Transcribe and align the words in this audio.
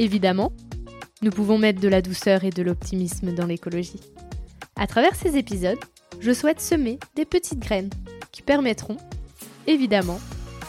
Évidemment, 0.00 0.50
nous 1.20 1.30
pouvons 1.30 1.58
mettre 1.58 1.78
de 1.78 1.86
la 1.86 2.00
douceur 2.00 2.44
et 2.44 2.48
de 2.48 2.62
l'optimisme 2.62 3.34
dans 3.34 3.44
l'écologie. 3.44 4.00
À 4.74 4.86
travers 4.86 5.14
ces 5.14 5.36
épisodes, 5.36 5.78
je 6.20 6.32
souhaite 6.32 6.62
semer 6.62 6.98
des 7.16 7.26
petites 7.26 7.58
graines 7.58 7.90
qui 8.32 8.40
permettront, 8.40 8.96
évidemment, 9.66 10.18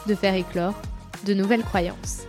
de 0.06 0.14
faire 0.14 0.34
éclore 0.34 0.74
de 1.24 1.32
nouvelles 1.32 1.64
croyances. 1.64 2.26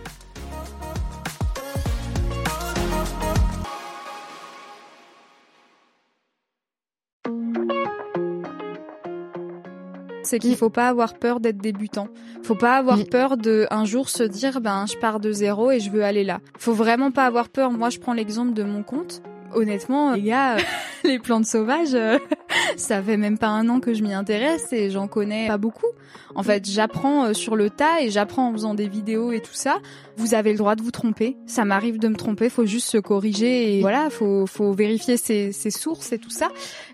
c'est 10.24 10.38
qu'il 10.38 10.56
faut 10.56 10.70
pas 10.70 10.88
avoir 10.88 11.14
peur 11.14 11.38
d'être 11.38 11.58
débutant. 11.58 12.08
Faut 12.44 12.54
pas 12.54 12.76
avoir 12.76 12.98
mm. 12.98 13.04
peur 13.04 13.36
de 13.38 13.66
un 13.70 13.86
jour 13.86 14.10
se 14.10 14.22
dire 14.22 14.60
ben 14.60 14.84
je 14.86 14.98
pars 14.98 15.18
de 15.18 15.32
zéro 15.32 15.70
et 15.70 15.80
je 15.80 15.90
veux 15.90 16.04
aller 16.04 16.24
là. 16.24 16.40
Faut 16.58 16.74
vraiment 16.74 17.10
pas 17.10 17.24
avoir 17.24 17.48
peur. 17.48 17.70
Moi 17.70 17.88
je 17.88 17.98
prends 17.98 18.12
l'exemple 18.12 18.52
de 18.52 18.62
mon 18.62 18.82
compte. 18.82 19.22
Honnêtement, 19.54 20.12
les 20.12 20.22
gars, 20.22 20.56
les 21.04 21.18
plantes 21.18 21.46
sauvages, 21.46 21.94
euh, 21.94 22.18
ça 22.76 23.00
fait 23.00 23.16
même 23.16 23.38
pas 23.38 23.46
un 23.46 23.68
an 23.70 23.80
que 23.80 23.94
je 23.94 24.02
m'y 24.02 24.12
intéresse 24.12 24.72
et 24.74 24.90
j'en 24.90 25.08
connais 25.08 25.46
pas 25.46 25.56
beaucoup. 25.56 25.86
En 26.34 26.42
fait, 26.42 26.68
j'apprends 26.68 27.26
euh, 27.26 27.32
sur 27.32 27.56
le 27.56 27.70
tas 27.70 28.02
et 28.02 28.10
j'apprends 28.10 28.48
en 28.48 28.52
faisant 28.52 28.74
des 28.74 28.88
vidéos 28.88 29.32
et 29.32 29.40
tout 29.40 29.54
ça. 29.54 29.78
Vous 30.16 30.34
avez 30.34 30.52
le 30.52 30.58
droit 30.58 30.74
de 30.74 30.82
vous 30.82 30.90
tromper. 30.90 31.38
Ça 31.46 31.64
m'arrive 31.64 31.98
de 31.98 32.08
me 32.08 32.16
tromper. 32.16 32.50
Faut 32.50 32.66
juste 32.66 32.88
se 32.88 32.98
corriger 32.98 33.78
et 33.78 33.80
voilà, 33.80 34.10
faut 34.10 34.46
faut 34.46 34.72
vérifier 34.72 35.16
ses, 35.16 35.52
ses 35.52 35.70
sources 35.70 36.12
et 36.12 36.18
tout 36.18 36.30
ça. 36.30 36.48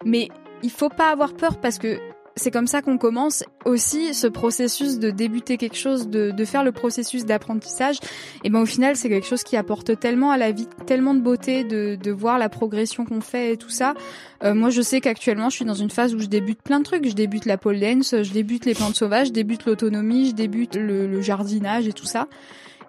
Mais 0.04 0.28
il 0.62 0.70
faut 0.70 0.90
pas 0.90 1.10
avoir 1.10 1.32
peur 1.34 1.58
parce 1.58 1.78
que 1.78 1.98
c'est 2.36 2.50
comme 2.50 2.66
ça 2.66 2.80
qu'on 2.82 2.98
commence 2.98 3.44
aussi 3.64 4.14
ce 4.14 4.26
processus 4.26 4.98
de 4.98 5.10
débuter 5.10 5.56
quelque 5.56 5.76
chose, 5.76 6.08
de, 6.08 6.30
de 6.30 6.44
faire 6.44 6.64
le 6.64 6.72
processus 6.72 7.24
d'apprentissage. 7.24 7.98
Et 8.44 8.50
ben 8.50 8.60
au 8.60 8.66
final, 8.66 8.96
c'est 8.96 9.08
quelque 9.08 9.26
chose 9.26 9.42
qui 9.42 9.56
apporte 9.56 9.98
tellement 9.98 10.30
à 10.30 10.38
la 10.38 10.52
vie, 10.52 10.68
tellement 10.86 11.14
de 11.14 11.20
beauté, 11.20 11.64
de, 11.64 11.96
de 11.96 12.10
voir 12.10 12.38
la 12.38 12.48
progression 12.48 13.04
qu'on 13.04 13.20
fait 13.20 13.52
et 13.52 13.56
tout 13.56 13.68
ça. 13.68 13.94
Euh, 14.42 14.54
moi, 14.54 14.70
je 14.70 14.80
sais 14.80 15.00
qu'actuellement, 15.00 15.50
je 15.50 15.56
suis 15.56 15.64
dans 15.64 15.74
une 15.74 15.90
phase 15.90 16.14
où 16.14 16.18
je 16.18 16.26
débute 16.26 16.62
plein 16.62 16.78
de 16.78 16.84
trucs. 16.84 17.06
Je 17.06 17.14
débute 17.14 17.44
la 17.44 17.58
pole 17.58 17.78
dance, 17.80 18.14
je 18.22 18.32
débute 18.32 18.64
les 18.64 18.74
plantes 18.74 18.96
sauvages, 18.96 19.28
je 19.28 19.32
débute 19.32 19.66
l'autonomie, 19.66 20.30
je 20.30 20.34
débute 20.34 20.76
le, 20.76 21.06
le 21.06 21.20
jardinage 21.20 21.88
et 21.88 21.92
tout 21.92 22.06
ça. 22.06 22.28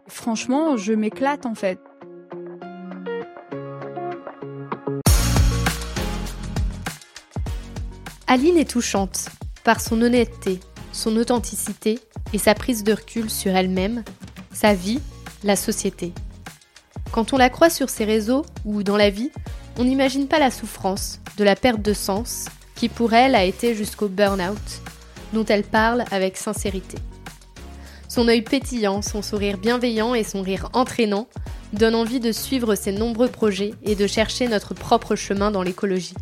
Franchement, 0.08 0.78
je 0.78 0.94
m'éclate 0.94 1.46
en 1.46 1.56
fait. 1.56 1.80
Aline 8.34 8.58
est 8.58 8.70
touchante 8.70 9.28
par 9.66 9.82
son 9.82 10.02
honnêteté, 10.02 10.62
son 10.94 11.18
authenticité 11.18 12.00
et 12.32 12.38
sa 12.38 12.54
prise 12.54 12.86
de 12.86 12.94
recul 12.94 13.30
sur 13.30 13.54
elle-même, 13.54 14.06
sa 14.54 14.74
vie, 14.74 15.02
la 15.44 15.58
société. 15.58 16.14
Quand 17.12 17.34
on 17.34 17.38
la 17.38 17.50
croit 17.50 17.70
sur 17.70 17.90
ses 17.90 18.06
réseaux 18.06 18.46
ou 18.64 18.84
dans 18.84 18.96
la 18.96 19.10
vie, 19.10 19.32
on 19.78 19.84
n'imagine 19.84 20.30
pas 20.30 20.40
la 20.40 20.50
souffrance, 20.50 21.20
de 21.36 21.44
la 21.44 21.58
perte 21.58 21.82
de 21.82 21.92
sens, 21.92 22.46
qui 22.76 22.88
pour 22.88 23.14
elle 23.14 23.36
a 23.36 23.44
été 23.44 23.76
jusqu'au 23.76 24.08
burn-out, 24.08 24.82
dont 25.34 25.44
elle 25.44 25.66
parle 25.66 26.06
avec 26.10 26.38
sincérité. 26.38 27.00
Son 28.08 28.30
œil 28.30 28.44
pétillant, 28.44 29.02
son 29.02 29.22
sourire 29.22 29.58
bienveillant 29.58 30.16
et 30.16 30.24
son 30.24 30.42
rire 30.42 30.70
entraînant 30.72 31.28
donnent 31.74 31.96
envie 31.96 32.22
de 32.22 32.32
suivre 32.32 32.76
ses 32.76 32.94
nombreux 32.94 33.28
projets 33.28 33.74
et 33.84 33.96
de 33.96 34.08
chercher 34.08 34.48
notre 34.48 34.74
propre 34.74 35.18
chemin 35.18 35.52
dans 35.52 35.64
l'écologie. 35.64 36.16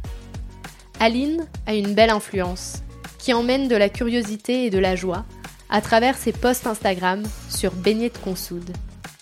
Aline 1.01 1.47
a 1.65 1.75
une 1.75 1.93
belle 1.93 2.09
influence 2.09 2.83
qui 3.19 3.33
emmène 3.33 3.69
de 3.69 3.75
la 3.77 3.87
curiosité 3.87 4.65
et 4.65 4.69
de 4.69 4.79
la 4.79 4.97
joie 4.97 5.25
à 5.69 5.79
travers 5.79 6.17
ses 6.17 6.33
posts 6.33 6.67
Instagram 6.67 7.23
sur 7.49 7.71
Beignet 7.71 8.09
de 8.09 8.17
Consoude. 8.17 8.69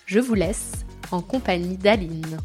Je 0.04 0.18
vous 0.18 0.34
laisse 0.34 0.72
en 1.12 1.22
compagnie 1.22 1.76
d'Aline. 1.76 2.38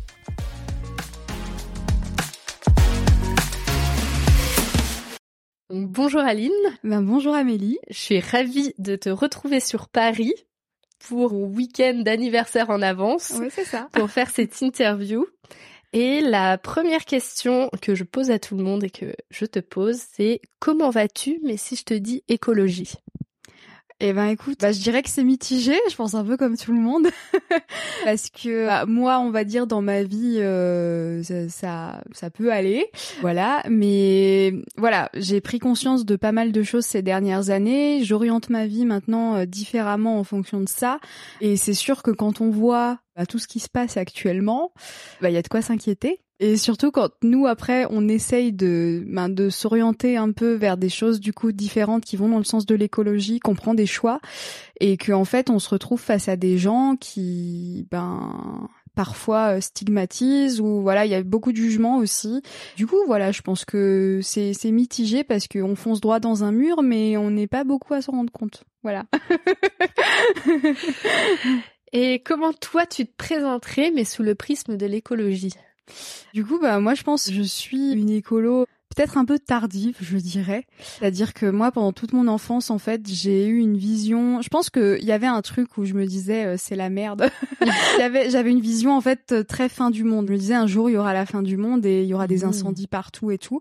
Bonjour 5.71 6.21
Aline. 6.21 6.51
Ben 6.83 7.01
bonjour 7.01 7.33
Amélie. 7.33 7.79
Je 7.89 7.97
suis 7.97 8.19
ravie 8.19 8.75
de 8.77 8.95
te 8.95 9.09
retrouver 9.09 9.59
sur 9.59 9.89
Paris 9.89 10.35
pour 11.07 11.33
un 11.33 11.37
week-end 11.37 12.03
d'anniversaire 12.05 12.69
en 12.69 12.83
avance. 12.83 13.33
Oui, 13.39 13.47
c'est 13.49 13.65
ça. 13.65 13.89
Pour 13.93 14.11
faire 14.11 14.29
cette 14.29 14.61
interview. 14.61 15.25
Et 15.93 16.21
la 16.21 16.57
première 16.57 17.05
question 17.05 17.69
que 17.81 17.93
je 17.95 18.03
pose 18.03 18.31
à 18.31 18.39
tout 18.39 18.57
le 18.57 18.63
monde 18.63 18.83
et 18.83 18.89
que 18.89 19.15
je 19.29 19.45
te 19.45 19.59
pose, 19.59 19.97
c'est 20.13 20.41
comment 20.59 20.89
vas-tu 20.89 21.39
Mais 21.43 21.55
si 21.57 21.75
je 21.75 21.83
te 21.83 21.93
dis 21.93 22.23
écologie? 22.27 22.93
Eh 24.05 24.11
ben 24.11 24.27
écoute, 24.27 24.59
bah, 24.59 24.73
je 24.73 24.81
dirais 24.81 25.01
que 25.01 25.09
c'est 25.09 25.23
mitigé, 25.23 25.75
je 25.89 25.95
pense 25.95 26.13
un 26.13 26.25
peu 26.25 26.35
comme 26.35 26.57
tout 26.57 26.73
le 26.73 26.79
monde, 26.79 27.07
parce 28.03 28.29
que 28.29 28.65
bah, 28.65 28.85
moi, 28.85 29.19
on 29.19 29.31
va 29.31 29.45
dire 29.45 29.65
dans 29.65 29.81
ma 29.81 30.03
vie, 30.03 30.39
euh, 30.39 31.23
ça, 31.47 32.01
ça, 32.11 32.29
peut 32.29 32.51
aller, 32.51 32.85
voilà. 33.21 33.63
Mais 33.69 34.55
voilà, 34.75 35.09
j'ai 35.13 35.39
pris 35.39 35.59
conscience 35.59 36.05
de 36.05 36.17
pas 36.17 36.33
mal 36.33 36.51
de 36.51 36.63
choses 36.63 36.85
ces 36.85 37.01
dernières 37.01 37.49
années. 37.49 38.03
J'oriente 38.03 38.49
ma 38.49 38.67
vie 38.67 38.85
maintenant 38.85 39.35
euh, 39.37 39.45
différemment 39.45 40.19
en 40.19 40.25
fonction 40.25 40.59
de 40.59 40.67
ça, 40.67 40.99
et 41.39 41.55
c'est 41.55 41.73
sûr 41.73 42.03
que 42.03 42.11
quand 42.11 42.41
on 42.41 42.49
voit 42.49 42.99
bah, 43.15 43.25
tout 43.25 43.39
ce 43.39 43.47
qui 43.47 43.61
se 43.61 43.69
passe 43.69 43.95
actuellement, 43.95 44.73
bah 45.21 45.29
il 45.29 45.33
y 45.33 45.37
a 45.37 45.41
de 45.41 45.47
quoi 45.47 45.61
s'inquiéter. 45.61 46.19
Et 46.43 46.57
surtout 46.57 46.91
quand 46.91 47.09
nous 47.23 47.47
après 47.47 47.87
on 47.89 48.09
essaye 48.09 48.51
de 48.51 49.01
ben, 49.07 49.29
de 49.29 49.49
s'orienter 49.49 50.17
un 50.17 50.33
peu 50.33 50.55
vers 50.55 50.75
des 50.75 50.89
choses 50.89 51.21
du 51.21 51.31
coup 51.31 51.53
différentes 51.53 52.03
qui 52.03 52.17
vont 52.17 52.27
dans 52.27 52.37
le 52.37 52.43
sens 52.43 52.65
de 52.65 52.75
l'écologie, 52.75 53.39
qu'on 53.39 53.55
prend 53.55 53.73
des 53.73 53.85
choix 53.85 54.19
et 54.81 54.97
qu'en 54.97 55.21
en 55.21 55.25
fait 55.25 55.49
on 55.49 55.57
se 55.57 55.69
retrouve 55.69 56.01
face 56.01 56.27
à 56.27 56.35
des 56.35 56.57
gens 56.57 56.97
qui 56.99 57.87
ben 57.91 58.67
parfois 58.93 59.55
euh, 59.55 59.61
stigmatisent 59.61 60.59
ou 60.59 60.81
voilà 60.81 61.05
il 61.05 61.13
y 61.13 61.15
a 61.15 61.23
beaucoup 61.23 61.53
de 61.53 61.57
jugements 61.57 61.95
aussi. 61.95 62.41
Du 62.75 62.87
coup 62.87 62.99
voilà 63.07 63.31
je 63.31 63.41
pense 63.41 63.63
que 63.63 64.19
c'est 64.21 64.51
c'est 64.51 64.71
mitigé 64.71 65.23
parce 65.23 65.47
qu'on 65.47 65.77
fonce 65.77 66.01
droit 66.01 66.19
dans 66.19 66.43
un 66.43 66.51
mur 66.51 66.83
mais 66.83 67.15
on 67.15 67.31
n'est 67.31 67.47
pas 67.47 67.63
beaucoup 67.63 67.93
à 67.93 68.01
s'en 68.01 68.11
rendre 68.11 68.33
compte. 68.33 68.65
Voilà. 68.83 69.05
Et 71.93 72.21
comment 72.21 72.51
toi 72.51 72.85
tu 72.85 73.05
te 73.05 73.15
présenterais 73.15 73.91
mais 73.91 74.03
sous 74.03 74.23
le 74.23 74.35
prisme 74.35 74.75
de 74.75 74.85
l'écologie? 74.85 75.53
Du 76.33 76.45
coup, 76.45 76.59
bah 76.59 76.79
moi 76.79 76.93
je 76.93 77.03
pense 77.03 77.27
que 77.27 77.33
je 77.33 77.43
suis 77.43 77.93
une 77.93 78.09
écolo 78.09 78.65
peut-être 78.93 79.17
un 79.17 79.25
peu 79.25 79.39
tardive, 79.39 79.97
je 80.01 80.17
dirais. 80.17 80.65
C'est-à-dire 80.79 81.33
que 81.33 81.45
moi, 81.45 81.71
pendant 81.71 81.91
toute 81.91 82.13
mon 82.13 82.27
enfance, 82.27 82.69
en 82.69 82.77
fait, 82.77 83.01
j'ai 83.07 83.47
eu 83.47 83.57
une 83.57 83.77
vision. 83.77 84.41
Je 84.41 84.49
pense 84.49 84.69
qu'il 84.69 85.03
y 85.03 85.11
avait 85.11 85.27
un 85.27 85.41
truc 85.41 85.77
où 85.77 85.85
je 85.85 85.93
me 85.93 86.05
disais 86.05 86.45
euh, 86.45 86.55
c'est 86.57 86.75
la 86.75 86.89
merde. 86.89 87.29
J'avais 87.97 88.51
une 88.51 88.59
vision 88.59 88.95
en 88.95 89.01
fait 89.01 89.47
très 89.47 89.69
fin 89.69 89.89
du 89.89 90.03
monde. 90.03 90.27
Je 90.27 90.33
me 90.33 90.37
disais 90.37 90.53
un 90.53 90.67
jour 90.67 90.89
il 90.89 90.93
y 90.93 90.97
aura 90.97 91.13
la 91.13 91.25
fin 91.25 91.41
du 91.41 91.57
monde 91.57 91.85
et 91.85 92.03
il 92.03 92.07
y 92.07 92.13
aura 92.13 92.27
des 92.27 92.43
mmh. 92.43 92.49
incendies 92.49 92.87
partout 92.87 93.31
et 93.31 93.37
tout. 93.37 93.59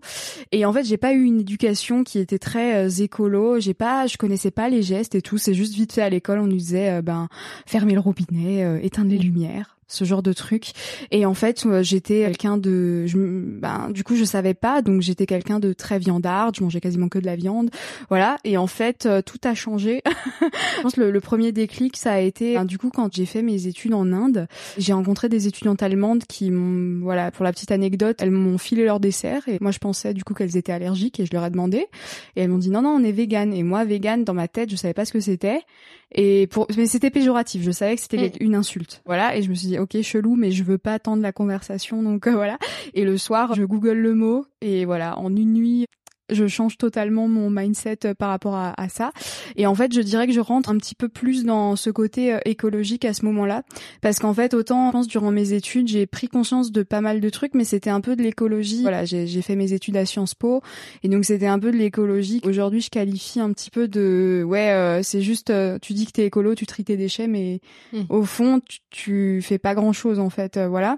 Et 0.51 0.65
en 0.65 0.73
fait, 0.73 0.83
j'ai 0.83 0.97
pas 0.97 1.13
eu 1.13 1.23
une 1.23 1.41
éducation 1.41 2.03
qui 2.03 2.19
était 2.19 2.39
très 2.39 2.85
euh, 2.85 3.03
écolo. 3.03 3.59
J'ai 3.59 3.73
pas, 3.73 4.07
je 4.07 4.17
connaissais 4.17 4.51
pas 4.51 4.69
les 4.69 4.83
gestes 4.83 5.15
et 5.15 5.21
tout. 5.21 5.37
C'est 5.37 5.53
juste 5.53 5.73
vite 5.73 5.93
fait 5.93 6.01
à 6.01 6.09
l'école, 6.09 6.39
on 6.39 6.47
nous 6.47 6.57
disait 6.57 6.91
euh, 6.91 7.01
ben 7.01 7.27
fermer 7.65 7.93
le 7.93 7.99
robinet, 7.99 8.79
éteindre 8.83 9.09
les 9.09 9.17
lumières 9.17 9.72
ce 9.87 10.05
genre 10.05 10.23
de 10.23 10.33
truc. 10.33 10.71
Et 11.11 11.25
en 11.25 11.33
fait, 11.33 11.65
euh, 11.65 11.83
j'étais 11.83 12.21
quelqu'un 12.21 12.57
de, 12.57 13.05
je, 13.07 13.17
ben, 13.17 13.89
du 13.91 14.03
coup, 14.03 14.15
je 14.15 14.23
savais 14.23 14.53
pas, 14.53 14.81
donc 14.81 15.01
j'étais 15.01 15.25
quelqu'un 15.25 15.59
de 15.59 15.73
très 15.73 15.99
viandard. 15.99 16.51
Je 16.55 16.63
mangeais 16.63 16.81
quasiment 16.81 17.09
que 17.09 17.19
de 17.19 17.25
la 17.25 17.35
viande, 17.35 17.69
voilà. 18.09 18.37
Et 18.43 18.57
en 18.57 18.67
fait, 18.67 19.05
euh, 19.05 19.21
tout 19.21 19.39
a 19.43 19.53
changé. 19.53 20.01
je 20.77 20.81
pense 20.81 20.97
le, 20.97 21.11
le 21.11 21.19
premier 21.19 21.51
déclic, 21.51 21.97
ça 21.97 22.13
a 22.13 22.19
été, 22.19 22.55
ben, 22.55 22.65
du 22.65 22.77
coup, 22.77 22.89
quand 22.89 23.13
j'ai 23.13 23.25
fait 23.25 23.41
mes 23.41 23.67
études 23.67 23.93
en 23.93 24.11
Inde, 24.11 24.47
j'ai 24.77 24.93
rencontré 24.93 25.29
des 25.29 25.47
étudiantes 25.47 25.83
allemandes 25.83 26.23
qui 26.25 26.51
voilà, 27.01 27.31
pour 27.31 27.43
la 27.43 27.51
petite 27.51 27.71
anecdote, 27.71 28.17
elles 28.19 28.31
m'ont 28.31 28.57
filé 28.57 28.85
leur 28.85 28.99
dessert 28.99 29.47
et 29.47 29.57
moi, 29.61 29.71
je 29.71 29.79
pensais 29.79 30.13
du 30.13 30.23
coup 30.23 30.33
qu'elles 30.33 30.57
étaient 30.57 30.71
allergiques 30.71 31.19
et 31.19 31.25
je 31.25 31.31
leur 31.33 31.45
ai 31.45 31.49
demandé 31.49 31.87
et 32.35 32.41
elles 32.41 32.49
m'ont 32.49 32.57
dit 32.57 32.69
non 32.69 32.81
non, 32.81 32.89
on 32.89 33.03
est 33.03 33.11
vegan. 33.11 33.53
Et 33.53 33.63
moi, 33.63 33.85
vegan, 33.85 34.23
dans 34.23 34.33
ma 34.33 34.47
tête, 34.47 34.69
je 34.69 34.75
savais 34.75 34.93
pas 34.93 35.05
ce 35.05 35.13
que 35.13 35.19
c'était. 35.19 35.61
Et 36.15 36.47
pour, 36.47 36.67
mais 36.77 36.85
c'était 36.85 37.09
péjoratif. 37.09 37.63
Je 37.63 37.71
savais 37.71 37.95
que 37.95 38.01
c'était 38.01 38.29
mm. 38.29 38.31
une 38.41 38.55
insulte. 38.55 39.01
Voilà. 39.05 39.35
Et 39.35 39.41
je 39.41 39.49
me 39.49 39.55
suis 39.55 39.67
dit, 39.67 39.72
ok, 39.79 40.01
chelou, 40.01 40.35
mais 40.35 40.51
je 40.51 40.63
veux 40.63 40.77
pas 40.77 40.93
attendre 40.93 41.21
la 41.21 41.31
conversation, 41.31 42.03
donc 42.03 42.27
euh, 42.27 42.33
voilà. 42.33 42.57
Et 42.93 43.05
le 43.05 43.17
soir, 43.17 43.53
je 43.53 43.63
google 43.63 43.97
le 43.97 44.13
mot 44.13 44.45
et 44.61 44.85
voilà, 44.85 45.17
en 45.19 45.35
une 45.35 45.53
nuit, 45.53 45.85
je 46.29 46.47
change 46.47 46.77
totalement 46.77 47.27
mon 47.27 47.49
mindset 47.49 47.99
euh, 48.05 48.13
par 48.13 48.29
rapport 48.29 48.55
à, 48.55 48.73
à, 48.81 48.89
ça. 48.89 49.11
Et 49.55 49.67
en 49.67 49.75
fait, 49.75 49.93
je 49.93 50.01
dirais 50.01 50.27
que 50.27 50.33
je 50.33 50.39
rentre 50.39 50.69
un 50.69 50.77
petit 50.77 50.95
peu 50.95 51.09
plus 51.09 51.43
dans 51.43 51.75
ce 51.75 51.89
côté 51.89 52.33
euh, 52.33 52.39
écologique 52.45 53.05
à 53.05 53.13
ce 53.13 53.25
moment-là, 53.25 53.63
parce 54.01 54.19
qu'en 54.19 54.33
fait, 54.33 54.53
autant 54.53 54.87
je 54.87 54.91
pense 54.91 55.07
durant 55.07 55.31
mes 55.31 55.53
études, 55.53 55.87
j'ai 55.87 56.05
pris 56.05 56.27
conscience 56.27 56.71
de 56.71 56.83
pas 56.83 57.01
mal 57.01 57.19
de 57.19 57.29
trucs, 57.29 57.53
mais 57.53 57.63
c'était 57.63 57.89
un 57.89 58.01
peu 58.01 58.15
de 58.15 58.23
l'écologie. 58.23 58.81
Voilà, 58.81 59.05
j'ai 59.05 59.41
fait 59.41 59.55
mes 59.55 59.73
études 59.73 59.97
à 59.97 60.05
Sciences 60.05 60.35
Po, 60.35 60.61
et 61.03 61.09
donc 61.09 61.25
c'était 61.25 61.47
un 61.47 61.59
peu 61.59 61.71
de 61.71 61.77
l'écologie. 61.77 62.41
Aujourd'hui, 62.45 62.81
je 62.81 62.89
qualifie 62.89 63.39
un 63.39 63.51
petit 63.51 63.69
peu 63.69 63.87
de 63.87 64.43
ouais, 64.45 64.71
euh, 64.71 65.03
c'est 65.03 65.21
juste, 65.21 65.51
tu 65.81 65.93
dis 65.93 66.05
que 66.05 66.11
t'es 66.11 66.25
écolo, 66.25 66.55
tu 66.55 66.65
tries 66.65 66.83
tes 66.83 66.97
déchets, 66.97 67.27
mais 67.27 67.59
mmh. 67.91 68.01
au 68.09 68.23
fond, 68.23 68.59
tu, 68.67 68.79
tu 68.89 69.41
fais 69.41 69.57
pas 69.57 69.75
grand-chose 69.75 70.19
en 70.19 70.29
fait, 70.29 70.57
voilà. 70.57 70.97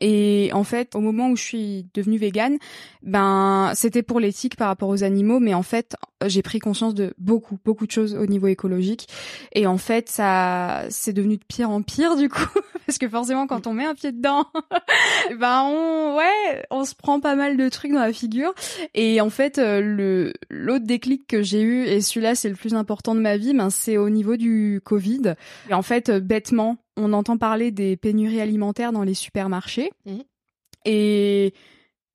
Et 0.00 0.50
en 0.54 0.64
fait, 0.64 0.96
au 0.96 1.00
moment 1.00 1.28
où 1.28 1.36
je 1.36 1.42
suis 1.42 1.86
devenue 1.92 2.16
végane, 2.16 2.56
ben 3.02 3.72
c'était 3.74 4.02
pour 4.02 4.20
l'éthique 4.20 4.56
par 4.56 4.68
rapport 4.68 4.88
aux 4.88 5.04
animaux, 5.04 5.38
mais 5.38 5.52
en 5.52 5.62
fait, 5.62 5.96
j'ai 6.26 6.40
pris 6.40 6.60
conscience 6.60 6.94
de 6.94 7.12
beaucoup, 7.18 7.58
beaucoup 7.62 7.86
de 7.86 7.90
choses 7.90 8.14
au 8.14 8.26
niveau 8.26 8.46
écologique. 8.46 9.06
Et 9.54 9.66
en 9.66 9.76
fait, 9.76 10.08
ça, 10.08 10.84
c'est 10.88 11.12
devenu 11.12 11.36
de 11.36 11.44
pire 11.46 11.68
en 11.68 11.82
pire 11.82 12.16
du 12.16 12.30
coup, 12.30 12.40
parce 12.86 12.96
que 12.96 13.08
forcément, 13.08 13.46
quand 13.46 13.66
on 13.66 13.74
met 13.74 13.84
un 13.84 13.94
pied 13.94 14.12
dedans, 14.12 14.46
ben 15.38 15.62
on, 15.64 16.16
ouais, 16.16 16.64
on 16.70 16.86
se 16.86 16.94
prend 16.94 17.20
pas 17.20 17.34
mal 17.34 17.58
de 17.58 17.68
trucs 17.68 17.92
dans 17.92 18.00
la 18.00 18.14
figure. 18.14 18.54
Et 18.94 19.20
en 19.20 19.30
fait, 19.30 19.58
euh, 19.58 19.82
le 19.82 20.32
l'autre 20.48 20.86
déclic 20.86 21.26
que 21.26 21.42
j'ai 21.42 21.60
eu, 21.60 21.84
et 21.84 22.00
celui-là, 22.00 22.34
c'est 22.34 22.48
le 22.48 22.56
plus 22.56 22.74
important 22.74 23.14
de 23.14 23.20
ma 23.20 23.36
vie, 23.36 23.52
ben 23.52 23.68
c'est 23.68 23.98
au 23.98 24.08
niveau 24.08 24.36
du 24.36 24.80
Covid. 24.84 25.34
Et 25.68 25.74
en 25.74 25.82
fait, 25.82 26.10
bêtement, 26.10 26.78
on 26.96 27.12
entend 27.12 27.38
parler 27.38 27.70
des 27.70 27.96
pénuries 27.96 28.40
alimentaires 28.40 28.92
dans 28.92 29.02
les 29.02 29.14
supermarchés. 29.14 29.90
Mmh. 30.06 30.18
Et, 30.84 31.54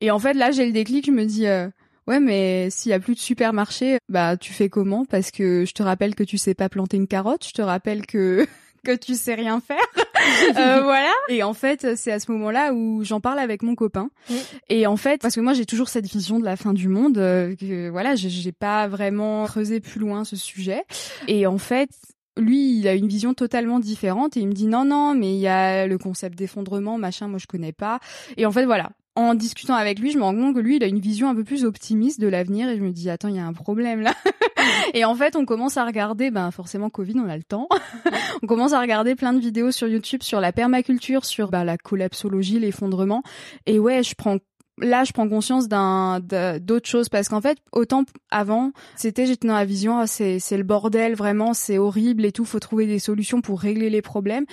et 0.01 0.11
en 0.11 0.19
fait, 0.19 0.33
là, 0.33 0.51
j'ai 0.51 0.65
le 0.65 0.71
déclic, 0.71 1.05
je 1.05 1.11
me 1.11 1.25
dis, 1.25 1.47
euh, 1.47 1.67
ouais, 2.07 2.19
mais 2.19 2.69
s'il 2.69 2.89
y 2.89 2.93
a 2.93 2.99
plus 2.99 3.15
de 3.15 3.19
supermarchés, 3.19 3.99
bah, 4.09 4.37
tu 4.37 4.53
fais 4.53 4.69
comment? 4.69 5.05
Parce 5.05 5.31
que 5.31 5.65
je 5.65 5.73
te 5.73 5.83
rappelle 5.83 6.15
que 6.15 6.23
tu 6.23 6.37
sais 6.37 6.53
pas 6.53 6.69
planter 6.69 6.97
une 6.97 7.07
carotte, 7.07 7.45
je 7.45 7.53
te 7.53 7.61
rappelle 7.61 8.05
que 8.05 8.45
que 8.85 8.95
tu 8.95 9.15
sais 9.15 9.35
rien 9.35 9.59
faire. 9.59 9.77
euh, 10.57 10.81
voilà. 10.81 11.13
Et 11.29 11.43
en 11.43 11.53
fait, 11.53 11.95
c'est 11.95 12.11
à 12.11 12.19
ce 12.19 12.31
moment-là 12.31 12.73
où 12.73 13.03
j'en 13.03 13.19
parle 13.19 13.39
avec 13.39 13.63
mon 13.63 13.75
copain. 13.75 14.09
Mmh. 14.29 14.33
Et 14.69 14.87
en 14.87 14.97
fait, 14.97 15.21
parce 15.21 15.35
que 15.35 15.41
moi 15.41 15.53
j'ai 15.53 15.65
toujours 15.65 15.89
cette 15.89 16.05
vision 16.05 16.39
de 16.39 16.45
la 16.45 16.55
fin 16.55 16.73
du 16.73 16.87
monde, 16.87 17.17
euh, 17.17 17.55
que 17.55 17.89
voilà, 17.89 18.15
j'ai 18.15 18.51
pas 18.51 18.87
vraiment 18.87 19.45
creusé 19.45 19.79
plus 19.79 19.99
loin 19.99 20.23
ce 20.23 20.35
sujet. 20.35 20.83
Et 21.27 21.47
en 21.47 21.57
fait, 21.57 21.89
lui, 22.37 22.79
il 22.79 22.87
a 22.87 22.93
une 22.93 23.07
vision 23.07 23.33
totalement 23.33 23.79
différente 23.79 24.37
et 24.37 24.39
il 24.39 24.47
me 24.47 24.53
dit 24.53 24.67
non, 24.67 24.85
non, 24.85 25.13
mais 25.13 25.33
il 25.33 25.39
y 25.39 25.47
a 25.47 25.87
le 25.87 25.97
concept 25.97 26.37
d'effondrement, 26.37 26.97
machin, 26.97 27.27
moi 27.27 27.39
je 27.39 27.47
connais 27.47 27.73
pas. 27.73 27.99
Et 28.37 28.45
en 28.45 28.51
fait, 28.51 28.65
voilà. 28.65 28.91
En 29.15 29.33
discutant 29.33 29.73
avec 29.73 29.97
lui, 29.97 30.11
je 30.11 30.19
me 30.19 30.23
rends 30.23 30.35
compte 30.35 30.53
que 30.53 30.59
lui, 30.59 30.75
il 30.75 30.83
a 30.83 30.87
une 30.87 30.99
vision 30.99 31.27
un 31.27 31.33
peu 31.33 31.43
plus 31.43 31.65
optimiste 31.65 32.21
de 32.21 32.27
l'avenir 32.27 32.69
et 32.69 32.77
je 32.77 32.83
me 32.83 32.91
dis 32.91 33.09
attends, 33.09 33.29
il 33.29 33.35
y 33.35 33.39
a 33.39 33.45
un 33.45 33.53
problème 33.53 34.01
là. 34.01 34.13
et 34.93 35.05
en 35.05 35.15
fait, 35.15 35.35
on 35.35 35.43
commence 35.43 35.75
à 35.77 35.85
regarder, 35.85 36.29
ben 36.29 36.51
forcément 36.51 36.91
Covid, 36.91 37.15
on 37.19 37.27
a 37.27 37.35
le 37.35 37.41
temps. 37.41 37.67
on 38.43 38.47
commence 38.47 38.73
à 38.73 38.79
regarder 38.79 39.15
plein 39.15 39.33
de 39.33 39.39
vidéos 39.39 39.71
sur 39.71 39.87
YouTube 39.87 40.21
sur 40.21 40.39
la 40.39 40.51
permaculture, 40.51 41.25
sur 41.25 41.49
bah, 41.49 41.63
la 41.63 41.77
collapsologie, 41.77 42.59
l'effondrement. 42.59 43.23
Et 43.65 43.79
ouais, 43.79 44.03
je 44.03 44.13
prends 44.13 44.37
là 44.79 45.03
je 45.03 45.11
prends 45.11 45.27
conscience 45.27 45.67
d'un 45.67 46.19
d'autres 46.19 46.87
choses. 46.87 47.09
Parce 47.09 47.29
qu'en 47.29 47.41
fait 47.41 47.57
autant 47.71 48.03
avant 48.31 48.71
c'était 48.95 49.25
j'étais 49.25 49.47
dans 49.47 49.55
la 49.55 49.65
vision 49.65 49.97
ah, 49.99 50.07
c'est 50.07 50.39
c'est 50.39 50.57
le 50.57 50.63
bordel 50.63 51.15
vraiment 51.15 51.53
c'est 51.53 51.77
horrible 51.77 52.25
et 52.25 52.31
tout 52.31 52.45
faut 52.45 52.59
trouver 52.59 52.85
des 52.85 52.99
solutions 52.99 53.41
pour 53.41 53.59
régler 53.59 53.89
les 53.89 54.01
problèmes. 54.01 54.45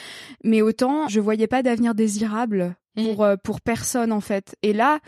Mais 0.43 0.62
autant 0.62 1.09
je 1.09 1.21
voyais 1.21 1.47
pas 1.47 1.62
d'avenir 1.62 1.94
désirable 1.94 2.76
mmh. 2.97 3.05
pour 3.05 3.25
euh, 3.25 3.37
pour 3.43 3.61
personne 3.61 4.12
en 4.12 4.21
fait. 4.21 4.56
Et 4.62 4.73
là 4.73 5.00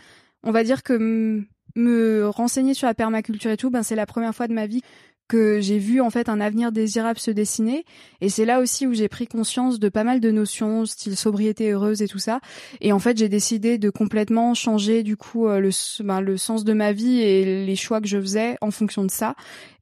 on 0.43 0.51
va 0.51 0.63
dire 0.63 0.83
que 0.83 1.43
me 1.75 2.27
renseigner 2.27 2.73
sur 2.73 2.87
la 2.87 2.93
permaculture 2.93 3.51
et 3.51 3.57
tout 3.57 3.69
ben 3.69 3.83
c'est 3.83 3.95
la 3.95 4.05
première 4.05 4.33
fois 4.33 4.47
de 4.47 4.53
ma 4.53 4.65
vie 4.65 4.81
que 5.27 5.59
j'ai 5.59 5.77
vu 5.77 6.01
en 6.01 6.09
fait 6.09 6.29
un 6.29 6.39
avenir 6.39 6.71
désirable 6.71 7.19
se 7.19 7.31
dessiner. 7.31 7.85
Et 8.21 8.29
c'est 8.29 8.45
là 8.45 8.59
aussi 8.59 8.87
où 8.87 8.93
j'ai 8.93 9.07
pris 9.07 9.27
conscience 9.27 9.79
de 9.79 9.89
pas 9.89 10.03
mal 10.03 10.19
de 10.19 10.31
notions 10.31 10.85
style 10.85 11.17
sobriété 11.17 11.71
heureuse 11.71 12.01
et 12.01 12.07
tout 12.07 12.19
ça. 12.19 12.39
Et 12.81 12.91
en 12.91 12.99
fait 12.99 13.17
j'ai 13.17 13.29
décidé 13.29 13.77
de 13.77 13.89
complètement 13.89 14.53
changer 14.53 15.03
du 15.03 15.17
coup 15.17 15.47
euh, 15.47 15.59
le 15.59 15.69
ben, 16.03 16.21
le 16.21 16.37
sens 16.37 16.63
de 16.63 16.73
ma 16.73 16.91
vie 16.91 17.19
et 17.19 17.65
les 17.65 17.75
choix 17.75 18.01
que 18.01 18.07
je 18.07 18.19
faisais 18.19 18.57
en 18.61 18.71
fonction 18.71 19.03
de 19.03 19.11
ça. 19.11 19.35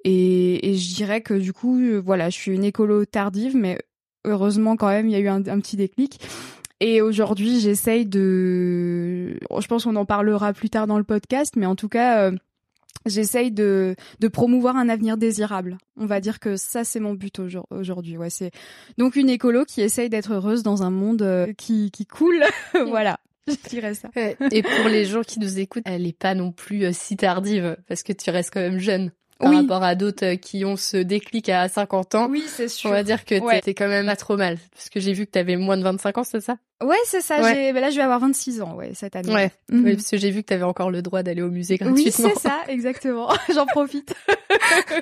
Et, 0.03 0.69
et 0.69 0.75
je 0.75 0.95
dirais 0.95 1.21
que 1.21 1.33
du 1.33 1.53
coup 1.53 1.80
euh, 1.80 1.97
voilà 2.00 2.30
je 2.30 2.36
suis 2.36 2.51
une 2.53 2.63
écolo 2.63 3.06
tardive 3.06 3.56
mais 3.56 3.80
heureusement 4.25 4.75
quand 4.75 4.89
même 4.89 5.07
il 5.07 5.13
y 5.13 5.15
a 5.15 5.19
eu 5.19 5.27
un, 5.27 5.45
un 5.47 5.59
petit 5.59 5.77
déclic. 5.77 6.19
Et 6.81 7.01
aujourd'hui, 7.01 7.62
j'essaye 7.62 8.06
de. 8.06 9.39
Je 9.59 9.68
pense 9.68 9.86
qu'on 9.86 9.95
en 9.95 10.06
parlera 10.06 10.51
plus 10.51 10.69
tard 10.69 10.88
dans 10.88 10.97
le 10.97 11.06
podcast, 11.06 11.53
mais 11.56 11.65
en 11.65 11.75
tout 11.75 11.88
cas, 11.88 12.30
euh, 12.30 12.31
j'essaye 13.06 13.52
de, 13.52 13.96
de 14.19 14.28
promouvoir 14.28 14.75
un 14.78 14.90
avenir 14.90 15.18
désirable. 15.18 15.78
On 15.98 16.06
va 16.06 16.19
dire 16.19 16.40
que 16.40 16.56
ça 16.56 16.84
c'est 16.84 17.00
mon 17.00 17.13
but 17.13 17.40
aujourd'hui. 17.69 18.18
Ouais, 18.18 18.30
c'est 18.30 18.52
donc 18.98 19.16
une 19.16 19.30
écolo 19.30 19.66
qui 19.66 19.81
essaye 19.81 20.10
d'être 20.10 20.34
heureuse 20.34 20.63
dans 20.63 20.84
un 20.84 20.90
monde 20.90 21.22
euh, 21.22 21.54
qui 21.54 21.92
qui 21.92 22.06
coule. 22.06 22.44
voilà. 22.88 23.19
Je 23.48 23.69
dirais 23.69 23.94
ça. 23.94 24.10
Et 24.52 24.63
pour 24.63 24.90
les 24.90 25.06
gens 25.06 25.22
qui 25.22 25.40
nous 25.40 25.60
écoutent, 25.60 25.84
elle 25.86 26.07
est 26.07 26.18
pas 26.18 26.34
non 26.34 26.52
plus 26.52 26.86
euh, 26.86 26.92
si 26.94 27.16
tardive 27.16 27.78
parce 27.88 28.02
que 28.02 28.12
tu 28.12 28.31
restes 28.31 28.52
quand 28.52 28.60
même 28.60 28.80
jeune 28.80 29.12
par 29.40 29.54
rapport 29.54 29.84
à 29.84 29.96
d'autres 29.96 30.34
euh, 30.34 30.36
qui 30.36 30.66
ont 30.66 30.78
ce 30.78 30.98
déclic 30.98 31.50
à 31.50 31.68
50 31.68 32.16
ans. 32.16 32.28
Oui, 32.30 32.44
c'est 32.48 32.68
sûr. 32.68 32.90
On 32.90 32.94
va 32.94 33.04
dire 33.04 33.25
que 33.25 33.62
t'es 33.62 33.74
quand 33.74 33.88
même 33.88 34.06
pas 34.06 34.16
trop 34.16 34.38
mal. 34.38 34.57
Parce 34.74 34.90
que 34.90 35.00
j'ai 35.00 35.13
vu 35.13 35.25
que 35.25 35.31
t'avais 35.31 35.57
moins 35.57 35.78
de 35.78 35.84
25 35.84 36.18
ans, 36.18 36.24
c'est 36.24 36.42
ça? 36.42 36.57
Ouais, 36.83 36.98
c'est 37.06 37.22
ça. 37.22 37.54
J'ai, 37.54 37.72
bah 37.72 37.80
là, 37.80 37.89
je 37.89 37.95
vais 37.95 38.01
avoir 38.01 38.19
26 38.19 38.62
ans, 38.62 38.75
ouais, 38.75 38.92
cette 38.94 39.16
année. 39.16 39.33
Ouais. 39.33 39.51
Mhm. 39.72 39.86
Oui, 39.86 39.95
parce 39.95 40.10
que 40.10 40.18
j'ai 40.18 40.30
vu 40.30 40.42
que 40.42 40.48
t'avais 40.48 40.63
encore 40.63 40.92
le 40.92 41.01
droit 41.01 41.24
d'aller 41.24 41.42
au 41.42 41.50
musée 41.50 41.77
gratuitement. 41.77 42.25
Oui, 42.25 42.33
c'est 42.33 42.39
ça, 42.39 42.63
exactement. 42.68 43.30
J'en 43.54 43.66
profite. 43.66 44.13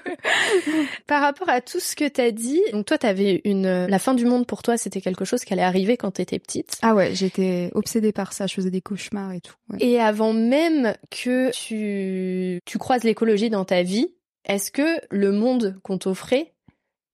Par 1.08 1.22
rapport 1.22 1.50
à 1.50 1.62
tout 1.62 1.80
ce 1.80 1.96
que 1.96 2.08
t'as 2.08 2.30
dit, 2.30 2.62
donc 2.72 2.86
toi, 2.86 3.00
t'avais 3.00 3.42
une, 3.44 3.88
la 3.88 4.00
fin 4.00 4.14
du 4.14 4.26
monde 4.26 4.46
pour 4.46 4.62
toi, 4.62 4.78
c'était 4.78 5.02
quelque 5.02 5.26
chose 5.26 5.44
qui 5.44 5.54
allait 5.54 5.64
arriver 5.64 5.98
quand 5.98 6.12
t'étais 6.12 6.38
petite. 6.38 6.78
Ah 6.84 6.94
ouais, 6.94 7.16
j'étais 7.16 7.72
obsédée 7.74 8.12
par 8.12 8.34
ça. 8.34 8.46
Je 8.46 8.54
faisais 8.54 8.72
des 8.72 8.82
cauchemars 8.82 9.32
et 9.34 9.42
tout. 9.42 9.56
Et 9.80 10.00
avant 10.00 10.34
même 10.34 10.96
que 11.10 11.50
tu, 11.52 12.62
tu 12.66 12.78
croises 12.78 13.04
l'écologie 13.04 13.50
dans 13.50 13.66
ta 13.66 13.82
vie, 13.82 14.14
est-ce 14.46 14.72
que 14.72 15.00
le 15.10 15.32
monde 15.32 15.80
qu'on 15.84 15.98
t'offrait, 15.98 16.54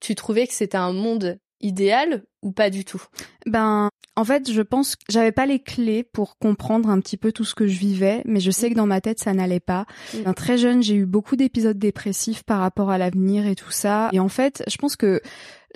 tu 0.02 0.16
trouvais 0.16 0.48
que 0.48 0.54
c'était 0.54 0.78
un 0.78 0.94
monde 0.94 1.40
idéal 1.62 2.24
ou 2.42 2.52
pas 2.52 2.70
du 2.70 2.86
tout? 2.86 3.02
Ben, 3.46 3.90
en 4.16 4.24
fait, 4.24 4.52
je 4.52 4.62
pense 4.62 4.96
que 4.96 5.04
j'avais 5.10 5.32
pas 5.32 5.46
les 5.46 5.60
clés 5.60 6.04
pour 6.04 6.38
comprendre 6.38 6.90
un 6.90 7.00
petit 7.00 7.18
peu 7.18 7.32
tout 7.32 7.44
ce 7.44 7.56
que 7.56 7.68
je 7.68 7.80
vivais, 7.80 8.22
mais 8.26 8.40
je 8.40 8.52
sais 8.52 8.70
que 8.70 8.76
dans 8.76 8.86
ma 8.86 9.02
tête, 9.02 9.20
ça 9.20 9.34
n'allait 9.34 9.60
pas. 9.60 9.86
Ben, 10.26 10.34
très 10.34 10.58
jeune, 10.58 10.84
j'ai 10.84 10.96
eu 10.96 11.06
beaucoup 11.06 11.36
d'épisodes 11.36 11.78
dépressifs 11.78 12.44
par 12.44 12.60
rapport 12.60 12.90
à 12.90 12.98
l'avenir 12.98 13.48
et 13.48 13.56
tout 13.56 13.72
ça. 13.72 14.10
Et 14.14 14.20
en 14.20 14.30
fait, 14.30 14.64
je 14.68 14.78
pense 14.78 14.96
que 14.96 15.22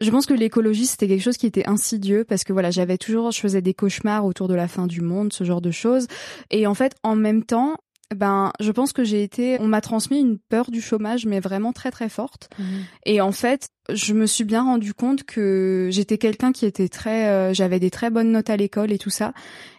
je 0.02 0.10
pense 0.10 0.26
que 0.26 0.34
l'écologie 0.34 0.88
c'était 0.88 1.08
quelque 1.08 1.22
chose 1.22 1.38
qui 1.38 1.46
était 1.46 1.68
insidieux 1.68 2.26
parce 2.28 2.44
que 2.44 2.52
voilà 2.52 2.72
j'avais 2.72 2.98
toujours 2.98 3.30
je 3.30 3.40
faisais 3.40 3.62
des 3.62 3.76
cauchemars 3.76 4.26
autour 4.26 4.48
de 4.48 4.56
la 4.56 4.68
fin 4.68 4.88
du 4.88 5.02
monde 5.02 5.32
ce 5.32 5.44
genre 5.44 5.62
de 5.62 5.70
choses 5.70 6.08
et 6.50 6.66
en 6.66 6.74
fait 6.74 6.96
en 7.04 7.16
même 7.16 7.44
temps 7.44 7.78
ben, 8.16 8.52
je 8.60 8.72
pense 8.72 8.94
que 8.94 9.04
j'ai 9.04 9.24
été, 9.24 9.58
on 9.60 9.68
m'a 9.68 9.82
transmis 9.82 10.20
une 10.20 10.38
peur 10.38 10.72
du 10.72 10.82
chômage, 10.82 11.26
mais 11.26 11.40
vraiment 11.40 11.74
très 11.74 11.92
très 11.92 12.10
forte. 12.10 12.50
Mmh. 12.58 12.64
Et 13.06 13.22
en 13.22 13.32
fait, 13.32 13.70
je 13.90 14.14
me 14.14 14.26
suis 14.26 14.46
bien 14.46 14.64
rendu 14.64 14.94
compte 14.94 15.24
que 15.24 15.90
j'étais 15.92 16.18
quelqu'un 16.18 16.54
qui 16.54 16.66
était 16.66 16.88
très, 16.88 17.28
euh, 17.28 17.54
j'avais 17.54 17.80
des 17.80 17.90
très 17.90 18.10
bonnes 18.10 18.32
notes 18.32 18.50
à 18.50 18.56
l'école 18.56 18.94
et 18.94 18.98
tout 18.98 19.10
ça, 19.10 19.34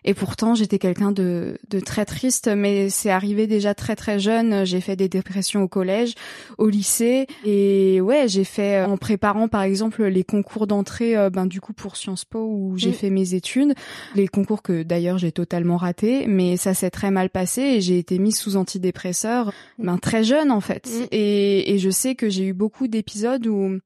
et 0.05 0.13
pourtant 0.13 0.55
j'étais 0.55 0.79
quelqu'un 0.79 1.11
de, 1.11 1.59
de 1.71 1.81
très 1.81 2.05
triste. 2.05 2.49
Mais 2.55 2.91
c'est 2.91 3.11
arrivé 3.11 3.47
déjà 3.47 3.75
très 3.75 3.97
très 3.97 4.19
jeune. 4.19 4.67
J'ai 4.67 4.83
fait 4.83 4.97
des 4.97 5.09
dépressions 5.09 5.63
au 5.63 5.69
collège, 5.69 6.15
au 6.59 6.69
lycée, 6.69 7.27
et 7.47 8.01
ouais, 8.03 8.29
j'ai 8.29 8.45
fait 8.45 8.83
euh, 8.83 8.87
en 8.87 8.99
préparant 8.99 9.49
par 9.49 9.63
exemple 9.63 10.05
les 10.05 10.25
concours 10.25 10.67
d'entrée, 10.67 11.17
euh, 11.17 11.31
ben 11.31 11.47
du 11.47 11.63
coup 11.63 11.73
pour 11.73 11.97
Sciences 11.97 12.27
Po 12.27 12.47
où 12.47 12.77
j'ai 12.77 12.93
fait 12.93 13.11
mes 13.11 13.33
études, 13.33 13.73
les 14.15 14.29
concours 14.29 14.63
que 14.63 14.83
d'ailleurs 14.83 15.17
j'ai 15.17 15.33
totalement 15.33 15.79
raté, 15.79 16.27
mais 16.27 16.59
ça 16.59 16.75
s'est 16.75 16.91
très 16.91 17.11
mal 17.11 17.31
passé 17.31 17.63
et 17.63 17.81
j'ai 17.81 17.99
été 17.99 18.19
mise 18.19 18.37
sous 18.37 18.57
antidépresseurs, 18.57 19.51
ben 19.79 19.97
très 19.97 20.25
jeune 20.25 20.51
en 20.51 20.61
fait. 20.61 20.87
Mm. 20.87 21.07
Et, 21.11 21.75
et 21.75 21.79
je 21.79 21.89
sais 21.89 22.15
que 22.15 22.29
j'ai 22.29 22.45
eu 22.45 22.53
beaucoup 22.53 22.87
d'épisodes 22.87 23.47
où 23.47 23.79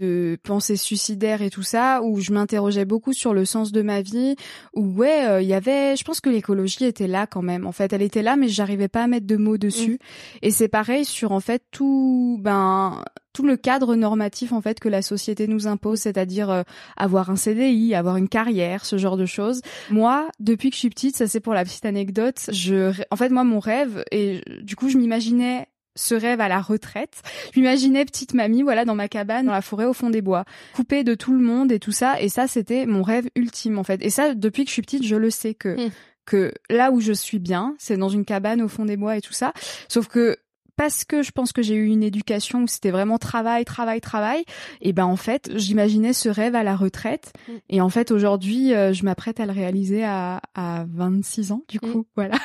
de 0.00 0.38
pensées 0.42 0.76
suicidaires 0.76 1.42
et 1.42 1.50
tout 1.50 1.62
ça, 1.62 2.02
où 2.02 2.20
je 2.20 2.32
m'interrogeais 2.32 2.84
beaucoup 2.84 3.12
sur 3.12 3.34
le 3.34 3.44
sens 3.44 3.72
de 3.72 3.82
ma 3.82 4.02
vie, 4.02 4.36
où 4.74 4.86
ouais, 4.94 5.26
euh, 5.26 5.42
il 5.42 5.48
y 5.48 5.54
avait, 5.54 5.96
je 5.96 6.04
pense 6.04 6.20
que 6.20 6.30
l'écologie 6.30 6.84
était 6.84 7.06
là 7.06 7.26
quand 7.26 7.42
même. 7.42 7.66
En 7.66 7.72
fait, 7.72 7.92
elle 7.92 8.02
était 8.02 8.22
là, 8.22 8.36
mais 8.36 8.48
j'arrivais 8.48 8.88
pas 8.88 9.04
à 9.04 9.06
mettre 9.06 9.26
de 9.26 9.36
mots 9.36 9.58
dessus. 9.58 9.94
Mm. 9.94 9.98
Et 10.42 10.50
c'est 10.50 10.68
pareil 10.68 11.04
sur 11.04 11.32
en 11.32 11.40
fait 11.40 11.62
tout, 11.70 12.38
ben 12.40 13.02
tout 13.34 13.42
le 13.42 13.56
cadre 13.56 13.96
normatif 13.96 14.52
en 14.52 14.62
fait 14.62 14.80
que 14.80 14.88
la 14.88 15.02
société 15.02 15.46
nous 15.46 15.66
impose, 15.66 15.98
c'est-à-dire 15.98 16.50
euh, 16.50 16.62
avoir 16.96 17.28
un 17.28 17.36
CDI, 17.36 17.94
avoir 17.94 18.16
une 18.16 18.28
carrière, 18.28 18.86
ce 18.86 18.96
genre 18.96 19.16
de 19.18 19.26
choses. 19.26 19.60
Moi, 19.90 20.28
depuis 20.40 20.70
que 20.70 20.76
je 20.76 20.80
suis 20.80 20.88
petite, 20.88 21.16
ça 21.16 21.26
c'est 21.26 21.40
pour 21.40 21.52
la 21.52 21.64
petite 21.64 21.84
anecdote, 21.84 22.48
je 22.50 22.92
en 23.10 23.16
fait 23.16 23.30
moi 23.30 23.44
mon 23.44 23.58
rêve 23.58 24.04
et 24.12 24.40
du 24.62 24.76
coup 24.76 24.88
je 24.88 24.96
m'imaginais 24.96 25.66
ce 25.96 26.14
rêve 26.14 26.40
à 26.40 26.48
la 26.48 26.60
retraite. 26.60 27.22
Je 27.54 27.60
m'imaginais 27.60 28.04
petite 28.04 28.34
mamie, 28.34 28.62
voilà, 28.62 28.84
dans 28.84 28.94
ma 28.94 29.08
cabane, 29.08 29.46
dans 29.46 29.52
la 29.52 29.62
forêt, 29.62 29.84
au 29.84 29.92
fond 29.92 30.10
des 30.10 30.22
bois, 30.22 30.44
coupée 30.74 31.04
de 31.04 31.14
tout 31.14 31.32
le 31.32 31.40
monde 31.40 31.72
et 31.72 31.78
tout 31.78 31.92
ça. 31.92 32.20
Et 32.20 32.28
ça, 32.28 32.48
c'était 32.48 32.86
mon 32.86 33.02
rêve 33.02 33.28
ultime, 33.36 33.78
en 33.78 33.84
fait. 33.84 34.02
Et 34.02 34.10
ça, 34.10 34.34
depuis 34.34 34.64
que 34.64 34.68
je 34.68 34.74
suis 34.74 34.82
petite, 34.82 35.04
je 35.04 35.16
le 35.16 35.30
sais 35.30 35.54
que, 35.54 35.86
hmm. 35.86 35.90
que 36.26 36.52
là 36.70 36.90
où 36.90 37.00
je 37.00 37.12
suis 37.12 37.38
bien, 37.38 37.74
c'est 37.78 37.96
dans 37.96 38.08
une 38.08 38.24
cabane 38.24 38.62
au 38.62 38.68
fond 38.68 38.84
des 38.84 38.96
bois 38.96 39.16
et 39.16 39.20
tout 39.20 39.32
ça. 39.32 39.52
Sauf 39.88 40.08
que 40.08 40.38
parce 40.76 41.04
que 41.04 41.22
je 41.22 41.30
pense 41.30 41.52
que 41.52 41.62
j'ai 41.62 41.74
eu 41.74 41.86
une 41.86 42.02
éducation 42.02 42.62
où 42.62 42.66
c'était 42.66 42.90
vraiment 42.90 43.18
travail, 43.18 43.64
travail, 43.64 44.00
travail, 44.00 44.44
et 44.80 44.92
ben 44.92 45.04
en 45.04 45.16
fait, 45.16 45.50
j'imaginais 45.54 46.12
ce 46.12 46.28
rêve 46.28 46.54
à 46.54 46.62
la 46.62 46.76
retraite. 46.76 47.32
Mm. 47.48 47.52
Et 47.70 47.80
en 47.80 47.88
fait, 47.88 48.10
aujourd'hui, 48.10 48.74
euh, 48.74 48.92
je 48.92 49.04
m'apprête 49.04 49.40
à 49.40 49.46
le 49.46 49.52
réaliser 49.52 50.04
à, 50.04 50.40
à 50.54 50.84
26 50.88 51.52
ans, 51.52 51.62
du 51.68 51.78
mm. 51.82 51.92
coup, 51.92 52.06
voilà. 52.16 52.38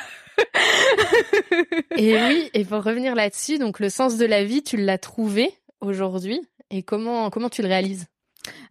et 1.96 2.16
oui, 2.16 2.50
et 2.54 2.64
pour 2.64 2.82
revenir 2.82 3.14
là-dessus, 3.14 3.58
donc 3.58 3.80
le 3.80 3.88
sens 3.88 4.16
de 4.16 4.26
la 4.26 4.44
vie, 4.44 4.62
tu 4.62 4.76
l'as 4.76 4.98
trouvé 4.98 5.50
aujourd'hui. 5.80 6.40
Et 6.70 6.82
comment 6.82 7.30
comment 7.30 7.48
tu 7.48 7.62
le 7.62 7.68
réalises? 7.68 8.06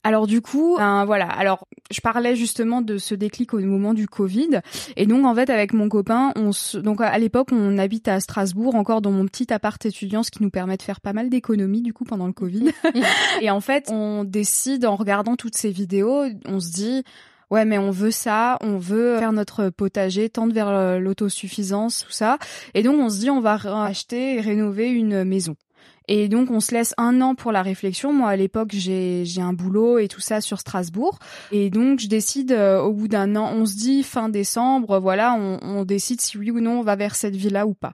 Alors 0.04 0.28
du 0.28 0.42
coup, 0.42 0.78
ben, 0.78 1.06
voilà. 1.06 1.28
Alors 1.28 1.68
je 1.92 2.02
parlais 2.02 2.36
justement 2.36 2.82
de 2.82 2.98
ce 2.98 3.16
déclic 3.16 3.54
au 3.54 3.60
moment 3.60 3.94
du 3.94 4.08
Covid, 4.08 4.62
et 4.96 5.06
donc 5.06 5.26
en 5.26 5.36
fait 5.36 5.50
avec 5.50 5.74
mon 5.74 5.90
copain, 5.90 6.32
on 6.36 6.52
donc 6.82 7.02
à 7.02 7.18
l'époque 7.18 7.50
on 7.52 7.78
habite 7.78 8.08
à 8.08 8.20
Strasbourg, 8.20 8.76
encore 8.76 9.02
dans 9.02 9.12
mon 9.12 9.26
petit 9.26 9.52
appart 9.54 9.84
étudiant, 9.86 10.24
ce 10.24 10.32
qui 10.32 10.44
nous 10.44 10.50
permet 10.50 10.78
de 10.78 10.84
faire 10.84 11.02
pas 11.02 11.14
mal 11.14 11.30
d'économies 11.30 11.82
du 11.82 11.94
coup 11.94 12.06
pendant 12.06 12.28
le 12.28 12.34
Covid. 12.34 12.72
et 13.42 13.50
en 13.50 13.62
fait, 13.62 13.90
on 13.92 14.24
décide 14.24 14.86
en 14.86 14.96
regardant 14.96 15.36
toutes 15.36 15.58
ces 15.58 15.72
vidéos, 15.72 16.24
on 16.46 16.60
se 16.60 16.72
dit 16.72 17.04
ouais 17.50 17.66
mais 17.66 17.78
on 17.78 17.92
veut 17.92 18.12
ça, 18.12 18.58
on 18.62 18.78
veut 18.78 19.18
faire 19.18 19.34
notre 19.34 19.70
potager, 19.70 20.30
tendre 20.30 20.54
vers 20.54 21.00
l'autosuffisance, 21.00 22.06
tout 22.06 22.14
ça. 22.14 22.38
Et 22.74 22.84
donc 22.84 22.96
on 23.00 23.10
se 23.10 23.20
dit 23.20 23.30
on 23.30 23.42
va 23.42 23.60
acheter 23.84 24.36
et 24.36 24.42
rénover 24.42 24.90
une 24.90 25.24
maison. 25.24 25.56
Et 26.12 26.28
donc 26.28 26.50
on 26.50 26.60
se 26.60 26.74
laisse 26.74 26.96
un 26.98 27.22
an 27.22 27.36
pour 27.36 27.52
la 27.52 27.62
réflexion. 27.62 28.12
Moi 28.12 28.30
à 28.30 28.36
l'époque 28.36 28.72
j'ai 28.74 29.24
j'ai 29.26 29.42
un 29.42 29.54
boulot 29.54 30.00
et 30.00 30.08
tout 30.08 30.20
ça 30.20 30.42
sur 30.42 30.60
Strasbourg. 30.60 31.20
Et 31.52 31.70
donc 31.70 32.00
je 32.00 32.08
décide 32.08 32.52
euh, 32.52 32.82
au 32.82 32.92
bout 32.92 33.08
d'un 33.08 33.36
an, 33.36 33.54
on 33.56 33.68
se 33.68 33.76
dit 33.76 34.02
fin 34.02 34.28
décembre, 34.28 35.00
voilà, 35.00 35.36
on, 35.36 35.60
on 35.62 35.86
décide 35.86 36.20
si 36.20 36.38
oui 36.40 36.50
ou 36.50 36.60
non 36.60 36.80
on 36.80 36.84
va 36.84 36.96
vers 36.96 37.14
cette 37.14 37.36
ville-là 37.36 37.68
ou 37.68 37.76
pas. 37.76 37.94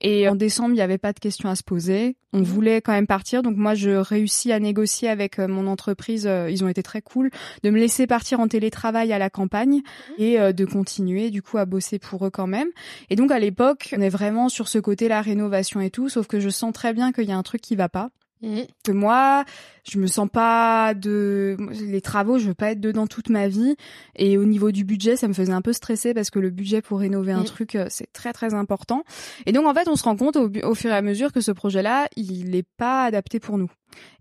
Et 0.00 0.28
en 0.28 0.34
décembre, 0.34 0.70
il 0.70 0.74
n'y 0.74 0.82
avait 0.82 0.98
pas 0.98 1.14
de 1.14 1.18
questions 1.18 1.48
à 1.48 1.54
se 1.54 1.62
poser. 1.62 2.16
On 2.34 2.38
mhm. 2.38 2.44
voulait 2.44 2.80
quand 2.82 2.92
même 2.92 3.06
partir. 3.06 3.42
Donc 3.42 3.56
moi, 3.56 3.74
je 3.74 3.90
réussis 3.90 4.52
à 4.52 4.60
négocier 4.60 5.08
avec 5.08 5.38
euh, 5.38 5.48
mon 5.48 5.66
entreprise. 5.66 6.26
Euh, 6.26 6.50
ils 6.50 6.62
ont 6.62 6.68
été 6.68 6.82
très 6.82 7.00
cool 7.00 7.30
de 7.62 7.70
me 7.70 7.78
laisser 7.78 8.06
partir 8.06 8.38
en 8.40 8.46
télétravail 8.46 9.12
à 9.14 9.18
la 9.18 9.30
campagne 9.30 9.76
mhm. 9.76 10.14
et 10.18 10.38
euh, 10.38 10.52
de 10.52 10.66
continuer 10.66 11.30
du 11.30 11.40
coup 11.40 11.56
à 11.56 11.64
bosser 11.64 11.98
pour 11.98 12.26
eux 12.26 12.30
quand 12.30 12.46
même. 12.46 12.68
Et 13.08 13.16
donc 13.16 13.30
à 13.30 13.38
l'époque, 13.38 13.94
on 13.96 14.00
est 14.02 14.10
vraiment 14.10 14.50
sur 14.50 14.68
ce 14.68 14.78
côté 14.78 15.08
la 15.08 15.22
rénovation 15.22 15.80
et 15.80 15.90
tout. 15.90 16.10
Sauf 16.10 16.26
que 16.26 16.38
je 16.38 16.50
sens 16.50 16.74
très 16.74 16.92
bien 16.92 17.12
qu'il 17.12 17.24
y 17.24 17.32
a 17.32 17.36
un 17.36 17.42
truc 17.42 17.53
qui 17.58 17.76
va 17.76 17.88
pas. 17.88 18.10
Que 18.84 18.92
moi, 18.92 19.44
je 19.90 19.98
me 19.98 20.06
sens 20.06 20.28
pas 20.30 20.92
de 20.92 21.56
les 21.70 22.02
travaux, 22.02 22.38
je 22.38 22.48
veux 22.48 22.54
pas 22.54 22.72
être 22.72 22.80
dedans 22.80 23.06
toute 23.06 23.30
ma 23.30 23.48
vie. 23.48 23.74
Et 24.16 24.36
au 24.36 24.44
niveau 24.44 24.70
du 24.70 24.84
budget, 24.84 25.16
ça 25.16 25.28
me 25.28 25.32
faisait 25.32 25.52
un 25.52 25.62
peu 25.62 25.72
stresser 25.72 26.12
parce 26.12 26.30
que 26.30 26.38
le 26.38 26.50
budget 26.50 26.82
pour 26.82 26.98
rénover 27.00 27.32
un 27.32 27.44
truc, 27.44 27.74
euh, 27.74 27.86
c'est 27.88 28.12
très 28.12 28.34
très 28.34 28.52
important. 28.52 29.02
Et 29.46 29.52
donc 29.52 29.66
en 29.66 29.72
fait, 29.72 29.88
on 29.88 29.96
se 29.96 30.04
rend 30.04 30.16
compte 30.16 30.36
au, 30.36 30.50
au 30.62 30.74
fur 30.74 30.90
et 30.90 30.96
à 30.96 31.02
mesure 31.02 31.32
que 31.32 31.40
ce 31.40 31.52
projet-là, 31.52 32.08
il 32.16 32.50
n'est 32.50 32.66
pas 32.76 33.04
adapté 33.04 33.40
pour 33.40 33.56
nous. 33.56 33.70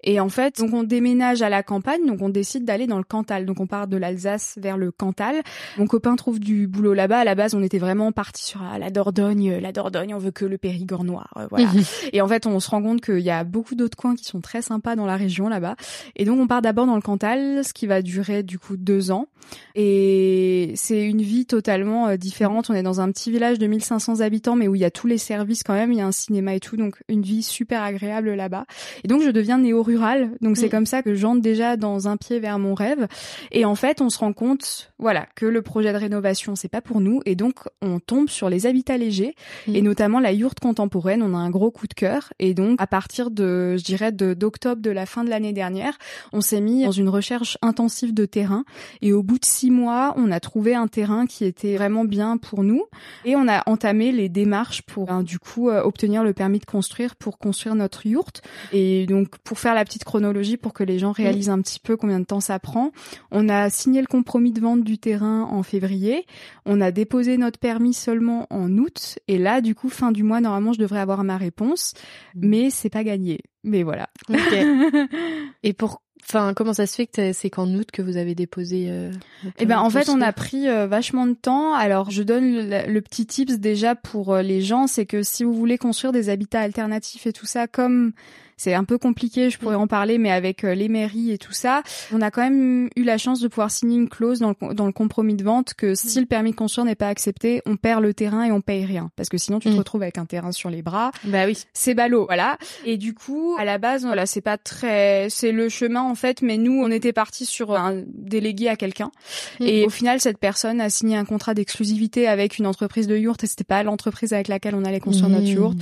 Et 0.03 0.19
en 0.19 0.29
fait, 0.29 0.59
donc 0.59 0.73
on 0.73 0.83
déménage 0.83 1.41
à 1.41 1.49
la 1.49 1.63
campagne, 1.63 2.05
donc 2.05 2.21
on 2.21 2.29
décide 2.29 2.65
d'aller 2.65 2.87
dans 2.87 2.97
le 2.97 3.03
Cantal. 3.03 3.45
Donc 3.45 3.59
on 3.59 3.67
part 3.67 3.87
de 3.87 3.97
l'Alsace 3.97 4.57
vers 4.61 4.77
le 4.77 4.91
Cantal. 4.91 5.41
Mon 5.77 5.87
copain 5.87 6.15
trouve 6.15 6.39
du 6.39 6.67
boulot 6.67 6.93
là-bas. 6.93 7.19
À 7.19 7.23
la 7.23 7.35
base, 7.35 7.55
on 7.55 7.63
était 7.63 7.77
vraiment 7.77 8.11
parti 8.11 8.43
sur 8.43 8.61
ah, 8.61 8.77
la 8.77 8.89
Dordogne. 8.89 9.59
La 9.59 9.71
Dordogne, 9.71 10.13
on 10.13 10.17
veut 10.17 10.31
que 10.31 10.45
le 10.45 10.57
Périgord 10.57 11.03
noir, 11.03 11.33
euh, 11.37 11.47
voilà. 11.49 11.69
et 12.11 12.21
en 12.21 12.27
fait, 12.27 12.45
on 12.45 12.59
se 12.59 12.69
rend 12.69 12.81
compte 12.81 13.01
qu'il 13.01 13.19
y 13.19 13.29
a 13.29 13.43
beaucoup 13.43 13.75
d'autres 13.75 13.97
coins 13.97 14.15
qui 14.15 14.25
sont 14.25 14.41
très 14.41 14.61
sympas 14.61 14.95
dans 14.95 15.05
la 15.05 15.15
région 15.15 15.47
là-bas. 15.47 15.75
Et 16.15 16.25
donc 16.25 16.39
on 16.39 16.47
part 16.47 16.61
d'abord 16.61 16.85
dans 16.85 16.95
le 16.95 17.01
Cantal, 17.01 17.63
ce 17.63 17.73
qui 17.73 17.87
va 17.87 18.01
durer 18.01 18.43
du 18.43 18.59
coup 18.59 18.77
deux 18.77 19.11
ans. 19.11 19.27
Et 19.75 20.71
c'est 20.75 21.03
une 21.03 21.21
vie 21.21 21.45
totalement 21.45 22.07
euh, 22.07 22.17
différente. 22.17 22.69
On 22.69 22.73
est 22.73 22.83
dans 22.83 23.01
un 23.01 23.11
petit 23.11 23.31
village 23.31 23.59
de 23.59 23.67
1500 23.67 24.21
habitants, 24.21 24.55
mais 24.55 24.67
où 24.67 24.75
il 24.75 24.81
y 24.81 24.85
a 24.85 24.91
tous 24.91 25.07
les 25.07 25.17
services 25.17 25.63
quand 25.63 25.73
même. 25.73 25.91
Il 25.91 25.97
y 25.97 26.01
a 26.01 26.07
un 26.07 26.11
cinéma 26.11 26.55
et 26.55 26.59
tout, 26.59 26.77
donc 26.77 27.01
une 27.07 27.21
vie 27.21 27.43
super 27.43 27.81
agréable 27.81 28.33
là-bas. 28.33 28.65
Et 29.03 29.07
donc 29.07 29.21
je 29.21 29.29
deviens 29.29 29.57
néo-rural. 29.63 30.31
Donc 30.41 30.57
c'est 30.57 30.67
mm. 30.67 30.71
comme 30.71 30.85
ça 30.85 31.01
que 31.03 31.15
j'entre 31.15 31.41
déjà 31.41 31.77
dans 31.77 32.07
un 32.07 32.17
pied 32.17 32.39
vers 32.39 32.59
mon 32.59 32.73
rêve. 32.73 33.07
Et 33.51 33.65
en 33.65 33.75
fait, 33.75 34.01
on 34.01 34.09
se 34.09 34.19
rend 34.19 34.33
compte, 34.33 34.93
voilà, 34.99 35.25
que 35.35 35.45
le 35.45 35.61
projet 35.61 35.91
de 35.91 35.97
rénovation 35.97 36.55
c'est 36.55 36.69
pas 36.69 36.81
pour 36.81 37.01
nous. 37.01 37.21
Et 37.25 37.35
donc 37.35 37.55
on 37.81 37.99
tombe 37.99 38.29
sur 38.29 38.49
les 38.49 38.65
habitats 38.65 38.97
légers 38.97 39.35
et 39.67 39.81
mm. 39.81 39.85
notamment 39.85 40.19
la 40.19 40.31
yourte 40.31 40.59
contemporaine. 40.59 41.23
On 41.23 41.33
a 41.33 41.39
un 41.39 41.49
gros 41.49 41.71
coup 41.71 41.87
de 41.87 41.93
cœur. 41.93 42.33
Et 42.39 42.53
donc 42.53 42.79
à 42.79 42.87
partir 42.87 43.31
de, 43.31 43.75
je 43.77 43.83
dirais, 43.83 44.11
d'octobre 44.11 44.81
de 44.81 44.91
la 44.91 45.05
fin 45.05 45.23
de 45.23 45.29
l'année 45.29 45.53
dernière 45.53 45.97
on 46.31 46.41
s'est 46.41 46.61
mis 46.61 46.83
dans 46.83 46.91
une 46.91 47.09
recherche 47.09 47.57
intensive 47.61 48.13
de 48.13 48.25
terrain 48.25 48.65
et 49.01 49.13
au 49.13 49.23
bout 49.23 49.39
de 49.39 49.45
six 49.45 49.71
mois, 49.71 50.13
on 50.17 50.31
a 50.31 50.39
trouvé 50.39 50.75
un 50.75 50.87
terrain 50.87 51.25
qui 51.25 51.45
était 51.45 51.75
vraiment 51.75 52.05
bien 52.05 52.37
pour 52.37 52.63
nous 52.63 52.85
et 53.25 53.35
on 53.35 53.47
a 53.47 53.63
entamé 53.69 54.11
les 54.11 54.29
démarches 54.29 54.81
pour 54.81 55.07
ben, 55.07 55.23
du 55.23 55.39
coup 55.39 55.69
euh, 55.69 55.81
obtenir 55.83 56.23
le 56.23 56.33
permis 56.33 56.59
de 56.59 56.65
construire 56.65 57.15
pour 57.15 57.37
construire 57.37 57.75
notre 57.75 58.05
yourte. 58.05 58.41
Et 58.71 59.05
donc 59.05 59.37
pour 59.43 59.59
faire 59.59 59.73
la 59.73 59.83
petite 59.85 60.03
chronologie 60.03 60.57
pour 60.57 60.73
que 60.73 60.83
les 60.83 60.99
gens 60.99 61.11
réalisent 61.11 61.49
un 61.49 61.61
petit 61.61 61.79
peu 61.79 61.97
combien 61.97 62.19
de 62.19 62.25
temps 62.25 62.39
ça 62.39 62.59
prend, 62.59 62.91
on 63.31 63.49
a 63.49 63.69
signé 63.69 64.01
le 64.01 64.07
compromis 64.07 64.51
de 64.51 64.61
vente 64.61 64.83
du 64.83 64.97
terrain 64.97 65.43
en 65.43 65.63
février, 65.63 66.25
on 66.65 66.81
a 66.81 66.91
déposé 66.91 67.37
notre 67.37 67.59
permis 67.59 67.93
seulement 67.93 68.47
en 68.49 68.77
août 68.77 69.19
et 69.27 69.37
là 69.37 69.61
du 69.61 69.75
coup 69.75 69.89
fin 69.89 70.11
du 70.11 70.23
mois 70.23 70.41
normalement 70.41 70.73
je 70.73 70.79
devrais 70.79 70.99
avoir 70.99 71.23
ma 71.23 71.37
réponse, 71.37 71.93
mmh. 72.35 72.47
mais 72.47 72.69
c'est 72.69 72.89
pas 72.89 73.03
gagné. 73.03 73.41
Mais 73.65 73.83
voilà. 73.83 74.09
Et 75.63 75.71
pour 75.71 76.01
Enfin, 76.29 76.53
comment 76.53 76.73
ça 76.73 76.87
se 76.87 76.95
fait 76.95 77.07
que 77.07 77.33
c'est 77.33 77.49
qu'en 77.49 77.67
août 77.73 77.89
que 77.91 78.01
vous 78.01 78.17
avez 78.17 78.33
déposé 78.33 78.87
euh, 78.89 79.11
Eh 79.59 79.65
ben, 79.65 79.79
en 79.79 79.89
fait, 79.89 80.09
on 80.09 80.21
a 80.21 80.31
pris 80.31 80.69
euh, 80.69 80.87
vachement 80.87 81.27
de 81.27 81.33
temps. 81.33 81.73
Alors, 81.73 82.11
je 82.11 82.23
donne 82.23 82.69
le, 82.69 83.01
petit 83.01 83.25
tips 83.25 83.59
déjà 83.59 83.93
pour 83.95 84.33
euh, 84.33 84.41
les 84.41 84.61
gens, 84.61 84.87
c'est 84.87 85.05
que 85.05 85.21
si 85.21 85.43
vous 85.43 85.53
voulez 85.53 85.77
construire 85.77 86.13
des 86.13 86.29
habitats 86.29 86.61
alternatifs 86.61 87.27
et 87.27 87.33
tout 87.33 87.45
ça, 87.45 87.67
comme 87.67 88.13
c'est 88.57 88.73
un 88.73 88.83
peu 88.83 88.97
compliqué, 88.97 89.49
je 89.49 89.57
pourrais 89.57 89.77
mm. 89.77 89.81
en 89.81 89.87
parler, 89.87 90.17
mais 90.17 90.31
avec 90.31 90.63
euh, 90.63 90.73
les 90.73 90.89
mairies 90.89 91.31
et 91.31 91.37
tout 91.37 91.53
ça, 91.53 91.83
on 92.11 92.21
a 92.21 92.31
quand 92.31 92.41
même 92.41 92.89
eu 92.95 93.03
la 93.03 93.17
chance 93.17 93.39
de 93.39 93.47
pouvoir 93.47 93.71
signer 93.71 93.97
une 93.97 94.09
clause 94.09 94.39
dans 94.39 94.49
le, 94.49 94.73
dans 94.73 94.85
le 94.85 94.91
compromis 94.91 95.35
de 95.35 95.43
vente 95.43 95.73
que 95.73 95.95
si 95.95 96.19
le 96.19 96.25
permis 96.25 96.51
de 96.51 96.55
construire 96.55 96.85
n'est 96.85 96.95
pas 96.95 97.07
accepté, 97.07 97.61
on 97.65 97.77
perd 97.77 98.01
le 98.01 98.13
terrain 98.13 98.43
et 98.43 98.51
on 98.51 98.61
paye 98.61 98.85
rien. 98.85 99.11
Parce 99.15 99.29
que 99.29 99.37
sinon, 99.37 99.59
tu 99.59 99.69
te 99.69 99.75
mm. 99.75 99.77
retrouves 99.77 100.03
avec 100.03 100.17
un 100.17 100.25
terrain 100.25 100.51
sur 100.51 100.69
les 100.69 100.81
bras. 100.81 101.11
Bah 101.25 101.45
oui. 101.45 101.57
C'est 101.73 101.93
ballot, 101.93 102.25
voilà. 102.25 102.57
Et 102.85 102.97
du 102.97 103.13
coup, 103.13 103.55
à 103.57 103.65
la 103.65 103.77
base, 103.77 104.05
voilà, 104.05 104.25
c'est 104.25 104.41
pas 104.41 104.57
très, 104.57 105.27
c'est 105.29 105.51
le 105.51 105.69
chemin 105.69 106.01
en 106.01 106.15
fait, 106.15 106.41
mais 106.41 106.57
nous, 106.57 106.81
on 106.81 106.91
était 106.91 107.13
parti 107.13 107.45
sur 107.45 107.75
un 107.75 108.03
délégué 108.07 108.67
à 108.67 108.75
quelqu'un. 108.75 109.11
Mm. 109.59 109.65
Et 109.65 109.85
au 109.85 109.89
final, 109.89 110.19
cette 110.19 110.37
personne 110.37 110.81
a 110.81 110.89
signé 110.89 111.15
un 111.17 111.25
contrat 111.25 111.53
d'exclusivité 111.53 112.27
avec 112.27 112.57
une 112.57 112.67
entreprise 112.67 113.07
de 113.07 113.17
yourte 113.17 113.43
et 113.43 113.47
c'était 113.47 113.63
pas 113.63 113.83
l'entreprise 113.83 114.33
avec 114.33 114.47
laquelle 114.47 114.75
on 114.75 114.85
allait 114.85 114.99
construire 114.99 115.29
notre 115.29 115.47
yourte. 115.47 115.77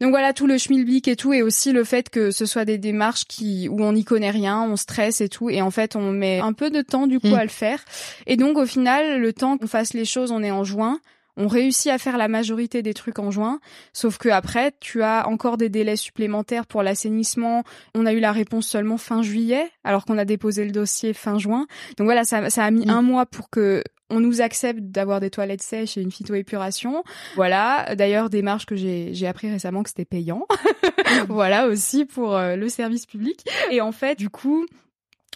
Donc 0.00 0.10
voilà, 0.10 0.32
tout 0.32 0.46
le 0.46 0.58
schmilblick 0.58 1.08
et 1.08 1.16
tout, 1.16 1.32
et 1.32 1.42
aussi 1.42 1.72
le 1.72 1.82
fait 1.82 2.08
que 2.08 2.17
ce 2.30 2.46
soit 2.46 2.64
des 2.64 2.78
démarches 2.78 3.24
qui 3.26 3.68
où 3.68 3.82
on 3.82 3.92
n'y 3.92 4.04
connaît 4.04 4.30
rien, 4.30 4.62
on 4.62 4.76
stresse 4.76 5.20
et 5.20 5.28
tout, 5.28 5.50
et 5.50 5.62
en 5.62 5.70
fait 5.70 5.96
on 5.96 6.12
met 6.12 6.40
un 6.40 6.52
peu 6.52 6.70
de 6.70 6.82
temps 6.82 7.06
du 7.06 7.20
coup 7.20 7.28
mm. 7.28 7.34
à 7.34 7.42
le 7.42 7.50
faire. 7.50 7.84
Et 8.26 8.36
donc 8.36 8.56
au 8.56 8.66
final, 8.66 9.20
le 9.20 9.32
temps 9.32 9.58
qu'on 9.58 9.66
fasse 9.66 9.94
les 9.94 10.04
choses, 10.04 10.30
on 10.30 10.42
est 10.42 10.50
en 10.50 10.64
juin. 10.64 11.00
On 11.40 11.46
réussit 11.46 11.92
à 11.92 11.98
faire 11.98 12.18
la 12.18 12.26
majorité 12.26 12.82
des 12.82 12.94
trucs 12.94 13.20
en 13.20 13.30
juin, 13.30 13.60
sauf 13.92 14.18
que 14.18 14.28
après, 14.28 14.72
tu 14.80 15.04
as 15.04 15.28
encore 15.28 15.56
des 15.56 15.68
délais 15.68 15.94
supplémentaires 15.94 16.66
pour 16.66 16.82
l'assainissement. 16.82 17.62
On 17.94 18.06
a 18.06 18.12
eu 18.12 18.18
la 18.18 18.32
réponse 18.32 18.66
seulement 18.66 18.98
fin 18.98 19.22
juillet, 19.22 19.70
alors 19.84 20.04
qu'on 20.04 20.18
a 20.18 20.24
déposé 20.24 20.64
le 20.64 20.72
dossier 20.72 21.12
fin 21.12 21.38
juin. 21.38 21.68
Donc 21.96 22.06
voilà, 22.06 22.24
ça, 22.24 22.50
ça 22.50 22.64
a 22.64 22.70
mis 22.72 22.86
mm. 22.86 22.90
un 22.90 23.02
mois 23.02 23.24
pour 23.24 23.50
que 23.50 23.84
on 24.10 24.20
nous 24.20 24.40
accepte 24.40 24.80
d'avoir 24.80 25.20
des 25.20 25.30
toilettes 25.30 25.62
sèches 25.62 25.96
et 25.96 26.02
une 26.02 26.10
phytoépuration. 26.10 27.02
Voilà. 27.36 27.94
D'ailleurs, 27.94 28.30
démarche 28.30 28.66
que 28.66 28.76
j'ai, 28.76 29.26
appris 29.26 29.50
récemment 29.50 29.82
que 29.82 29.90
c'était 29.90 30.04
payant. 30.04 30.46
voilà 31.28 31.66
aussi 31.66 32.04
pour 32.04 32.36
euh, 32.36 32.56
le 32.56 32.68
service 32.68 33.06
public. 33.06 33.44
Et 33.70 33.80
en 33.80 33.92
fait, 33.92 34.18
du 34.18 34.30
coup, 34.30 34.66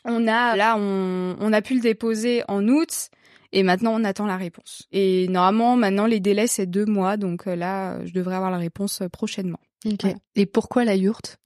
on 0.05 0.27
a, 0.27 0.57
là, 0.57 0.77
on, 0.79 1.37
on 1.39 1.53
a 1.53 1.63
pu 1.63 1.75
le 1.75 1.81
déposer 1.81 2.43
en 2.49 2.67
août. 2.69 3.11
Et 3.55 3.63
maintenant, 3.63 3.93
on 3.95 4.05
attend 4.05 4.27
la 4.27 4.39
réponse. 4.39 4.89
Et 4.93 5.29
normalement, 5.29 5.77
maintenant, 5.77 6.07
les 6.07 6.21
délais, 6.21 6.47
c'est 6.47 6.67
deux 6.67 6.87
mois. 6.87 7.19
Donc 7.19 7.47
euh, 7.47 7.55
là, 7.55 8.05
je 8.07 8.13
devrais 8.13 8.37
avoir 8.37 8.51
la 8.51 8.59
réponse 8.59 9.03
euh, 9.03 9.09
prochainement. 9.09 9.61
Et 10.37 10.47
pourquoi 10.47 10.85
la 10.85 10.95
yourte? 10.95 11.39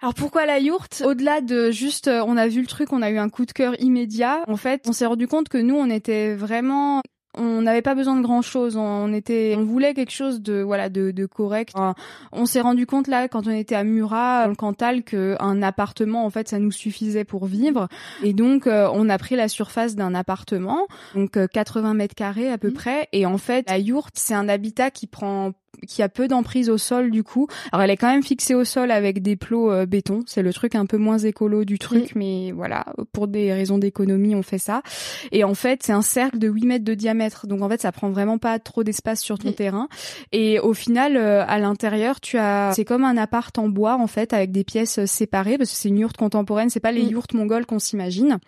Alors 0.00 0.14
pourquoi 0.14 0.46
la 0.46 0.58
yourte? 0.58 1.02
Au-delà 1.04 1.40
de 1.40 1.70
juste, 1.70 2.08
euh, 2.08 2.22
on 2.26 2.36
a 2.36 2.46
vu 2.46 2.60
le 2.60 2.66
truc, 2.66 2.92
on 2.92 3.02
a 3.02 3.10
eu 3.10 3.18
un 3.18 3.28
coup 3.28 3.46
de 3.46 3.52
cœur 3.52 3.74
immédiat. 3.80 4.42
En 4.48 4.56
fait, 4.56 4.84
on 4.86 4.92
s'est 4.92 5.06
rendu 5.06 5.26
compte 5.26 5.48
que 5.48 5.58
nous, 5.58 5.76
on 5.76 5.88
était 5.88 6.34
vraiment 6.34 7.00
on 7.36 7.62
n'avait 7.62 7.82
pas 7.82 7.94
besoin 7.94 8.16
de 8.16 8.22
grand 8.22 8.42
chose. 8.42 8.76
On 8.76 9.12
était, 9.12 9.54
on 9.58 9.64
voulait 9.64 9.94
quelque 9.94 10.12
chose 10.12 10.40
de 10.40 10.62
voilà 10.62 10.88
de, 10.88 11.10
de 11.10 11.26
correct. 11.26 11.74
On 12.32 12.46
s'est 12.46 12.60
rendu 12.60 12.86
compte 12.86 13.08
là 13.08 13.28
quand 13.28 13.46
on 13.46 13.50
était 13.50 13.74
à 13.74 13.84
Murat, 13.84 14.46
le 14.46 14.54
Cantal, 14.54 15.02
que 15.02 15.36
un 15.40 15.62
appartement 15.62 16.24
en 16.24 16.30
fait 16.30 16.48
ça 16.48 16.58
nous 16.58 16.70
suffisait 16.70 17.24
pour 17.24 17.46
vivre. 17.46 17.88
Et 18.22 18.32
donc 18.32 18.66
euh, 18.66 18.88
on 18.92 19.08
a 19.08 19.18
pris 19.18 19.36
la 19.36 19.48
surface 19.48 19.96
d'un 19.96 20.14
appartement, 20.14 20.86
donc 21.14 21.38
80 21.48 21.90
euh, 21.90 21.94
mètres 21.94 22.14
carrés 22.14 22.50
à 22.50 22.58
peu 22.58 22.70
mmh. 22.70 22.74
près. 22.74 23.08
Et 23.12 23.26
en 23.26 23.38
fait 23.38 23.68
la 23.68 23.78
yourte 23.78 24.14
c'est 24.16 24.34
un 24.34 24.48
habitat 24.48 24.90
qui 24.90 25.06
prend 25.06 25.52
qui 25.86 26.02
a 26.02 26.08
peu 26.08 26.28
d'emprise 26.28 26.70
au 26.70 26.78
sol 26.78 27.10
du 27.10 27.22
coup. 27.22 27.46
Alors 27.72 27.82
elle 27.82 27.90
est 27.90 27.96
quand 27.96 28.10
même 28.10 28.22
fixée 28.22 28.54
au 28.54 28.64
sol 28.64 28.90
avec 28.90 29.22
des 29.22 29.36
plots 29.36 29.70
euh, 29.70 29.86
béton, 29.86 30.22
c'est 30.26 30.42
le 30.42 30.52
truc 30.52 30.74
un 30.74 30.86
peu 30.86 30.96
moins 30.96 31.18
écolo 31.18 31.64
du 31.64 31.78
truc, 31.78 32.14
mm. 32.14 32.18
mais 32.18 32.52
voilà, 32.52 32.84
pour 33.12 33.28
des 33.28 33.52
raisons 33.52 33.78
d'économie 33.78 34.34
on 34.34 34.42
fait 34.42 34.58
ça. 34.58 34.82
Et 35.32 35.44
en 35.44 35.54
fait 35.54 35.82
c'est 35.82 35.92
un 35.92 36.02
cercle 36.02 36.38
de 36.38 36.48
8 36.48 36.66
mètres 36.66 36.84
de 36.84 36.94
diamètre, 36.94 37.46
donc 37.46 37.62
en 37.62 37.68
fait 37.68 37.80
ça 37.80 37.92
prend 37.92 38.10
vraiment 38.10 38.38
pas 38.38 38.58
trop 38.58 38.84
d'espace 38.84 39.20
sur 39.20 39.38
ton 39.38 39.50
mm. 39.50 39.54
terrain. 39.54 39.88
Et 40.32 40.58
au 40.58 40.74
final 40.74 41.16
euh, 41.16 41.44
à 41.46 41.58
l'intérieur 41.58 42.20
tu 42.20 42.38
as, 42.38 42.72
c'est 42.74 42.84
comme 42.84 43.04
un 43.04 43.16
appart 43.16 43.56
en 43.58 43.68
bois 43.68 43.96
en 43.96 44.06
fait 44.06 44.32
avec 44.32 44.52
des 44.52 44.64
pièces 44.64 45.04
séparées 45.06 45.58
parce 45.58 45.70
que 45.70 45.76
c'est 45.76 45.88
une 45.88 45.98
yourte 45.98 46.16
contemporaine, 46.16 46.70
c'est 46.70 46.80
pas 46.80 46.92
les 46.92 47.04
mm. 47.04 47.10
yourtes 47.10 47.34
mongoles 47.34 47.66
qu'on 47.66 47.78
s'imagine 47.78 48.38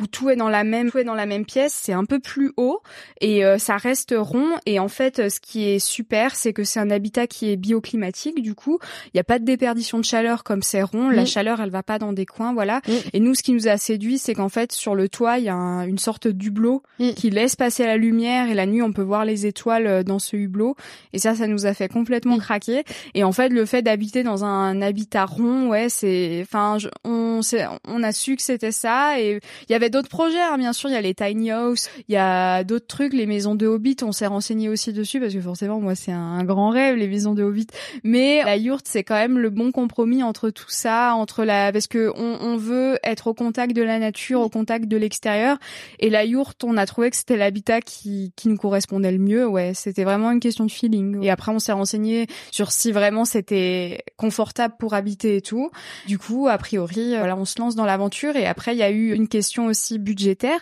où 0.00 0.06
tout 0.06 0.30
est 0.30 0.36
dans 0.36 0.48
la 0.48 0.64
même 0.64 0.90
tout 0.90 0.98
est 0.98 1.04
dans 1.04 1.14
la 1.14 1.26
même 1.26 1.44
pièce, 1.44 1.72
c'est 1.74 1.92
un 1.92 2.04
peu 2.04 2.18
plus 2.18 2.52
haut 2.56 2.80
et 3.20 3.44
euh, 3.44 3.58
ça 3.58 3.76
reste 3.76 4.14
rond 4.16 4.50
et 4.66 4.78
en 4.78 4.88
fait 4.88 5.28
ce 5.28 5.40
qui 5.40 5.68
est 5.68 5.78
super, 5.78 6.34
c'est 6.34 6.52
que 6.52 6.64
c'est 6.64 6.80
un 6.80 6.90
habitat 6.90 7.26
qui 7.26 7.50
est 7.50 7.56
bioclimatique 7.56 8.42
du 8.42 8.54
coup, 8.54 8.78
il 9.06 9.10
n'y 9.14 9.20
a 9.20 9.24
pas 9.24 9.38
de 9.38 9.44
déperdition 9.44 9.98
de 9.98 10.04
chaleur 10.04 10.44
comme 10.44 10.62
c'est 10.62 10.82
rond, 10.82 11.10
la 11.10 11.24
chaleur 11.24 11.60
elle 11.60 11.70
va 11.70 11.82
pas 11.82 11.98
dans 11.98 12.12
des 12.12 12.26
coins 12.26 12.52
voilà. 12.52 12.80
Et 13.12 13.20
nous 13.20 13.34
ce 13.34 13.42
qui 13.42 13.52
nous 13.52 13.68
a 13.68 13.76
séduit, 13.76 14.18
c'est 14.18 14.34
qu'en 14.34 14.48
fait 14.48 14.72
sur 14.72 14.94
le 14.94 15.08
toit, 15.08 15.38
il 15.38 15.44
y 15.44 15.48
a 15.48 15.54
une 15.54 15.98
sorte 15.98 16.28
d'hublot 16.28 16.82
qui 17.16 17.30
laisse 17.30 17.56
passer 17.56 17.84
la 17.84 17.96
lumière 17.96 18.48
et 18.50 18.54
la 18.54 18.66
nuit 18.66 18.82
on 18.82 18.92
peut 18.92 19.02
voir 19.02 19.24
les 19.24 19.46
étoiles 19.46 19.86
euh, 19.86 20.02
dans 20.02 20.18
ce 20.18 20.36
hublot. 20.36 20.76
Et 21.12 21.18
ça 21.18 21.34
ça 21.34 21.46
nous 21.46 21.66
a 21.66 21.74
fait 21.74 21.88
complètement 21.88 22.38
craquer. 22.38 22.84
Et 23.14 23.24
en 23.24 23.32
fait 23.32 23.48
le 23.50 23.64
fait 23.64 23.82
d'habiter 23.82 24.22
dans 24.22 24.44
un 24.44 24.80
habitat 24.82 25.24
rond, 25.24 25.68
ouais, 25.68 25.88
c'est 25.88 26.40
enfin 26.42 26.78
on 27.04 27.40
on 27.84 28.02
a 28.02 28.12
su 28.12 28.36
que 28.36 28.42
c'était 28.42 28.72
ça 28.72 29.20
et 29.20 29.40
il 29.68 29.72
y 29.72 29.74
avait 29.74 29.90
d'autres 29.90 30.08
projets, 30.08 30.40
hein, 30.40 30.58
bien 30.58 30.72
sûr. 30.72 30.90
Il 30.90 30.92
y 30.92 30.96
a 30.96 31.00
les 31.00 31.14
tiny 31.14 31.50
house, 31.50 31.88
il 32.08 32.14
y 32.14 32.16
a 32.16 32.64
d'autres 32.64 32.86
trucs, 32.86 33.12
les 33.12 33.26
maisons 33.26 33.54
de 33.54 33.66
Hobbit. 33.66 33.96
On 34.02 34.12
s'est 34.12 34.26
renseigné 34.26 34.68
aussi 34.68 34.92
dessus 34.92 35.20
parce 35.20 35.34
que 35.34 35.40
forcément, 35.40 35.80
moi, 35.80 35.94
c'est 35.94 36.12
un, 36.12 36.44
grand 36.44 36.70
rêve, 36.70 36.96
les 36.96 37.08
maisons 37.08 37.34
de 37.34 37.42
Hobbit. 37.42 37.66
Mais 38.04 38.42
la 38.44 38.56
yourte, 38.56 38.86
c'est 38.88 39.04
quand 39.04 39.14
même 39.14 39.38
le 39.38 39.50
bon 39.50 39.72
compromis 39.72 40.22
entre 40.22 40.50
tout 40.50 40.68
ça, 40.68 41.14
entre 41.14 41.44
la, 41.44 41.72
parce 41.72 41.86
que 41.86 42.12
on, 42.16 42.38
on 42.40 42.56
veut 42.56 42.98
être 43.02 43.28
au 43.28 43.34
contact 43.34 43.74
de 43.74 43.82
la 43.82 43.98
nature, 43.98 44.40
au 44.40 44.48
contact 44.48 44.86
de 44.86 44.96
l'extérieur. 44.96 45.58
Et 45.98 46.10
la 46.10 46.24
yourte, 46.24 46.64
on 46.64 46.76
a 46.76 46.86
trouvé 46.86 47.10
que 47.10 47.16
c'était 47.16 47.36
l'habitat 47.36 47.80
qui, 47.80 48.32
qui 48.36 48.48
nous 48.48 48.56
correspondait 48.56 49.12
le 49.12 49.18
mieux. 49.18 49.46
Ouais, 49.46 49.72
c'était 49.74 50.04
vraiment 50.04 50.30
une 50.30 50.40
question 50.40 50.64
de 50.64 50.70
feeling. 50.70 51.22
Et 51.22 51.30
après, 51.30 51.52
on 51.52 51.58
s'est 51.58 51.72
renseigné 51.72 52.26
sur 52.50 52.72
si 52.72 52.92
vraiment 52.92 53.24
c'était 53.24 54.04
confortable 54.16 54.74
pour 54.78 54.94
habiter 54.94 55.36
et 55.36 55.40
tout. 55.40 55.70
Du 56.06 56.18
coup, 56.18 56.48
a 56.48 56.58
priori, 56.58 57.16
voilà, 57.16 57.36
on 57.36 57.44
se 57.44 57.60
lance 57.60 57.74
dans 57.74 57.84
l'aventure. 57.84 58.36
Et 58.36 58.46
après, 58.46 58.74
il 58.74 58.78
y 58.78 58.82
a 58.82 58.90
eu 58.90 59.12
une 59.12 59.28
question 59.28 59.47
aussi 59.56 59.98
budgétaire 59.98 60.60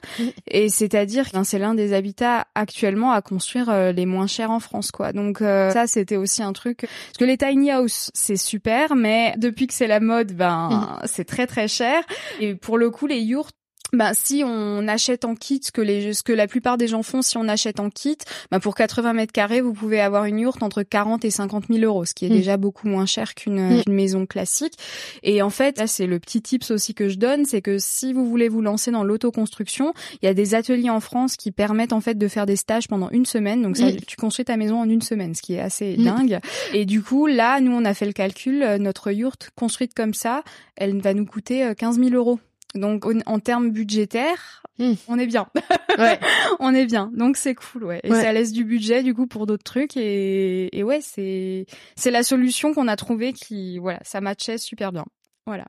et 0.48 0.68
c'est-à-dire 0.68 1.30
que 1.30 1.44
c'est 1.44 1.58
l'un 1.58 1.74
des 1.74 1.92
habitats 1.92 2.46
actuellement 2.54 3.12
à 3.12 3.22
construire 3.22 3.68
euh, 3.68 3.92
les 3.92 4.06
moins 4.06 4.26
chers 4.26 4.50
en 4.50 4.60
France 4.60 4.90
quoi. 4.90 5.12
Donc 5.12 5.42
euh, 5.42 5.70
ça 5.70 5.86
c'était 5.86 6.16
aussi 6.16 6.42
un 6.42 6.52
truc. 6.52 6.80
Parce 6.80 7.18
que 7.18 7.24
les 7.24 7.36
tiny 7.36 7.70
house 7.70 8.10
c'est 8.14 8.36
super 8.36 8.94
mais 8.96 9.34
depuis 9.36 9.66
que 9.66 9.74
c'est 9.74 9.86
la 9.86 10.00
mode 10.00 10.32
ben 10.32 10.98
c'est 11.04 11.24
très 11.24 11.46
très 11.46 11.68
cher. 11.68 12.02
Et 12.40 12.54
pour 12.54 12.78
le 12.78 12.90
coup 12.90 13.06
les 13.06 13.20
yurts 13.20 13.50
ben 13.92 14.12
si 14.14 14.42
on 14.44 14.88
achète 14.88 15.24
en 15.24 15.34
kit, 15.34 15.60
ce 15.62 15.70
que 15.70 15.80
les 15.80 16.14
ce 16.14 16.22
que 16.22 16.32
la 16.32 16.46
plupart 16.46 16.76
des 16.76 16.88
gens 16.88 17.02
font, 17.02 17.22
si 17.22 17.36
on 17.36 17.48
achète 17.48 17.80
en 17.80 17.90
kit, 17.90 18.18
ben 18.50 18.60
pour 18.60 18.74
80 18.74 19.12
mètres 19.12 19.32
carrés, 19.32 19.60
vous 19.60 19.72
pouvez 19.72 20.00
avoir 20.00 20.24
une 20.24 20.40
yourte 20.40 20.62
entre 20.62 20.82
40 20.82 21.24
et 21.24 21.30
50 21.30 21.66
000 21.70 21.84
euros, 21.84 22.04
ce 22.04 22.14
qui 22.14 22.26
est 22.26 22.30
mm. 22.30 22.32
déjà 22.32 22.56
beaucoup 22.56 22.88
moins 22.88 23.06
cher 23.06 23.34
qu'une 23.34 23.78
mm. 23.78 23.82
maison 23.88 24.26
classique. 24.26 24.74
Et 25.22 25.42
en 25.42 25.50
fait, 25.50 25.78
là 25.78 25.86
c'est 25.86 26.06
le 26.06 26.18
petit 26.18 26.42
tips 26.42 26.70
aussi 26.70 26.94
que 26.94 27.08
je 27.08 27.16
donne, 27.16 27.44
c'est 27.44 27.62
que 27.62 27.78
si 27.78 28.12
vous 28.12 28.26
voulez 28.26 28.48
vous 28.48 28.60
lancer 28.60 28.90
dans 28.90 29.04
l'autoconstruction, 29.04 29.92
il 30.22 30.26
y 30.26 30.28
a 30.28 30.34
des 30.34 30.54
ateliers 30.54 30.90
en 30.90 31.00
France 31.00 31.36
qui 31.36 31.52
permettent 31.52 31.92
en 31.92 32.00
fait 32.00 32.16
de 32.16 32.28
faire 32.28 32.46
des 32.46 32.56
stages 32.56 32.88
pendant 32.88 33.10
une 33.10 33.26
semaine. 33.26 33.62
Donc 33.62 33.76
ça, 33.76 33.86
mm. 33.86 33.96
tu 34.06 34.16
construis 34.16 34.44
ta 34.44 34.56
maison 34.56 34.80
en 34.80 34.88
une 34.88 35.02
semaine, 35.02 35.34
ce 35.34 35.42
qui 35.42 35.54
est 35.54 35.60
assez 35.60 35.96
dingue. 35.96 36.40
Et 36.72 36.84
du 36.84 37.02
coup, 37.02 37.26
là, 37.26 37.60
nous 37.60 37.72
on 37.72 37.84
a 37.84 37.94
fait 37.94 38.06
le 38.06 38.12
calcul, 38.12 38.64
notre 38.80 39.10
yourte 39.10 39.50
construite 39.56 39.94
comme 39.94 40.14
ça, 40.14 40.42
elle 40.76 41.00
va 41.00 41.14
nous 41.14 41.26
coûter 41.26 41.72
15 41.76 41.98
000 41.98 42.10
euros. 42.10 42.38
Donc 42.74 43.06
en 43.26 43.38
termes 43.38 43.70
budgétaires, 43.70 44.62
hmm. 44.78 44.94
on 45.08 45.18
est 45.18 45.26
bien. 45.26 45.46
ouais. 45.98 46.18
on 46.58 46.74
est 46.74 46.86
bien. 46.86 47.10
Donc 47.14 47.36
c'est 47.36 47.54
cool, 47.54 47.84
ouais. 47.84 48.00
Et 48.02 48.10
ça 48.10 48.32
laisse 48.32 48.52
du 48.52 48.64
budget 48.64 49.02
du 49.02 49.14
coup 49.14 49.26
pour 49.26 49.46
d'autres 49.46 49.64
trucs 49.64 49.96
et, 49.96 50.76
et 50.76 50.82
ouais, 50.82 51.00
c'est 51.00 51.66
c'est 51.94 52.10
la 52.10 52.22
solution 52.22 52.74
qu'on 52.74 52.88
a 52.88 52.96
trouvée 52.96 53.32
qui 53.32 53.78
voilà, 53.78 54.00
ça 54.04 54.20
matchait 54.20 54.58
super 54.58 54.92
bien. 54.92 55.04
Voilà. 55.46 55.64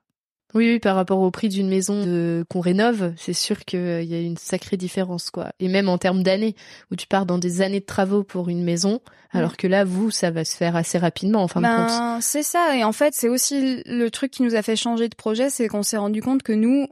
Oui, 0.57 0.71
oui, 0.71 0.79
par 0.79 0.95
rapport 0.95 1.19
au 1.19 1.29
prix 1.29 1.49
d'une 1.49 1.69
maison 1.69 2.03
de, 2.03 2.43
qu'on 2.49 2.61
rénove, 2.61 3.13
c'est 3.15 3.33
sûr 3.33 3.63
qu'il 3.63 4.03
y 4.03 4.15
a 4.15 4.19
une 4.19 4.37
sacrée 4.37 4.75
différence, 4.75 5.29
quoi. 5.29 5.51
Et 5.59 5.67
même 5.67 5.87
en 5.87 5.99
termes 5.99 6.23
d'années, 6.23 6.55
où 6.91 6.95
tu 6.95 7.05
pars 7.05 7.27
dans 7.27 7.37
des 7.37 7.61
années 7.61 7.79
de 7.79 7.85
travaux 7.85 8.23
pour 8.23 8.49
une 8.49 8.63
maison, 8.63 8.99
alors 9.31 9.55
que 9.55 9.67
là, 9.67 9.83
vous, 9.83 10.09
ça 10.09 10.31
va 10.31 10.43
se 10.43 10.57
faire 10.57 10.75
assez 10.75 10.97
rapidement, 10.97 11.43
en 11.43 11.47
fin 11.47 11.61
de 11.61 11.67
ben, 11.67 11.85
compte. 11.85 12.23
C'est 12.23 12.41
ça. 12.41 12.75
Et 12.75 12.83
en 12.83 12.91
fait, 12.91 13.13
c'est 13.13 13.29
aussi 13.29 13.83
le 13.85 14.09
truc 14.09 14.31
qui 14.31 14.41
nous 14.41 14.55
a 14.55 14.63
fait 14.63 14.75
changer 14.75 15.09
de 15.09 15.15
projet, 15.15 15.51
c'est 15.51 15.67
qu'on 15.67 15.83
s'est 15.83 15.97
rendu 15.97 16.23
compte 16.23 16.41
que 16.41 16.53
nous, 16.53 16.87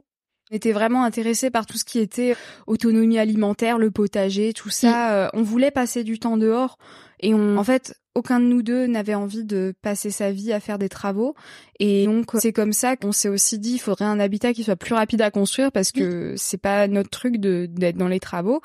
on 0.52 0.54
était 0.54 0.72
vraiment 0.72 1.02
intéressés 1.02 1.50
par 1.50 1.66
tout 1.66 1.76
ce 1.76 1.84
qui 1.84 1.98
était 1.98 2.36
autonomie 2.68 3.18
alimentaire, 3.18 3.78
le 3.78 3.90
potager, 3.90 4.52
tout 4.52 4.70
ça. 4.70 4.90
Mm. 4.90 5.12
Euh, 5.12 5.28
on 5.32 5.42
voulait 5.42 5.72
passer 5.72 6.04
du 6.04 6.20
temps 6.20 6.36
dehors 6.36 6.78
et 7.20 7.34
on, 7.34 7.56
en 7.56 7.64
fait, 7.64 7.94
aucun 8.14 8.40
de 8.40 8.46
nous 8.46 8.62
deux 8.62 8.86
n'avait 8.86 9.14
envie 9.14 9.44
de 9.44 9.74
passer 9.82 10.10
sa 10.10 10.30
vie 10.30 10.52
à 10.52 10.60
faire 10.60 10.78
des 10.78 10.88
travaux. 10.88 11.34
Et 11.78 12.06
donc, 12.06 12.30
c'est 12.38 12.52
comme 12.52 12.72
ça 12.72 12.96
qu'on 12.96 13.12
s'est 13.12 13.28
aussi 13.28 13.58
dit, 13.58 13.74
il 13.74 13.78
faudrait 13.78 14.06
un 14.06 14.20
habitat 14.20 14.52
qui 14.52 14.64
soit 14.64 14.76
plus 14.76 14.94
rapide 14.94 15.22
à 15.22 15.30
construire 15.30 15.70
parce 15.70 15.92
que 15.92 16.34
c'est 16.36 16.60
pas 16.60 16.88
notre 16.88 17.10
truc 17.10 17.36
de 17.38 17.66
d'être 17.66 17.96
dans 17.96 18.08
les 18.08 18.20
travaux. 18.20 18.60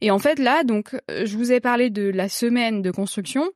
Et 0.00 0.10
en 0.10 0.18
fait, 0.18 0.38
là, 0.38 0.64
donc, 0.64 0.96
je 1.08 1.36
vous 1.36 1.52
ai 1.52 1.60
parlé 1.60 1.90
de 1.90 2.08
la 2.08 2.28
semaine 2.28 2.82
de 2.82 2.90
construction 2.90 3.50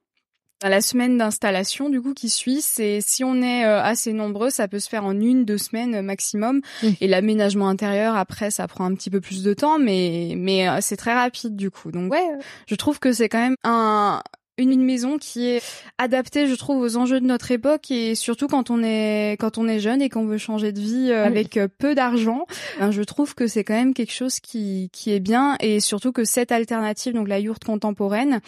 la 0.63 0.81
semaine 0.81 1.19
d'installation 1.19 1.89
du 1.89 2.01
coup 2.01 2.15
qui 2.15 2.29
suit, 2.29 2.61
c'est 2.63 3.01
si 3.01 3.23
on 3.23 3.41
est 3.43 3.65
euh, 3.65 3.81
assez 3.81 4.13
nombreux, 4.13 4.51
ça 4.51 4.67
peut 4.67 4.81
se 4.81 4.89
faire 4.89 5.05
en 5.05 5.19
une 5.21 5.45
deux 5.45 5.59
semaines 5.59 5.95
euh, 5.95 6.03
maximum. 6.03 6.61
Et 7.01 7.07
l'aménagement 7.07 7.69
intérieur 7.69 8.17
après, 8.17 8.51
ça 8.51 8.67
prend 8.67 8.85
un 8.85 8.95
petit 8.95 9.11
peu 9.11 9.21
plus 9.21 9.43
de 9.43 9.55
temps, 9.55 9.79
mais 9.79 10.35
mais 10.37 10.69
euh, 10.69 10.79
c'est 10.81 10.97
très 10.97 11.15
rapide 11.15 11.55
du 11.55 11.71
coup. 11.71 11.93
Donc 11.93 12.11
ouais, 12.11 12.27
je 12.67 12.75
trouve 12.75 12.99
que 12.99 13.13
c'est 13.13 13.29
quand 13.29 13.41
même 13.41 13.57
un 13.63 14.21
une 14.59 14.85
maison 14.85 15.19
qui 15.19 15.47
est 15.47 15.63
adaptée, 15.99 16.47
je 16.47 16.55
trouve, 16.55 16.83
aux 16.83 16.97
enjeux 16.97 17.21
de 17.21 17.27
notre 17.27 17.51
époque 17.51 17.91
et 17.91 18.15
surtout 18.15 18.49
quand 18.49 18.71
on 18.71 18.83
est 18.83 19.37
quand 19.39 19.59
on 19.59 19.69
est 19.69 19.81
jeune 19.81 20.03
et 20.03 20.09
qu'on 20.09 20.27
veut 20.27 20.39
changer 20.39 20.73
de 20.73 20.81
vie 20.81 21.11
euh, 21.11 21.25
avec 21.25 21.57
euh, 21.57 21.69
peu 21.79 21.95
d'argent, 21.95 22.47
ben, 22.79 22.91
je 22.91 23.03
trouve 23.03 23.35
que 23.35 23.47
c'est 23.47 23.65
quand 23.65 23.75
même 23.75 23.95
quelque 23.95 24.13
chose 24.13 24.41
qui 24.41 24.91
qui 24.93 25.13
est 25.13 25.21
bien 25.21 25.57
et 25.61 25.81
surtout 25.81 26.13
que 26.13 26.25
cette 26.25 26.53
alternative, 26.53 27.15
donc 27.15 27.29
la 27.29 27.39
yourte 27.39 27.65
contemporaine. 27.65 28.41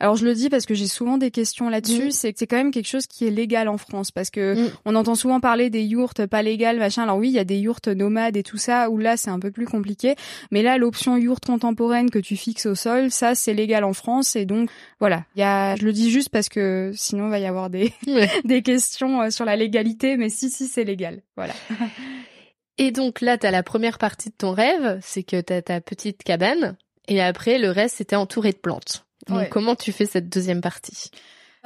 Alors 0.00 0.16
je 0.16 0.24
le 0.24 0.34
dis 0.34 0.48
parce 0.48 0.66
que 0.66 0.74
j'ai 0.74 0.86
souvent 0.86 1.18
des 1.18 1.30
questions 1.30 1.68
là-dessus, 1.68 2.10
c'est 2.12 2.32
que 2.32 2.38
c'est 2.38 2.46
quand 2.46 2.56
même 2.56 2.70
quelque 2.70 2.88
chose 2.88 3.06
qui 3.06 3.26
est 3.26 3.30
légal 3.30 3.68
en 3.68 3.78
France 3.78 4.10
parce 4.10 4.30
que 4.30 4.54
mm. 4.54 4.70
on 4.84 4.94
entend 4.94 5.14
souvent 5.14 5.40
parler 5.40 5.70
des 5.70 5.82
yourtes 5.82 6.26
pas 6.26 6.42
légales, 6.42 6.78
machin. 6.78 7.02
Alors 7.02 7.18
oui, 7.18 7.28
il 7.28 7.34
y 7.34 7.38
a 7.38 7.44
des 7.44 7.58
yourtes 7.58 7.88
nomades 7.88 8.36
et 8.36 8.42
tout 8.42 8.58
ça 8.58 8.88
où 8.90 8.98
là 8.98 9.16
c'est 9.16 9.30
un 9.30 9.40
peu 9.40 9.50
plus 9.50 9.66
compliqué, 9.66 10.14
mais 10.50 10.62
là 10.62 10.78
l'option 10.78 11.16
yourte 11.16 11.46
contemporaine 11.46 12.10
que 12.10 12.18
tu 12.18 12.36
fixes 12.36 12.66
au 12.66 12.74
sol, 12.74 13.10
ça 13.10 13.34
c'est 13.34 13.54
légal 13.54 13.84
en 13.84 13.92
France 13.92 14.36
et 14.36 14.44
donc 14.44 14.70
voilà, 15.00 15.24
il 15.34 15.40
y 15.40 15.42
a 15.42 15.55
je 15.78 15.84
le 15.84 15.92
dis 15.92 16.10
juste 16.10 16.28
parce 16.30 16.48
que 16.48 16.92
sinon 16.94 17.26
il 17.26 17.30
va 17.30 17.38
y 17.38 17.46
avoir 17.46 17.70
des, 17.70 17.92
des 18.44 18.62
questions 18.62 19.22
euh, 19.22 19.30
sur 19.30 19.44
la 19.44 19.56
légalité, 19.56 20.16
mais 20.16 20.28
si, 20.28 20.50
si, 20.50 20.66
c'est 20.66 20.84
légal. 20.84 21.22
Voilà. 21.36 21.54
Et 22.78 22.90
donc 22.90 23.22
là, 23.22 23.38
tu 23.38 23.46
as 23.46 23.50
la 23.50 23.62
première 23.62 23.98
partie 23.98 24.28
de 24.28 24.34
ton 24.36 24.52
rêve, 24.52 24.98
c'est 25.02 25.22
que 25.22 25.40
tu 25.40 25.52
as 25.52 25.62
ta 25.62 25.80
petite 25.80 26.22
cabane, 26.22 26.76
et 27.08 27.22
après, 27.22 27.58
le 27.58 27.70
reste, 27.70 27.96
c'était 27.96 28.16
entouré 28.16 28.52
de 28.52 28.58
plantes. 28.58 29.06
Donc 29.28 29.48
comment 29.48 29.74
tu 29.74 29.92
fais 29.92 30.04
cette 30.04 30.28
deuxième 30.28 30.60
partie? 30.60 31.10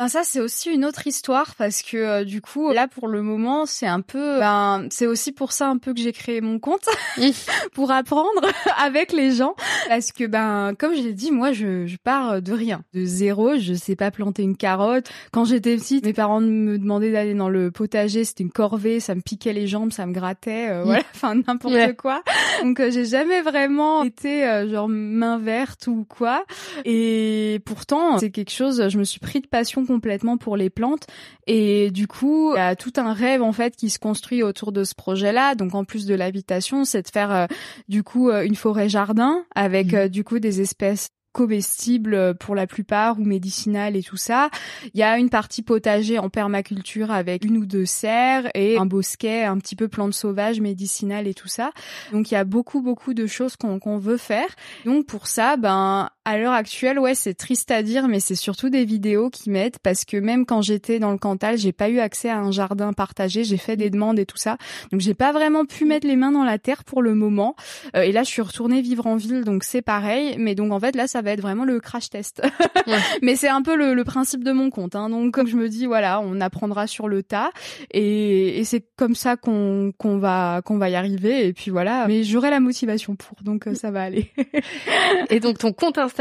Ben 0.01 0.09
ça 0.09 0.23
c'est 0.25 0.41
aussi 0.41 0.71
une 0.71 0.87
autre 0.87 1.07
histoire 1.07 1.55
parce 1.57 1.83
que 1.83 1.99
euh, 1.99 2.25
du 2.25 2.41
coup 2.41 2.73
là 2.73 2.89
pour 2.89 3.07
le 3.07 3.21
moment 3.21 3.67
c'est 3.67 3.87
un 3.87 4.01
peu 4.01 4.39
ben 4.39 4.87
c'est 4.89 5.07
aussi 5.07 5.31
pour 5.31 5.53
ça 5.53 5.69
un 5.69 5.77
peu 5.77 5.93
que 5.93 6.01
j'ai 6.01 6.13
créé 6.13 6.41
mon 6.41 6.59
compte 6.59 6.89
pour 7.75 7.91
apprendre 7.91 8.49
avec 8.79 9.13
les 9.13 9.31
gens. 9.33 9.55
Parce 9.89 10.11
que 10.13 10.25
ben 10.25 10.73
comme 10.79 10.95
je 10.95 11.03
l'ai 11.03 11.13
dit 11.13 11.31
moi 11.31 11.53
je, 11.53 11.85
je 11.87 11.99
pars 12.03 12.41
de 12.41 12.51
rien. 12.55 12.83
De 12.95 13.05
zéro 13.05 13.59
je 13.59 13.75
sais 13.75 13.95
pas 13.95 14.11
planter 14.11 14.43
une 14.43 14.57
carotte. 14.57 15.11
Quand 15.33 15.45
j'étais 15.45 15.77
petite 15.77 16.07
mes 16.07 16.15
parents 16.15 16.41
me 16.41 16.79
demandaient 16.79 17.13
d'aller 17.13 17.35
dans 17.35 17.51
le 17.51 17.71
potager. 17.71 18.25
C'était 18.25 18.45
une 18.45 18.53
corvée 18.53 19.01
ça 19.01 19.15
me 19.15 19.21
piquait 19.21 19.53
les 19.53 19.67
jambes 19.67 19.93
ça 19.93 20.07
me 20.07 20.15
grattait 20.15 20.71
euh, 20.71 20.83
voilà 20.83 21.03
enfin 21.15 21.35
n'importe 21.35 21.95
quoi. 21.99 22.23
Donc 22.63 22.81
euh, 22.81 22.91
j'ai 22.91 23.05
jamais 23.05 23.43
vraiment 23.43 24.03
été 24.03 24.67
genre 24.71 24.89
main 24.89 25.37
verte 25.37 25.89
ou 25.89 26.07
quoi. 26.09 26.47
Et 26.87 27.61
pourtant 27.67 28.19
c'est 28.19 28.31
quelque 28.31 28.51
chose 28.51 28.89
je 28.89 28.97
me 28.97 29.05
suis 29.05 29.21
pris 29.21 29.43
de 29.43 29.47
passion 29.47 29.85
complètement 29.91 30.37
pour 30.37 30.57
les 30.57 30.71
plantes 30.71 31.09
et 31.49 31.91
du 31.91 32.07
coup 32.07 32.53
il 32.55 32.59
y 32.59 32.61
a 32.61 32.77
tout 32.77 32.93
un 32.97 33.13
rêve 33.13 33.43
en 33.43 33.53
fait 33.53 33.75
qui 33.75 33.91
se 33.91 33.99
construit 33.99 34.45
autour 34.45 34.71
de 34.71 34.85
ce 34.85 34.95
projet-là. 34.95 35.57
Donc 35.57 35.75
en 35.75 35.85
plus 35.85 36.07
de 36.07 36.15
l'habitation, 36.15 36.85
c'est 36.85 37.03
de 37.03 37.09
faire 37.09 37.33
euh, 37.33 37.47
du 37.89 38.05
coup 38.05 38.31
euh, 38.31 38.43
une 38.43 38.55
forêt 38.55 38.89
jardin 38.89 39.45
avec 39.57 39.93
mmh. 39.93 39.97
euh, 39.97 40.09
du 40.09 40.23
coup 40.23 40.39
des 40.39 40.61
espèces 40.61 41.09
comestibles 41.33 42.35
pour 42.39 42.55
la 42.57 42.67
plupart 42.67 43.19
ou 43.21 43.25
médicinales 43.25 43.97
et 43.97 44.03
tout 44.03 44.17
ça. 44.17 44.51
Il 44.95 44.99
y 44.99 45.03
a 45.05 45.17
une 45.17 45.31
partie 45.31 45.63
potager 45.63 46.19
en 46.19 46.29
permaculture 46.29 47.13
avec 47.13 47.45
une 47.45 47.57
ou 47.57 47.67
deux 47.67 47.87
serres 47.87 48.51
et 48.55 48.79
un 48.79 48.87
bosquet 48.87 49.45
un 49.45 49.59
petit 49.59 49.77
peu 49.77 49.87
plantes 49.87 50.15
sauvages, 50.15 50.61
médicinales 50.61 51.29
et 51.29 51.35
tout 51.35 51.47
ça. 51.47 51.71
Donc 52.13 52.31
il 52.31 52.35
y 52.35 52.37
a 52.37 52.45
beaucoup 52.45 52.81
beaucoup 52.81 53.15
de 53.15 53.27
choses 53.27 53.57
qu'on 53.57 53.99
veut 53.99 54.17
faire. 54.17 54.49
Donc 54.85 55.07
pour 55.07 55.29
ça, 55.29 55.57
ben 55.57 56.11
À 56.31 56.39
l'heure 56.39 56.53
actuelle, 56.53 57.01
ouais, 57.01 57.17
c'est 57.17 57.35
triste 57.35 57.73
à 57.73 57.83
dire, 57.83 58.07
mais 58.07 58.21
c'est 58.21 58.37
surtout 58.37 58.71
des 58.71 58.85
vidéos 58.85 59.31
qui 59.31 59.51
m'aident 59.51 59.79
parce 59.83 60.05
que 60.05 60.17
même 60.17 60.47
quand 60.47 60.63
j'étais 60.63 61.01
dans 61.01 61.11
le 61.11 61.19
Cantal, 61.19 61.59
j'ai 61.59 61.73
pas 61.73 61.89
eu 61.89 61.99
accès 61.99 62.29
à 62.29 62.39
un 62.39 62.53
jardin 62.53 62.93
partagé. 62.93 63.43
J'ai 63.43 63.57
fait 63.57 63.77
des 63.77 63.91
demandes 63.91 64.17
et 64.17 64.27
tout 64.27 64.37
ça, 64.37 64.57
donc 64.93 65.01
j'ai 65.01 65.15
pas 65.15 65.33
vraiment 65.33 65.65
pu 65.65 65.87
mettre 65.87 66.07
les 66.07 66.15
mains 66.15 66.31
dans 66.31 66.45
la 66.45 66.61
terre 66.61 66.85
pour 66.85 67.03
le 67.03 67.17
moment. 67.17 67.57
Euh, 67.97 68.03
et 68.03 68.13
là, 68.13 68.23
je 68.23 68.29
suis 68.29 68.43
retournée 68.43 68.81
vivre 68.81 69.09
en 69.09 69.17
ville, 69.17 69.43
donc 69.43 69.65
c'est 69.65 69.83
pareil. 69.83 70.37
Mais 70.39 70.55
donc 70.55 70.71
en 70.71 70.79
fait, 70.79 70.95
là, 70.95 71.09
ça 71.09 71.21
va 71.21 71.33
être 71.33 71.41
vraiment 71.41 71.65
le 71.65 71.81
crash 71.81 72.11
test. 72.11 72.43
mais 73.23 73.35
c'est 73.35 73.49
un 73.49 73.63
peu 73.63 73.75
le, 73.75 73.95
le, 73.95 74.05
principe 74.05 74.45
de 74.45 74.53
mon 74.53 74.71
compte. 74.71 74.95
Hein. 74.95 75.11
Donc 75.11 75.35
comme 75.35 75.49
je 75.49 75.57
me 75.57 75.69
dis, 75.69 75.87
voilà, 75.87 76.21
on 76.21 76.41
apprendra 76.41 76.87
sur 76.87 77.09
le 77.09 77.25
tas, 77.25 77.51
et, 77.91 78.61
et 78.61 78.63
c'est 78.63 78.85
comme 78.95 79.17
ça 79.17 79.35
qu'on 79.35 79.91
qu'on 79.99 80.19
va 80.19 80.63
qu'on 80.65 80.79
va 80.79 80.91
y 80.91 80.95
arriver. 80.95 81.49
Et 81.49 81.53
puis 81.53 81.73
voilà. 81.73 82.07
Mais 82.07 82.23
j'aurai 82.23 82.51
la 82.51 82.61
motivation 82.61 83.17
pour, 83.17 83.43
donc 83.43 83.67
euh, 83.67 83.75
ça 83.75 83.91
va 83.91 84.03
aller. 84.03 84.31
et 85.29 85.41
donc 85.41 85.59
ton 85.59 85.73
compte 85.73 85.99
Instagram, 85.99 86.20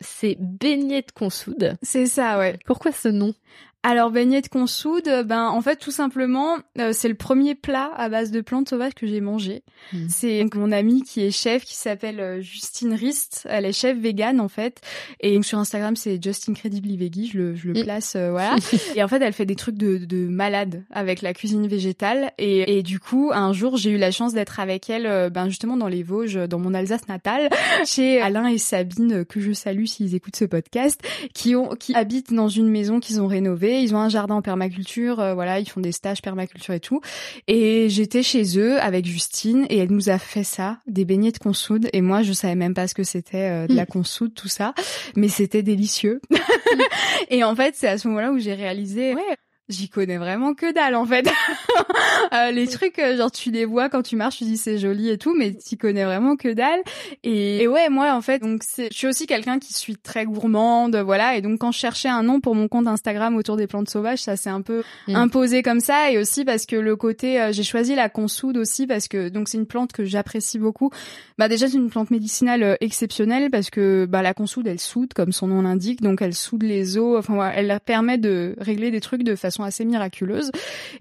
c'est 0.00 0.36
Beignet 0.38 1.02
de 1.02 1.12
Consoude. 1.12 1.76
C'est 1.82 2.06
ça, 2.06 2.38
ouais. 2.38 2.58
Pourquoi 2.64 2.92
ce 2.92 3.08
nom? 3.08 3.34
Alors 3.84 4.10
beignet 4.10 4.40
de 4.40 4.48
consoude, 4.48 5.24
ben 5.26 5.48
en 5.48 5.60
fait 5.60 5.76
tout 5.76 5.90
simplement 5.90 6.56
euh, 6.78 6.92
c'est 6.94 7.08
le 7.08 7.14
premier 7.14 7.54
plat 7.54 7.92
à 7.94 8.08
base 8.08 8.30
de 8.30 8.40
plantes 8.40 8.70
sauvages 8.70 8.94
que 8.94 9.06
j'ai 9.06 9.20
mangé. 9.20 9.62
Hmm. 9.92 10.06
C'est 10.08 10.42
mon 10.54 10.72
amie 10.72 11.02
qui 11.02 11.20
est 11.20 11.30
chef 11.30 11.64
qui 11.64 11.76
s'appelle 11.76 12.18
euh, 12.18 12.40
Justine 12.40 12.94
Rist, 12.94 13.46
elle 13.48 13.66
est 13.66 13.74
chef 13.74 13.98
végane 13.98 14.40
en 14.40 14.48
fait 14.48 14.80
et 15.20 15.40
sur 15.42 15.58
Instagram 15.58 15.96
c'est 15.96 16.20
Just 16.20 16.48
Incredibly 16.48 16.96
Veggie, 16.96 17.26
je 17.26 17.38
le, 17.38 17.54
je 17.54 17.68
le 17.68 17.82
place 17.82 18.14
euh, 18.16 18.30
voilà. 18.30 18.56
et 18.96 19.04
en 19.04 19.08
fait 19.08 19.20
elle 19.20 19.34
fait 19.34 19.44
des 19.44 19.54
trucs 19.54 19.76
de, 19.76 19.98
de 19.98 20.28
malade 20.28 20.82
avec 20.90 21.20
la 21.20 21.34
cuisine 21.34 21.66
végétale 21.66 22.32
et, 22.38 22.78
et 22.78 22.82
du 22.82 22.98
coup 22.98 23.32
un 23.34 23.52
jour 23.52 23.76
j'ai 23.76 23.90
eu 23.90 23.98
la 23.98 24.10
chance 24.10 24.32
d'être 24.32 24.60
avec 24.60 24.88
elle 24.88 25.30
ben 25.30 25.50
justement 25.50 25.76
dans 25.76 25.88
les 25.88 26.02
Vosges, 26.02 26.48
dans 26.48 26.58
mon 26.58 26.72
Alsace 26.72 27.06
natale, 27.06 27.50
chez 27.84 28.18
Alain 28.18 28.46
et 28.46 28.56
Sabine 28.56 29.26
que 29.26 29.40
je 29.40 29.52
salue 29.52 29.84
s'ils 29.84 30.14
écoutent 30.14 30.36
ce 30.36 30.46
podcast, 30.46 31.02
qui 31.34 31.54
ont 31.54 31.68
qui 31.74 31.94
habitent 31.94 32.32
dans 32.32 32.48
une 32.48 32.70
maison 32.70 32.98
qu'ils 32.98 33.20
ont 33.20 33.26
rénovée 33.26 33.73
ils 33.82 33.94
ont 33.94 33.98
un 33.98 34.08
jardin 34.08 34.36
en 34.36 34.42
permaculture, 34.42 35.20
euh, 35.20 35.34
voilà, 35.34 35.60
ils 35.60 35.68
font 35.68 35.80
des 35.80 35.92
stages 35.92 36.22
permaculture 36.22 36.74
et 36.74 36.80
tout. 36.80 37.00
Et 37.46 37.88
j'étais 37.88 38.22
chez 38.22 38.58
eux 38.58 38.80
avec 38.80 39.06
Justine 39.06 39.66
et 39.70 39.78
elle 39.78 39.90
nous 39.90 40.08
a 40.08 40.18
fait 40.18 40.44
ça, 40.44 40.78
des 40.86 41.04
beignets 41.04 41.32
de 41.32 41.38
consoude. 41.38 41.88
Et 41.92 42.00
moi, 42.00 42.22
je 42.22 42.32
savais 42.32 42.54
même 42.54 42.74
pas 42.74 42.88
ce 42.88 42.94
que 42.94 43.04
c'était 43.04 43.50
euh, 43.50 43.66
de 43.66 43.74
la 43.74 43.84
hmm. 43.84 43.86
consoude, 43.86 44.34
tout 44.34 44.48
ça, 44.48 44.74
mais 45.16 45.28
c'était 45.28 45.62
délicieux. 45.62 46.20
et 47.30 47.44
en 47.44 47.54
fait, 47.54 47.74
c'est 47.76 47.88
à 47.88 47.98
ce 47.98 48.08
moment-là 48.08 48.32
où 48.32 48.38
j'ai 48.38 48.54
réalisé, 48.54 49.14
ouais, 49.14 49.36
j'y 49.68 49.88
connais 49.88 50.18
vraiment 50.18 50.54
que 50.54 50.72
dalle 50.72 50.94
en 50.94 51.06
fait. 51.06 51.26
euh, 52.32 52.50
les 52.50 52.66
trucs 52.66 52.98
euh, 52.98 53.16
genre 53.16 53.30
tu 53.30 53.50
les 53.50 53.64
vois 53.64 53.88
quand 53.88 54.02
tu 54.02 54.16
marches, 54.16 54.38
tu 54.38 54.44
dis 54.44 54.58
c'est 54.58 54.78
joli 54.78 55.08
et 55.08 55.18
tout, 55.18 55.34
mais 55.34 55.54
tu 55.54 55.76
connais 55.76 56.04
vraiment 56.04 56.36
que 56.36 56.52
dalle. 56.52 56.80
Et, 57.22 57.66
ouais, 57.66 57.88
moi 57.88 58.12
en 58.12 58.20
fait, 58.20 58.40
donc 58.40 58.62
je 58.76 58.94
suis 58.94 59.06
aussi 59.06 59.26
quelqu'un 59.26 59.58
qui 59.58 59.72
suis 59.72 59.96
très 59.96 60.26
gourmande, 60.26 60.96
voilà. 60.96 61.36
Et 61.36 61.40
donc 61.40 61.60
quand 61.60 61.72
je 61.72 61.78
cherchais 61.78 62.08
un 62.08 62.22
nom 62.22 62.40
pour 62.40 62.54
mon 62.54 62.68
compte 62.68 62.86
Instagram 62.86 63.36
autour 63.36 63.56
des 63.56 63.66
plantes 63.66 63.88
sauvages, 63.88 64.20
ça 64.20 64.36
s'est 64.36 64.50
un 64.50 64.60
peu 64.60 64.82
mm. 65.08 65.16
imposé 65.16 65.62
comme 65.62 65.80
ça. 65.80 66.10
Et 66.10 66.18
aussi 66.18 66.44
parce 66.44 66.66
que 66.66 66.76
le 66.76 66.96
côté, 66.96 67.40
euh, 67.40 67.52
j'ai 67.52 67.62
choisi 67.62 67.94
la 67.94 68.08
consoude 68.08 68.58
aussi 68.58 68.86
parce 68.86 69.08
que 69.08 69.30
donc 69.30 69.48
c'est 69.48 69.58
une 69.58 69.66
plante 69.66 69.92
que 69.92 70.04
j'apprécie 70.04 70.58
beaucoup. 70.58 70.90
Bah 71.38 71.48
déjà 71.48 71.68
c'est 71.68 71.76
une 71.78 71.90
plante 71.90 72.10
médicinale 72.10 72.62
euh, 72.62 72.76
exceptionnelle 72.80 73.50
parce 73.50 73.70
que 73.70 74.06
bah 74.06 74.20
la 74.20 74.34
consoude 74.34 74.66
elle 74.66 74.80
soude 74.80 75.14
comme 75.14 75.32
son 75.32 75.46
nom 75.46 75.62
l'indique, 75.62 76.02
donc 76.02 76.20
elle 76.20 76.34
soude 76.34 76.64
les 76.64 76.98
os. 76.98 77.18
Enfin 77.18 77.50
elle 77.54 77.78
permet 77.84 78.18
de 78.18 78.54
régler 78.58 78.90
des 78.90 79.00
trucs 79.00 79.22
de 79.22 79.34
façon 79.34 79.53
assez 79.62 79.84
miraculeuses. 79.84 80.50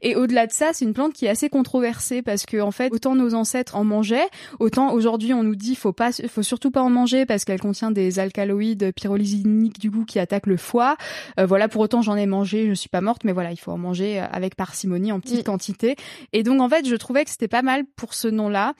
Et 0.01 0.15
au-delà 0.15 0.47
de 0.47 0.51
ça, 0.51 0.71
c'est 0.73 0.85
une 0.85 0.93
plante 0.93 1.13
qui 1.13 1.25
est 1.25 1.29
assez 1.29 1.49
controversée 1.49 2.21
parce 2.21 2.45
que 2.45 2.61
en 2.61 2.71
fait, 2.71 2.91
autant 2.91 3.15
nos 3.15 3.33
ancêtres 3.33 3.75
en 3.75 3.83
mangeaient, 3.83 4.27
autant 4.59 4.93
aujourd'hui 4.93 5.33
on 5.33 5.43
nous 5.43 5.55
dit 5.55 5.75
faut 5.75 5.93
pas, 5.93 6.11
faut 6.11 6.43
surtout 6.43 6.71
pas 6.71 6.81
en 6.81 6.89
manger 6.89 7.25
parce 7.25 7.45
qu'elle 7.45 7.59
contient 7.59 7.91
des 7.91 8.19
alcaloïdes 8.19 8.91
pyrrolysiniques 8.93 9.79
du 9.79 9.89
goût 9.89 10.05
qui 10.05 10.19
attaquent 10.19 10.47
le 10.47 10.57
foie. 10.57 10.97
Euh, 11.39 11.45
voilà, 11.45 11.67
pour 11.67 11.81
autant 11.81 12.01
j'en 12.01 12.15
ai 12.15 12.25
mangé, 12.25 12.67
je 12.67 12.73
suis 12.73 12.89
pas 12.89 13.01
morte, 13.01 13.23
mais 13.23 13.31
voilà, 13.31 13.51
il 13.51 13.57
faut 13.57 13.71
en 13.71 13.77
manger 13.77 14.19
avec 14.19 14.55
parcimonie 14.55 15.11
en 15.11 15.19
petite 15.19 15.39
mm. 15.39 15.43
quantité. 15.43 15.95
Et 16.33 16.43
donc 16.43 16.61
en 16.61 16.69
fait, 16.69 16.87
je 16.87 16.95
trouvais 16.95 17.23
que 17.23 17.31
c'était 17.31 17.47
pas 17.47 17.61
mal 17.61 17.83
pour 17.95 18.13
ce 18.13 18.27
nom-là 18.27 18.73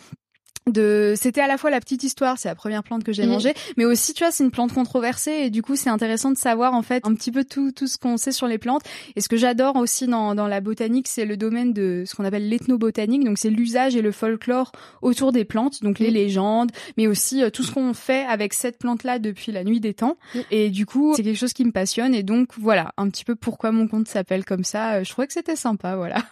de 0.68 1.14
c'était 1.18 1.42
à 1.42 1.48
la 1.48 1.58
fois 1.58 1.70
la 1.70 1.80
petite 1.80 2.04
histoire 2.04 2.38
c'est 2.38 2.48
la 2.48 2.56
première 2.56 2.84
plante 2.84 3.04
que 3.04 3.12
j'ai 3.12 3.24
mhm. 3.24 3.32
mangée 3.32 3.54
mais 3.76 3.86
aussi 3.86 4.14
tu 4.14 4.24
vois 4.24 4.32
c'est 4.32 4.44
une 4.44 4.52
plante 4.52 4.74
controversée 4.74 5.32
et 5.32 5.50
du 5.50 5.62
coup 5.62 5.76
c'est 5.76 5.90
intéressant 5.90 6.32
de 6.32 6.38
savoir 6.38 6.74
en 6.74 6.82
fait 6.82 7.06
un 7.06 7.14
petit 7.16 7.32
peu 7.32 7.44
tout 7.44 7.72
tout 7.72 7.88
ce 7.88 7.98
qu'on 7.98 8.18
sait 8.18 8.32
sur 8.32 8.48
les 8.48 8.58
plantes. 8.58 8.84
Et 9.16 9.22
ce 9.22 9.30
que 9.30 9.38
j'adore 9.38 9.76
aussi 9.76 10.08
dans 10.08 10.36
dans 10.36 10.48
la 10.48 10.62
botanique 10.62 11.08
c'est 11.08 11.26
le 11.26 11.38
domaine 11.38 11.74
de 11.74 12.04
ce 12.06 12.16
qu'on 12.16 12.26
appelle 12.26 12.48
l'ethnobotanique. 12.48 13.24
Donc 13.24 13.38
c'est 13.38 13.50
l'usage 13.50 13.96
et 13.96 14.02
le 14.02 14.12
folklore 14.12 14.72
autour 15.02 15.32
des 15.32 15.46
plantes 15.46 15.84
donc 15.84 16.00
les 16.00 16.08
mhm. 16.08 16.14
légendes 16.14 16.72
mais 16.98 17.08
aussi 17.08 17.44
euh, 17.44 17.50
tout 17.50 17.64
ce 17.64 17.72
qu'on 17.72 17.94
fait 17.94 18.26
avec 18.26 18.54
cette 18.54 18.78
plante 18.78 19.04
là 19.04 19.20
depuis 19.20 19.52
la 19.52 19.64
nuit 19.64 19.80
des 19.80 19.94
temps. 19.94 20.18
Mhm. 20.36 20.44
et 20.52 20.70
du 20.70 20.86
coup 20.86 21.14
c'est 21.16 21.24
quelque 21.24 21.40
chose 21.40 21.54
qui 21.54 21.66
me 21.66 21.72
passionne. 21.72 22.16
Et 22.16 22.24
donc 22.24 22.50
voilà 22.58 22.94
un 22.98 23.10
petit 23.10 23.26
peu 23.26 23.36
pourquoi 23.36 23.72
mon 23.72 23.88
compte 23.88 24.08
s'appelle 24.08 24.46
comme 24.46 24.64
ça 24.64 24.94
euh, 24.94 25.04
je 25.04 25.10
trouvais 25.12 25.28
que 25.28 25.34
c'était 25.34 25.56
sympa 25.56 25.96
voilà. 25.96 26.24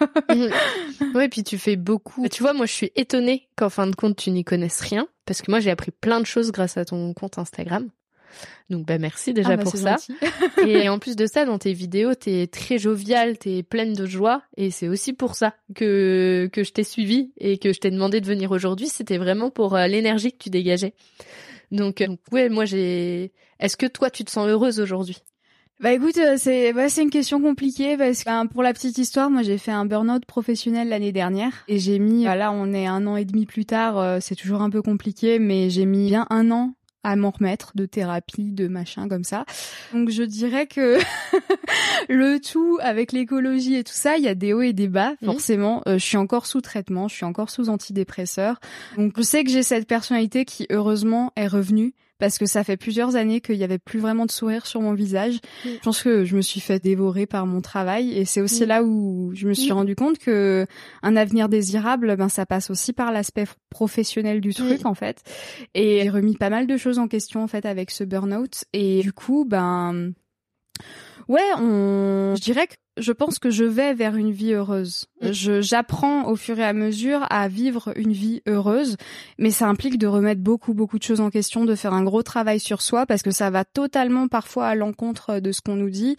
Oui 1.14 1.28
puis 1.30 1.44
tu 1.44 1.58
fais 1.58 1.76
beaucoup. 1.76 2.28
Tu 2.30 2.44
vois 2.44 2.54
moi 2.54 2.66
je 2.66 2.72
suis 2.72 2.92
étonnée 2.96 3.48
qu'en 3.56 3.70
fin 3.70 3.88
de 3.88 3.96
compte 3.96 4.21
tu 4.22 4.32
n'y 4.32 4.44
connaisses 4.44 4.82
rien, 4.82 5.08
parce 5.26 5.42
que 5.42 5.50
moi 5.50 5.60
j'ai 5.60 5.72
appris 5.72 5.92
plein 5.92 6.20
de 6.20 6.26
choses 6.26 6.52
grâce 6.52 6.78
à 6.78 6.86
ton 6.86 7.14
compte 7.14 7.38
Instagram. 7.38 7.90
Donc 8.70 8.86
bah 8.86 8.98
merci 8.98 9.34
déjà 9.34 9.50
ah, 9.52 9.58
bah, 9.58 9.64
pour 9.64 9.76
ça. 9.76 9.98
et 10.66 10.88
en 10.90 11.00
plus 11.00 11.16
de 11.16 11.26
ça, 11.26 11.46
dans 11.46 11.58
tes 11.58 11.74
vidéos, 11.74 12.14
t'es 12.16 12.48
très 12.48 12.78
joviale, 12.78 13.38
t'es 13.38 13.64
pleine 13.64 13.94
de 13.94 14.06
joie, 14.06 14.44
et 14.56 14.72
c'est 14.72 14.88
aussi 14.88 15.14
pour 15.14 15.36
ça 15.36 15.56
que 15.76 16.50
que 16.54 16.64
je 16.64 16.72
t'ai 16.72 16.84
suivi 16.84 17.32
et 17.38 17.58
que 17.58 17.74
je 17.74 17.80
t'ai 17.80 17.92
demandé 17.92 18.22
de 18.22 18.28
venir 18.28 18.52
aujourd'hui. 18.52 18.88
C'était 18.88 19.18
vraiment 19.18 19.50
pour 19.50 19.76
euh, 19.76 19.88
l'énergie 19.88 20.32
que 20.32 20.38
tu 20.38 20.50
dégageais. 20.50 20.94
Donc, 21.72 22.02
euh, 22.02 22.08
donc 22.08 22.20
ouais, 22.32 22.50
moi 22.50 22.66
j'ai. 22.66 23.34
Est-ce 23.60 23.76
que 23.76 23.88
toi 23.88 24.10
tu 24.10 24.24
te 24.24 24.32
sens 24.32 24.48
heureuse 24.48 24.80
aujourd'hui? 24.80 25.18
Bah 25.82 25.94
écoute, 25.94 26.18
euh, 26.18 26.36
c'est 26.38 26.74
bah, 26.74 26.90
c'est 26.90 27.02
une 27.02 27.10
question 27.10 27.42
compliquée 27.42 27.98
parce 27.98 28.24
que 28.24 28.48
pour 28.50 28.62
la 28.62 28.72
petite 28.72 29.00
histoire, 29.00 29.32
moi 29.32 29.42
j'ai 29.42 29.58
fait 29.58 29.72
un 29.72 29.86
burn-out 29.86 30.24
professionnel 30.28 30.90
l'année 30.90 31.12
dernière 31.12 31.54
et 31.68 31.80
j'ai 31.80 31.98
mis 31.98 32.26
bah, 32.26 32.36
là 32.36 32.52
on 32.52 32.72
est 32.72 32.86
un 32.86 33.08
an 33.08 33.16
et 33.16 33.26
demi 33.26 33.48
plus 33.48 33.66
tard, 33.66 33.98
euh, 33.98 34.20
c'est 34.22 34.36
toujours 34.36 34.62
un 34.62 34.70
peu 34.70 34.84
compliqué 34.84 35.40
mais 35.40 35.72
j'ai 35.72 35.86
mis 35.86 36.08
bien 36.08 36.28
un 36.30 36.52
an 36.52 36.76
à 37.04 37.16
m'en 37.16 37.32
remettre 37.32 37.72
de 37.74 37.88
thérapie, 37.88 38.52
de 38.52 38.68
machin 38.68 39.10
comme 39.10 39.24
ça. 39.24 39.46
Donc 39.92 40.12
je 40.12 40.22
dirais 40.22 40.68
que 40.68 41.00
le 42.10 42.40
tout 42.40 42.78
avec 42.82 43.12
l'écologie 43.12 43.74
et 43.74 43.84
tout 43.84 43.92
ça, 43.92 44.18
il 44.18 44.24
y 44.24 44.28
a 44.28 44.36
des 44.36 44.54
hauts 44.54 44.62
et 44.62 44.74
des 44.74 44.88
bas 44.88 45.14
mmh. 45.14 45.26
forcément. 45.26 45.82
Euh, 45.88 45.98
je 45.98 46.06
suis 46.06 46.18
encore 46.18 46.46
sous 46.46 46.62
traitement, 46.62 47.08
je 47.08 47.16
suis 47.16 47.26
encore 47.26 47.50
sous 47.50 47.70
antidépresseur. 47.70 48.60
Donc 48.98 49.14
je 49.18 49.24
sais 49.24 49.44
que 49.44 49.50
j'ai 49.50 49.64
cette 49.64 49.88
personnalité 49.88 50.46
qui 50.46 50.68
heureusement 50.70 51.32
est 51.36 51.48
revenue 51.48 51.96
parce 52.22 52.38
que 52.38 52.46
ça 52.46 52.64
fait 52.64 52.78
plusieurs 52.78 53.16
années 53.16 53.42
qu'il 53.42 53.56
y 53.56 53.64
avait 53.64 53.80
plus 53.80 54.00
vraiment 54.00 54.28
de 54.28 54.32
sourire 54.32 54.68
sur 54.68 54.80
mon 54.80 54.94
visage. 54.94 55.40
Mm. 55.66 55.70
Je 55.70 55.80
pense 55.80 56.04
que 56.04 56.24
je 56.24 56.36
me 56.36 56.42
suis 56.42 56.60
fait 56.60 56.78
dévorer 56.78 57.26
par 57.26 57.48
mon 57.48 57.62
travail 57.62 58.16
et 58.16 58.26
c'est 58.26 58.42
aussi 58.42 58.64
mm. 58.64 58.68
là 58.68 58.84
où 58.84 59.32
je 59.34 59.48
me 59.48 59.56
suis 59.56 59.72
mm. 59.72 59.74
rendu 59.74 59.96
compte 59.96 60.20
que 60.20 60.68
un 61.02 61.16
avenir 61.16 61.50
désirable, 61.50 62.16
ben 62.16 62.30
ça 62.30 62.46
passe 62.46 62.70
aussi 62.70 62.94
par 62.94 63.12
l'aspect 63.12 63.46
professionnel 63.72 64.40
du 64.40 64.54
truc 64.54 64.86
en 64.86 64.94
fait. 64.94 65.24
Et 65.74 66.02
j'ai 66.04 66.10
remis 66.12 66.38
pas 66.38 66.52
mal 66.52 66.68
de 66.68 66.78
choses 66.78 67.00
en 67.00 67.08
question 67.08 67.42
en 67.42 67.48
fait 67.48 67.66
avec 67.66 67.90
ce 67.90 68.04
burn-out 68.04 68.66
et 68.72 69.02
du 69.02 69.14
coup 69.14 69.44
ben 69.44 70.14
Ouais, 71.28 71.42
on... 71.58 72.36
je 72.36 72.42
dirais 72.42 72.68
que 72.68 72.76
je 72.98 73.12
pense 73.14 73.40
que 73.40 73.50
je 73.50 73.64
vais 73.64 73.96
vers 73.96 74.16
une 74.16 74.32
vie 74.32 74.54
heureuse. 74.54 75.08
Je, 75.22 75.62
j'apprends 75.62 76.28
au 76.28 76.36
fur 76.36 76.58
et 76.60 76.64
à 76.64 76.74
mesure 76.74 77.26
à 77.30 77.48
vivre 77.48 77.94
une 77.96 78.12
vie 78.12 78.42
heureuse, 78.48 78.98
mais 79.38 79.52
ça 79.52 79.68
implique 79.68 79.98
de 79.98 80.08
remettre 80.08 80.42
beaucoup, 80.42 80.74
beaucoup 80.74 80.98
de 80.98 81.04
choses 81.04 81.22
en 81.22 81.30
question, 81.30 81.66
de 81.66 81.76
faire 81.76 81.94
un 81.94 82.04
gros 82.04 82.24
travail 82.24 82.60
sur 82.60 82.82
soi, 82.82 83.06
parce 83.06 83.22
que 83.22 83.32
ça 83.32 83.50
va 83.50 83.64
totalement 83.64 84.28
parfois 84.28 84.68
à 84.68 84.76
l'encontre 84.76 85.40
de 85.40 85.52
ce 85.52 85.62
qu'on 85.62 85.76
nous 85.76 85.90
dit. 85.90 86.18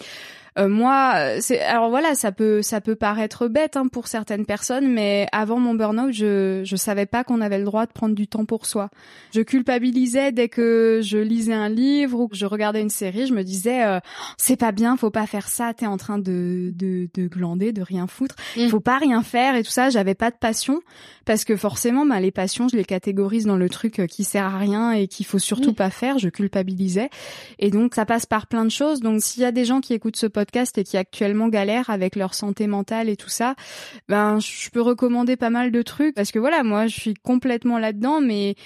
Euh, 0.59 0.69
moi, 0.69 1.41
c'est 1.41 1.61
alors 1.61 1.89
voilà, 1.89 2.15
ça 2.15 2.31
peut 2.31 2.61
ça 2.61 2.81
peut 2.83 2.95
paraître 2.95 3.49
bête 3.49 3.77
hein, 3.77 3.87
pour 3.89 4.07
certaines 4.07 4.45
personnes, 4.45 4.93
mais 4.93 5.27
avant 5.33 5.59
mon 5.59 5.75
burn-out, 5.75 6.13
je 6.13 6.61
je 6.65 6.77
savais 6.77 7.07
pas 7.07 7.25
qu'on 7.25 7.41
avait 7.41 7.59
le 7.59 7.65
droit 7.65 7.87
de 7.87 7.93
prendre 7.93 8.15
du 8.15 8.29
temps 8.29 8.45
pour 8.45 8.67
soi. 8.67 8.91
Je 9.35 9.41
culpabilisais 9.41 10.31
dès 10.31 10.49
que 10.49 11.01
je 11.03 11.17
lisais 11.17 11.55
un 11.55 11.71
livre 11.71 12.21
ou 12.21 12.29
que 12.29 12.37
je 12.37 12.45
regardais 12.45 12.83
une 12.83 12.91
série, 12.91 13.27
je 13.27 13.33
me 13.33 13.43
disais 13.43 13.83
euh, 13.85 14.01
c'est 14.37 14.57
pas 14.59 14.73
bien, 14.73 14.97
faut 14.99 15.11
pas 15.11 15.27
faire 15.27 15.49
ça, 15.49 15.73
t'es 15.73 15.87
en 15.87 15.97
train 15.97 16.19
de 16.19 16.73
de 16.77 17.09
de 17.15 17.29
glander, 17.29 17.73
de 17.73 17.83
rien 17.83 18.07
foutre, 18.07 18.37
il 18.57 18.67
mm. 18.67 18.69
faut 18.69 18.81
pas 18.81 18.92
rien 18.99 19.23
faire 19.23 19.57
et 19.57 19.63
tout 19.63 19.71
ça. 19.71 19.91
J'avais 19.91 20.15
pas 20.15 20.31
de 20.31 20.37
passion 20.37 20.81
parce 21.25 21.45
que 21.45 21.57
forcément, 21.57 22.05
bah, 22.05 22.21
les 22.21 22.31
passions, 22.31 22.69
je 22.69 22.77
les 22.77 22.85
catégorise 22.85 23.47
dans 23.47 23.57
le 23.57 23.69
truc 23.69 24.01
euh, 24.01 24.07
qui 24.07 24.25
sert 24.25 24.45
à 24.45 24.59
rien 24.59 24.93
et 24.93 25.09
qu'il 25.09 25.27
faut 25.27 25.39
surtout 25.39 25.73
pas 25.73 25.91
faire. 25.91 26.19
Je 26.19 26.29
culpabilisais 26.29 27.11
et 27.59 27.71
donc 27.71 27.95
ça 27.95 28.05
passe 28.05 28.27
par 28.27 28.47
plein 28.47 28.65
de 28.65 28.71
choses. 28.71 29.01
Donc 29.01 29.23
s'il 29.23 29.43
y 29.43 29.47
a 29.47 29.53
des 29.53 29.65
gens 29.65 29.81
qui 29.81 29.95
écoutent 29.95 30.17
ce 30.17 30.27
podcast 30.27 30.77
et 30.79 30.85
qui 30.85 30.97
actuellement 30.97 31.49
galèrent 31.49 31.91
avec 31.91 32.17
leur 32.17 32.35
santé 32.35 32.67
mentale 32.67 33.09
et 33.09 33.17
tout 33.17 33.29
ça, 33.29 33.55
ben 34.09 34.39
je 34.41 34.71
peux 34.71 34.83
recommander 34.83 35.37
pas 35.37 35.51
mal 35.51 35.71
de 35.71 35.83
trucs 35.83 36.15
parce 36.15 36.33
que 36.33 36.39
voilà, 36.39 36.63
moi 36.63 36.87
je 36.87 36.99
suis 36.99 37.15
complètement 37.15 37.79
là-dedans, 37.79 38.21
mais 38.21 38.57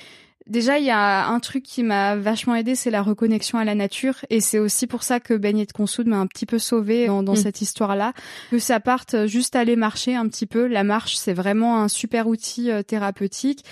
Déjà, 0.47 0.79
il 0.79 0.85
y 0.85 0.91
a 0.91 1.27
un 1.27 1.41
truc 1.41 1.65
qui 1.65 1.83
m'a 1.83 2.15
vachement 2.15 2.55
aidé, 2.55 2.77
c'est 2.77 2.91
la 2.91 3.03
reconnexion 3.03 3.59
à 3.59 3.65
la 3.65 3.75
nature, 3.75 4.15
et 4.31 4.41
c'est 4.41 4.61
aussi 4.61 4.87
pour 4.87 5.03
ça 5.03 5.19
que 5.19 5.35
Beignet 5.35 5.67
de 5.67 5.73
Consoude 5.73 6.07
m'a 6.07 6.19
un 6.19 6.29
petit 6.29 6.47
peu 6.47 6.61
sauvée 6.61 7.09
dans, 7.09 7.23
mm. 7.23 7.37
cette 7.37 7.63
histoire-là. 7.63 8.13
Que 8.53 8.61
ça 8.61 8.79
parte 8.79 9.27
juste 9.27 9.57
aller 9.57 9.75
marcher 9.75 10.15
un 10.15 10.29
petit 10.29 10.47
peu. 10.47 10.69
La 10.69 10.85
marche, 10.85 11.17
c'est 11.17 11.33
vraiment 11.33 11.83
un 11.83 11.89
super 11.89 12.29
outil 12.29 12.71
euh, 12.71 12.85
thérapeutique, 12.85 13.65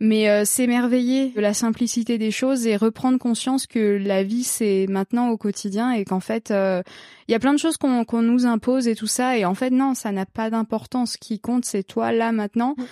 mais 0.00 0.30
euh, 0.30 0.46
s'émerveiller 0.46 1.28
de 1.36 1.40
la 1.42 1.52
simplicité 1.52 2.16
des 2.16 2.30
choses 2.30 2.66
et 2.66 2.76
reprendre 2.76 3.18
conscience 3.18 3.66
que 3.66 4.00
la 4.02 4.22
vie, 4.22 4.44
c'est 4.44 4.86
maintenant 4.88 5.28
au 5.28 5.36
quotidien 5.36 5.92
et 5.92 6.06
qu'en 6.06 6.20
fait, 6.20 6.50
euh, 6.50 6.82
il 7.28 7.32
y 7.32 7.34
a 7.34 7.40
plein 7.40 7.52
de 7.52 7.58
choses 7.58 7.76
qu'on 7.76 8.22
nous 8.22 8.46
impose 8.46 8.88
et 8.88 8.94
tout 8.94 9.06
ça, 9.06 9.36
et 9.36 9.44
en 9.44 9.54
fait, 9.54 9.70
non, 9.70 9.92
ça 9.92 10.12
n'a 10.12 10.24
pas 10.24 10.48
d'importance. 10.48 11.12
Ce 11.12 11.18
qui 11.18 11.38
compte, 11.38 11.66
c'est 11.66 11.82
toi 11.82 12.10
là 12.10 12.32
maintenant. 12.32 12.74
Mm 12.78 12.84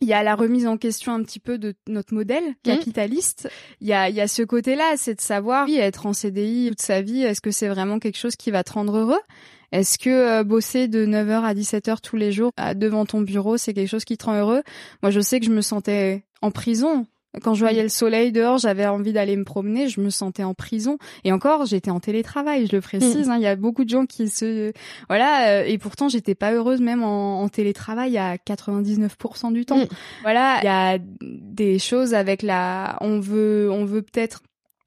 il 0.00 0.08
y 0.08 0.12
a 0.12 0.22
la 0.22 0.34
remise 0.34 0.66
en 0.66 0.76
question 0.76 1.12
un 1.12 1.22
petit 1.22 1.40
peu 1.40 1.58
de 1.58 1.74
notre 1.86 2.14
modèle 2.14 2.44
mmh. 2.44 2.54
capitaliste. 2.62 3.48
Il 3.80 3.88
y 3.88 3.92
a, 3.92 4.08
il 4.08 4.14
y 4.14 4.20
a 4.20 4.28
ce 4.28 4.42
côté-là, 4.42 4.94
c'est 4.96 5.14
de 5.14 5.20
savoir, 5.20 5.66
oui, 5.66 5.76
être 5.78 6.06
en 6.06 6.12
CDI 6.12 6.68
toute 6.70 6.82
sa 6.82 7.00
vie, 7.00 7.22
est-ce 7.22 7.40
que 7.40 7.50
c'est 7.50 7.68
vraiment 7.68 7.98
quelque 7.98 8.18
chose 8.18 8.36
qui 8.36 8.50
va 8.50 8.64
te 8.64 8.72
rendre 8.72 8.96
heureux? 8.96 9.20
Est-ce 9.72 9.98
que 9.98 10.10
euh, 10.10 10.44
bosser 10.44 10.86
de 10.86 11.04
9h 11.04 11.42
à 11.42 11.54
17h 11.54 12.00
tous 12.00 12.16
les 12.16 12.30
jours 12.30 12.52
devant 12.76 13.06
ton 13.06 13.22
bureau, 13.22 13.56
c'est 13.56 13.74
quelque 13.74 13.88
chose 13.88 14.04
qui 14.04 14.16
te 14.16 14.26
rend 14.26 14.38
heureux? 14.38 14.62
Moi, 15.02 15.10
je 15.10 15.20
sais 15.20 15.40
que 15.40 15.46
je 15.46 15.50
me 15.50 15.62
sentais 15.62 16.24
en 16.42 16.50
prison 16.50 17.06
quand 17.42 17.54
je 17.54 17.60
voyais 17.60 17.82
le 17.82 17.88
soleil 17.88 18.32
dehors, 18.32 18.58
j'avais 18.58 18.86
envie 18.86 19.12
d'aller 19.12 19.36
me 19.36 19.44
promener, 19.44 19.88
je 19.88 20.00
me 20.00 20.10
sentais 20.10 20.44
en 20.44 20.54
prison. 20.54 20.98
Et 21.24 21.32
encore, 21.32 21.66
j'étais 21.66 21.90
en 21.90 22.00
télétravail, 22.00 22.66
je 22.66 22.76
le 22.76 22.80
précise. 22.80 23.28
Mm. 23.28 23.30
Hein, 23.30 23.36
il 23.36 23.42
y 23.42 23.46
a 23.46 23.56
beaucoup 23.56 23.84
de 23.84 23.90
gens 23.90 24.06
qui 24.06 24.28
se, 24.28 24.72
voilà, 25.08 25.48
euh, 25.48 25.64
et 25.64 25.78
pourtant 25.78 26.08
j'étais 26.08 26.34
pas 26.34 26.52
heureuse 26.52 26.80
même 26.80 27.02
en, 27.02 27.42
en 27.42 27.48
télétravail 27.48 28.18
à 28.18 28.36
99% 28.36 29.52
du 29.52 29.64
temps. 29.64 29.78
Mm. 29.78 29.88
Voilà, 30.22 30.58
il 30.62 30.64
y 30.64 30.68
a 30.68 30.98
des 31.20 31.78
choses 31.78 32.14
avec 32.14 32.42
la, 32.42 32.96
on 33.00 33.20
veut, 33.20 33.70
on 33.70 33.84
veut 33.84 34.02
peut-être 34.02 34.42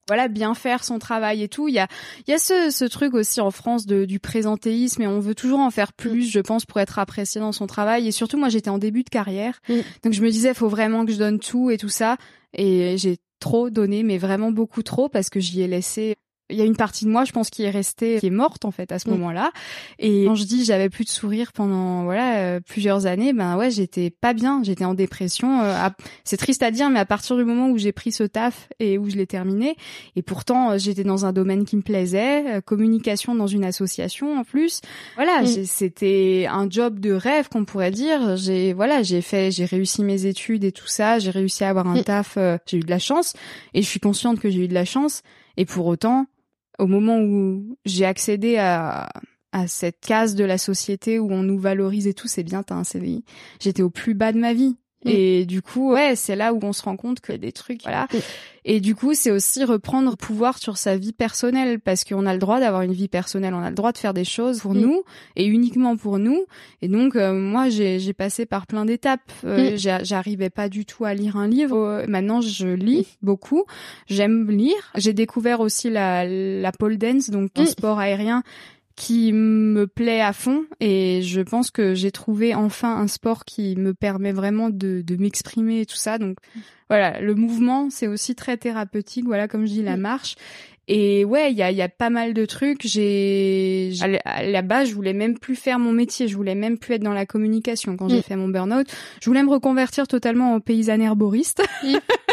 voilà 0.08 0.28
bien 0.28 0.54
faire 0.54 0.84
son 0.84 1.00
travail 1.00 1.44
et 1.44 1.48
tout 1.48 1.68
il 1.68 1.76
y 1.76 1.80
a 1.80 1.88
il 2.28 2.32
y 2.32 2.34
a 2.34 2.38
ce, 2.38 2.70
ce 2.72 2.86
truc 2.86 3.14
aussi 3.14 3.42
en 3.42 3.52
France 3.52 3.86
de, 3.86 4.06
du 4.06 4.20
présentéisme 4.20 5.02
et 5.02 5.08
on 5.08 5.20
veut 5.20 5.36
toujours 5.36 5.60
en 5.60 5.72
faire 5.72 5.94
plus 5.94 6.28
mm. 6.28 6.32
je 6.32 6.40
pense 6.40 6.66
pour 6.66 6.80
être 6.80 7.00
apprécié 7.00 7.42
dans 7.42 7.52
son 7.52 7.68
travail 7.68 8.08
et 8.08 8.12
surtout 8.12 8.38
moi 8.38 8.50
j'étais 8.50 8.70
en 8.70 8.78
début 8.78 9.04
de 9.04 9.10
carrière 9.10 9.60
mm. 9.70 9.80
donc 10.04 10.14
je 10.14 10.22
me 10.22 10.30
disais 10.30 10.54
faut 10.54 10.70
vraiment 10.70 11.06
que 11.06 11.12
je 11.12 11.18
donne 11.18 11.40
tout 11.40 11.70
et 11.72 11.78
tout 11.78 11.90
ça 11.90 12.18
et 12.54 12.98
j'ai 12.98 13.18
trop 13.40 13.70
donné 13.70 14.04
mais 14.04 14.18
vraiment 14.18 14.52
beaucoup 14.52 14.84
trop 14.84 15.10
parce 15.10 15.30
que 15.30 15.40
j'y 15.40 15.62
ai 15.62 15.68
laissé 15.68 16.16
il 16.50 16.58
y 16.58 16.62
a 16.62 16.66
une 16.66 16.76
partie 16.76 17.06
de 17.06 17.10
moi, 17.10 17.26
je 17.26 17.32
pense, 17.32 17.50
qui 17.50 17.64
est 17.64 17.70
restée, 17.70 18.20
qui 18.20 18.28
est 18.28 18.32
morte 18.32 18.64
en 18.66 18.72
fait 18.72 18.92
à 18.92 19.00
ce 19.00 19.10
mm. 19.10 19.14
moment-là. 19.14 19.52
Et 20.00 20.26
quand 20.26 20.36
je 20.36 20.46
dis 20.46 20.64
j'avais 20.64 20.90
plus 20.90 21.04
de 21.04 21.10
sourire 21.10 21.52
pendant 21.52 22.04
voilà 22.04 22.38
euh, 22.38 22.60
plusieurs 22.66 23.06
années, 23.06 23.34
ben 23.34 23.58
ouais, 23.58 23.70
j'étais 23.70 24.10
pas 24.10 24.34
bien, 24.34 24.62
j'étais 24.64 24.86
en 24.86 24.94
dépression. 24.94 25.62
Euh, 25.62 25.90
c'est 26.24 26.38
triste 26.38 26.64
à 26.64 26.72
dire, 26.72 26.90
mais 26.90 27.00
à 27.00 27.06
partir 27.06 27.36
du 27.36 27.44
moment 27.44 27.70
où 27.70 27.78
j'ai 27.78 27.92
pris 27.92 28.12
ce 28.12 28.24
taf 28.24 28.70
et 28.80 28.98
où 28.98 29.10
je 29.10 29.16
l'ai 29.16 29.28
terminé, 29.28 29.76
et 30.16 30.22
pourtant 30.22 30.72
euh, 30.72 30.78
j'étais 30.78 31.04
dans 31.04 31.26
un 31.26 31.34
domaine 31.34 31.66
qui 31.66 31.76
me 31.76 31.82
plaisait, 31.82 32.62
communication 32.66 33.36
dans 33.36 33.48
une 33.48 33.66
association 33.66 34.40
en 34.40 34.44
plus. 34.44 34.82
Voilà, 35.16 35.42
mm. 35.42 35.66
c'était 35.66 36.48
un 36.50 36.70
job 36.70 37.00
de 37.00 37.12
rêve 37.12 37.50
qu'on 37.50 37.66
pourrait 37.66 37.92
dire. 37.92 38.38
J'ai 38.38 38.72
voilà, 38.74 39.04
j'ai 39.04 39.22
fait, 39.22 39.52
j'ai 39.52 39.66
réussi 39.66 40.04
mes 40.04 40.26
études 40.26 40.64
et 40.64 40.72
tout 40.72 40.88
ça, 40.88 41.20
j'ai 41.20 41.32
réussi 41.32 41.66
à 41.66 41.70
avoir 41.70 41.88
un 41.88 42.00
mm. 42.00 42.04
taf, 42.04 42.38
j'ai 42.66 42.78
eu 42.78 42.82
de 42.82 42.90
la 42.90 43.00
chance, 43.00 43.34
et 43.74 43.82
je 43.82 43.88
suis 43.88 44.00
consciente 44.00 44.40
que 44.40 44.50
j'ai 44.50 44.64
eu 44.64 44.68
de 44.68 44.74
la 44.74 44.86
chance. 44.86 45.24
Et 45.58 45.66
pour 45.66 45.88
autant, 45.88 46.28
au 46.78 46.88
moment 46.88 47.20
où 47.20 47.78
j'ai 47.86 48.06
accédé 48.06 48.58
à, 48.58 49.10
à 49.52 49.68
cette 49.68 50.00
case 50.00 50.36
de 50.36 50.44
la 50.44 50.58
société 50.58 51.20
où 51.20 51.32
on 51.32 51.44
nous 51.44 51.60
valorise 51.60 52.08
et 52.08 52.14
tout, 52.14 52.28
c'est 52.28 52.44
bien, 52.44 52.64
t'as 52.64 52.76
un 52.76 52.84
CDI. 52.84 53.24
J'étais 53.60 53.82
au 53.82 53.90
plus 53.90 54.14
bas 54.14 54.32
de 54.32 54.40
ma 54.40 54.54
vie. 54.54 54.76
Mm. 55.08 55.12
Et 55.12 55.46
du 55.46 55.62
coup, 55.62 55.94
ouais, 55.94 56.16
c'est 56.16 56.36
là 56.36 56.54
où 56.54 56.60
on 56.64 56.74
se 56.74 56.84
rend 56.84 56.98
compte 56.98 57.22
qu'il 57.22 57.34
y 57.34 57.36
a 57.36 57.40
des 57.40 57.52
trucs, 57.52 57.84
voilà. 57.84 58.08
Mm. 58.14 58.18
Et 58.70 58.82
du 58.82 58.96
coup, 58.96 59.14
c'est 59.14 59.32
aussi 59.32 59.64
reprendre 59.64 60.18
pouvoir 60.18 60.58
sur 60.58 60.78
sa 60.78 60.98
vie 60.98 61.14
personnelle 61.14 61.80
parce 61.80 62.04
qu'on 62.04 62.26
a 62.26 62.34
le 62.34 62.40
droit 62.40 62.60
d'avoir 62.60 62.82
une 62.82 62.92
vie 62.92 63.08
personnelle, 63.08 63.54
on 63.54 63.64
a 63.64 63.70
le 63.70 63.76
droit 63.76 63.94
de 63.94 63.98
faire 63.98 64.14
des 64.14 64.26
choses 64.26 64.60
pour 64.60 64.74
mm. 64.74 64.80
nous 64.80 65.04
et 65.38 65.46
uniquement 65.46 65.96
pour 65.96 66.20
nous. 66.20 66.46
Et 66.82 66.90
donc, 66.90 67.16
euh, 67.16 67.32
moi, 67.32 67.70
j'ai 67.70 68.14
passé 68.14 68.46
par 68.46 68.68
plein 68.68 68.84
d'étapes. 68.84 69.32
Euh, 69.46 69.78
J'arrivais 69.78 70.50
pas 70.50 70.68
du 70.68 70.86
tout 70.86 71.06
à 71.06 71.14
lire 71.14 71.38
un 71.38 71.48
livre. 71.48 72.04
Maintenant, 72.10 72.42
je 72.42 72.68
lis 72.68 73.08
beaucoup. 73.22 73.64
J'aime 74.08 74.52
lire. 74.52 74.92
J'ai 74.96 75.14
découvert 75.14 75.62
aussi 75.62 75.90
la, 75.90 76.26
la 76.28 76.72
pole 76.74 76.98
dance, 76.98 77.30
donc 77.30 77.52
un 77.56 77.66
sport 77.66 78.00
aérien 78.00 78.44
qui 78.98 79.32
me 79.32 79.86
plaît 79.86 80.22
à 80.22 80.34
fond 80.34 80.66
et 80.80 81.22
je 81.22 81.40
pense 81.42 81.70
que 81.70 81.94
j'ai 81.94 82.12
trouvé 82.12 82.56
enfin 82.56 82.98
un 82.98 83.08
sport 83.08 83.46
qui 83.46 83.76
me 83.76 83.94
permet 83.94 84.32
vraiment 84.32 84.72
de, 84.72 85.02
de 85.02 85.16
m'exprimer 85.18 85.82
et 85.82 85.86
tout 85.86 85.96
ça. 85.96 86.18
Donc 86.18 86.38
voilà, 86.90 87.22
le 87.22 87.36
mouvement 87.36 87.92
c'est 87.92 88.08
aussi 88.08 88.34
très 88.34 88.58
thérapeutique. 88.58 89.26
Voilà, 89.26 89.48
comme 89.48 89.68
je 89.68 89.72
dis, 89.72 89.84
la 89.84 89.98
mm. 89.98 90.02
marche. 90.02 90.36
Et 90.88 91.26
ouais, 91.26 91.52
il 91.52 91.58
y 91.58 91.62
a, 91.62 91.72
y 91.72 91.82
a 91.82 91.90
pas 91.90 92.10
mal 92.10 92.34
de 92.34 92.46
trucs. 92.46 92.88
J'ai 92.88 93.92
à 94.26 94.44
la 94.44 94.62
base, 94.64 94.90
je 94.90 94.96
voulais 94.96 95.14
même 95.14 95.38
plus 95.38 95.56
faire 95.56 95.78
mon 95.78 95.92
métier. 95.92 96.28
Je 96.28 96.36
voulais 96.36 96.56
même 96.56 96.80
plus 96.80 96.96
être 96.96 97.04
dans 97.04 97.14
la 97.14 97.28
communication 97.28 97.98
quand 97.98 98.10
j'ai 98.10 98.20
mm. 98.20 98.24
fait 98.24 98.36
mon 98.36 98.48
burn-out. 98.48 98.88
Je 99.22 99.30
voulais 99.30 99.44
me 99.44 99.52
reconvertir 99.52 100.08
totalement 100.08 100.56
en 100.56 100.60
paysanne 100.60 101.02
herboriste. 101.02 101.62
Mm. 101.84 101.98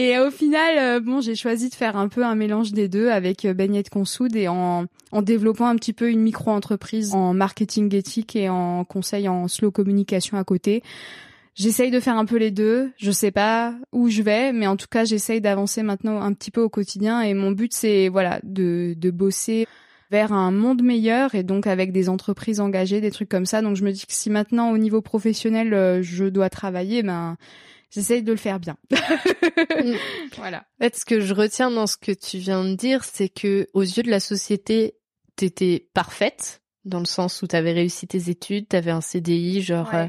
Et 0.00 0.16
au 0.20 0.30
final, 0.30 0.78
euh, 0.78 1.00
bon, 1.00 1.20
j'ai 1.20 1.34
choisi 1.34 1.70
de 1.70 1.74
faire 1.74 1.96
un 1.96 2.06
peu 2.06 2.24
un 2.24 2.36
mélange 2.36 2.70
des 2.70 2.86
deux 2.88 3.08
avec 3.08 3.44
euh, 3.44 3.52
Beignet 3.52 3.82
de 3.82 3.88
Consoude 3.88 4.36
et 4.36 4.46
en, 4.46 4.84
en 5.10 5.22
développant 5.22 5.66
un 5.66 5.74
petit 5.74 5.92
peu 5.92 6.08
une 6.08 6.20
micro-entreprise 6.20 7.14
en 7.14 7.34
marketing 7.34 7.92
éthique 7.92 8.36
et 8.36 8.48
en 8.48 8.84
conseil 8.84 9.28
en 9.28 9.48
slow 9.48 9.72
communication 9.72 10.38
à 10.38 10.44
côté. 10.44 10.84
J'essaye 11.56 11.90
de 11.90 11.98
faire 11.98 12.16
un 12.16 12.26
peu 12.26 12.36
les 12.36 12.52
deux. 12.52 12.92
Je 12.96 13.10
sais 13.10 13.32
pas 13.32 13.74
où 13.90 14.08
je 14.08 14.22
vais, 14.22 14.52
mais 14.52 14.68
en 14.68 14.76
tout 14.76 14.86
cas, 14.88 15.04
j'essaye 15.04 15.40
d'avancer 15.40 15.82
maintenant 15.82 16.22
un 16.22 16.32
petit 16.32 16.52
peu 16.52 16.60
au 16.60 16.68
quotidien. 16.68 17.20
Et 17.22 17.34
mon 17.34 17.50
but, 17.50 17.74
c'est 17.74 18.08
voilà, 18.08 18.38
de, 18.44 18.94
de 18.96 19.10
bosser 19.10 19.66
vers 20.12 20.32
un 20.32 20.52
monde 20.52 20.80
meilleur 20.80 21.34
et 21.34 21.42
donc 21.42 21.66
avec 21.66 21.90
des 21.90 22.08
entreprises 22.08 22.60
engagées, 22.60 23.00
des 23.00 23.10
trucs 23.10 23.28
comme 23.28 23.46
ça. 23.46 23.62
Donc 23.62 23.74
je 23.74 23.82
me 23.82 23.90
dis 23.90 24.06
que 24.06 24.12
si 24.12 24.30
maintenant 24.30 24.70
au 24.70 24.78
niveau 24.78 25.02
professionnel, 25.02 25.74
euh, 25.74 26.02
je 26.02 26.26
dois 26.26 26.50
travailler, 26.50 27.02
ben 27.02 27.36
j'essaye 27.90 28.22
de 28.22 28.32
le 28.32 28.38
faire 28.38 28.60
bien. 28.60 28.76
Mm. 29.78 29.94
voilà. 30.36 30.64
En 30.80 30.84
fait, 30.84 30.96
ce 30.96 31.04
que 31.04 31.20
je 31.20 31.34
retiens 31.34 31.70
dans 31.70 31.86
ce 31.86 31.96
que 31.96 32.10
tu 32.12 32.38
viens 32.38 32.64
de 32.64 32.74
dire, 32.74 33.04
c'est 33.04 33.28
que 33.28 33.68
aux 33.74 33.82
yeux 33.82 34.02
de 34.02 34.10
la 34.10 34.18
société, 34.18 34.96
t'étais 35.36 35.88
parfaite 35.94 36.62
dans 36.84 37.00
le 37.00 37.06
sens 37.06 37.42
où 37.42 37.46
t'avais 37.46 37.72
réussi 37.72 38.06
tes 38.06 38.30
études, 38.30 38.68
t'avais 38.68 38.90
un 38.90 39.00
CDI, 39.00 39.60
genre 39.60 39.90
euh, 39.94 40.06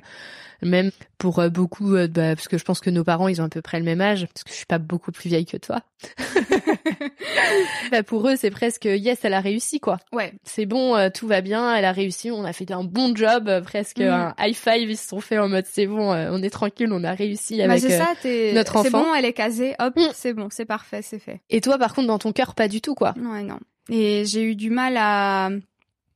même 0.62 0.92
pour 1.18 1.40
euh, 1.40 1.50
beaucoup, 1.50 1.96
euh, 1.96 2.08
bah, 2.08 2.36
parce 2.36 2.48
que 2.48 2.58
je 2.58 2.64
pense 2.64 2.80
que 2.80 2.90
nos 2.90 3.04
parents, 3.04 3.28
ils 3.28 3.42
ont 3.42 3.46
à 3.46 3.50
peu 3.50 3.62
près 3.62 3.80
le 3.80 3.86
même 3.86 4.02
âge, 4.02 4.28
parce 4.34 4.44
que 4.44 4.52
je 4.52 4.56
suis 4.56 4.66
pas 4.66 4.78
beaucoup 4.78 5.12
plus 5.12 5.30
vieille 5.30 5.46
que 5.46 5.58
toi. 5.58 5.82
bah, 7.92 8.04
pour 8.04 8.28
eux, 8.30 8.36
c'est 8.36 8.52
presque 8.52 8.86
yes, 8.86 9.20
elle 9.24 9.34
a 9.34 9.42
réussi 9.42 9.80
quoi. 9.80 10.00
Ouais. 10.14 10.34
C'est 10.44 10.66
bon, 10.66 11.10
tout 11.12 11.28
va 11.28 11.42
bien, 11.42 11.76
elle 11.76 11.86
a 11.86 11.92
réussi, 11.92 12.32
on 12.32 12.44
a 12.44 12.54
fait 12.54 12.72
un 12.72 12.84
bon 12.84 13.16
job, 13.16 13.62
presque 13.64 14.00
mm. 14.00 14.08
un 14.08 14.36
high 14.40 14.56
five, 14.56 14.90
ils 14.90 14.98
se 14.98 15.08
sont 15.08 15.22
fait 15.22 15.38
en 15.40 15.50
mode 15.50 15.66
c'est 15.68 15.88
bon, 15.88 16.14
on 16.14 16.42
est 16.42 16.50
tranquille, 16.50 16.90
on 16.92 17.04
a 17.04 17.14
réussi 17.14 17.58
bah, 17.58 17.74
avec 17.74 17.82
ça, 17.82 18.14
notre 18.54 18.78
enfant. 18.78 18.84
C'est 18.84 18.92
bon, 18.92 19.14
elle 19.16 19.26
est 19.26 19.34
casée, 19.34 19.76
hop, 19.80 19.96
mm. 19.96 20.12
c'est 20.14 20.34
bon, 20.34 20.48
c'est 20.52 20.66
parfait, 20.66 21.02
c'est 21.02 21.20
fait. 21.20 21.42
Et 21.50 21.62
toi, 21.62 21.78
par 21.78 21.94
contre, 21.94 22.08
dans 22.08 22.20
ton 22.20 22.32
cœur, 22.32 22.54
pas 22.56 22.68
du 22.68 22.82
tout 22.82 22.96
quoi. 22.96 23.14
Ouais, 23.18 23.44
non. 23.44 23.60
Et 23.90 24.24
j'ai 24.26 24.44
eu 24.44 24.56
du 24.56 24.70
mal 24.70 24.96
à 24.98 25.50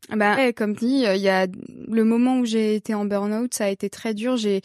bah, 0.09 0.53
comme 0.53 0.73
dit, 0.73 1.05
il 1.05 1.21
y 1.21 1.29
a 1.29 1.47
le 1.87 2.03
moment 2.03 2.39
où 2.39 2.45
j'ai 2.45 2.75
été 2.75 2.93
en 2.93 3.05
burn-out, 3.05 3.53
ça 3.53 3.65
a 3.65 3.69
été 3.69 3.89
très 3.89 4.13
dur. 4.13 4.37
J'ai, 4.37 4.61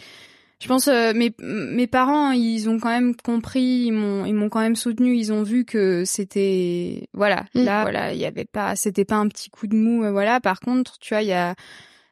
je 0.61 0.67
pense, 0.67 0.89
euh, 0.89 1.13
mes 1.15 1.33
mes 1.39 1.87
parents, 1.87 2.33
ils 2.33 2.69
ont 2.69 2.79
quand 2.81 2.91
même 2.91 3.15
compris, 3.15 3.85
ils 3.87 3.93
m'ont 3.93 4.25
ils 4.25 4.35
m'ont 4.35 4.49
quand 4.49 4.61
même 4.61 4.77
soutenu. 4.77 5.17
Ils 5.17 5.33
ont 5.33 5.43
vu 5.43 5.65
que 5.65 6.05
c'était, 6.05 7.09
voilà, 7.13 7.45
mm. 7.55 7.63
là, 7.63 7.83
voilà, 7.83 8.13
il 8.13 8.19
y 8.19 8.27
avait 8.27 8.45
pas, 8.45 8.75
c'était 8.75 9.05
pas 9.05 9.17
un 9.17 9.29
petit 9.29 9.51
coup 9.51 9.69
de 9.69 9.77
mou, 9.77 10.05
euh, 10.05 10.11
voilà. 10.11 10.41
Par 10.41 10.61
contre, 10.61 10.99
tu 10.99 11.15
vois, 11.15 11.23
il 11.23 11.29
y 11.29 11.33
a 11.33 11.55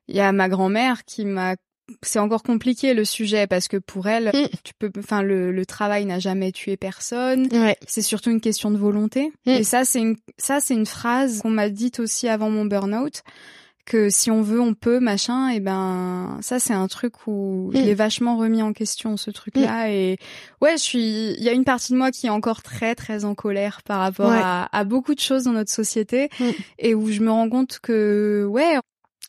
il 0.09 0.15
y 0.17 0.21
a 0.21 0.31
ma 0.33 0.49
grand-mère 0.49 1.05
qui 1.05 1.25
m'a 1.25 1.57
c'est 2.03 2.19
encore 2.19 2.43
compliqué 2.43 2.95
le 2.95 3.05
sujet 3.05 3.47
parce 3.47 3.69
que 3.69 3.77
pour 3.77 4.07
elle, 4.07 4.29
mm. 4.29 4.49
tu 4.65 4.73
peux, 4.79 4.91
enfin 4.99 5.23
le, 5.23 5.53
le 5.53 5.67
travail 5.67 6.05
n'a 6.05 6.19
jamais 6.19 6.53
tué 6.53 6.77
personne. 6.77 7.49
C'est 7.87 8.03
surtout 8.03 8.31
une 8.31 8.41
question 8.41 8.71
de 8.71 8.77
volonté. 8.77 9.33
Mm. 9.47 9.51
Et 9.51 9.65
ça 9.65 9.85
c'est 9.85 10.01
une 10.01 10.17
ça 10.39 10.61
c'est 10.61 10.75
une 10.75 10.87
phrase 10.87 11.41
qu'on 11.43 11.51
m'a 11.51 11.69
dite 11.69 12.01
aussi 12.01 12.29
avant 12.29 12.51
mon 12.51 12.65
burn-out 12.65 13.23
que 13.85 14.11
si 14.11 14.33
on 14.33 14.43
veut 14.43 14.61
on 14.61 14.75
peut 14.75 14.99
machin 14.99 15.49
et 15.49 15.61
ben 15.61 16.39
ça 16.41 16.59
c'est 16.59 16.73
un 16.73 16.89
truc 16.89 17.29
où 17.29 17.71
mm. 17.73 17.77
je 17.77 17.83
l'ai 17.83 17.95
vachement 17.95 18.37
remis 18.37 18.61
en 18.61 18.73
question 18.73 19.17
ce 19.17 19.31
truc 19.31 19.55
là 19.55 19.89
et 19.93 20.19
ouais 20.61 20.73
je 20.73 20.83
suis 20.83 21.35
il 21.35 21.43
y 21.43 21.49
a 21.49 21.53
une 21.53 21.65
partie 21.65 21.93
de 21.93 21.97
moi 21.97 22.11
qui 22.11 22.27
est 22.27 22.31
encore 22.31 22.65
très 22.65 22.97
très 22.97 23.25
en 23.25 23.37
colère 23.37 23.83
par 23.85 24.01
rapport 24.01 24.33
à, 24.33 24.69
à, 24.77 24.83
beaucoup 24.83 25.15
de 25.15 25.21
choses 25.21 25.45
dans 25.45 25.53
notre 25.53 25.71
société 25.71 26.31
et 26.81 26.97
où 26.97 27.13
je 27.13 27.21
me 27.21 27.31
rends 27.31 27.49
compte 27.49 27.79
que 27.81 28.45
ouais 28.51 28.77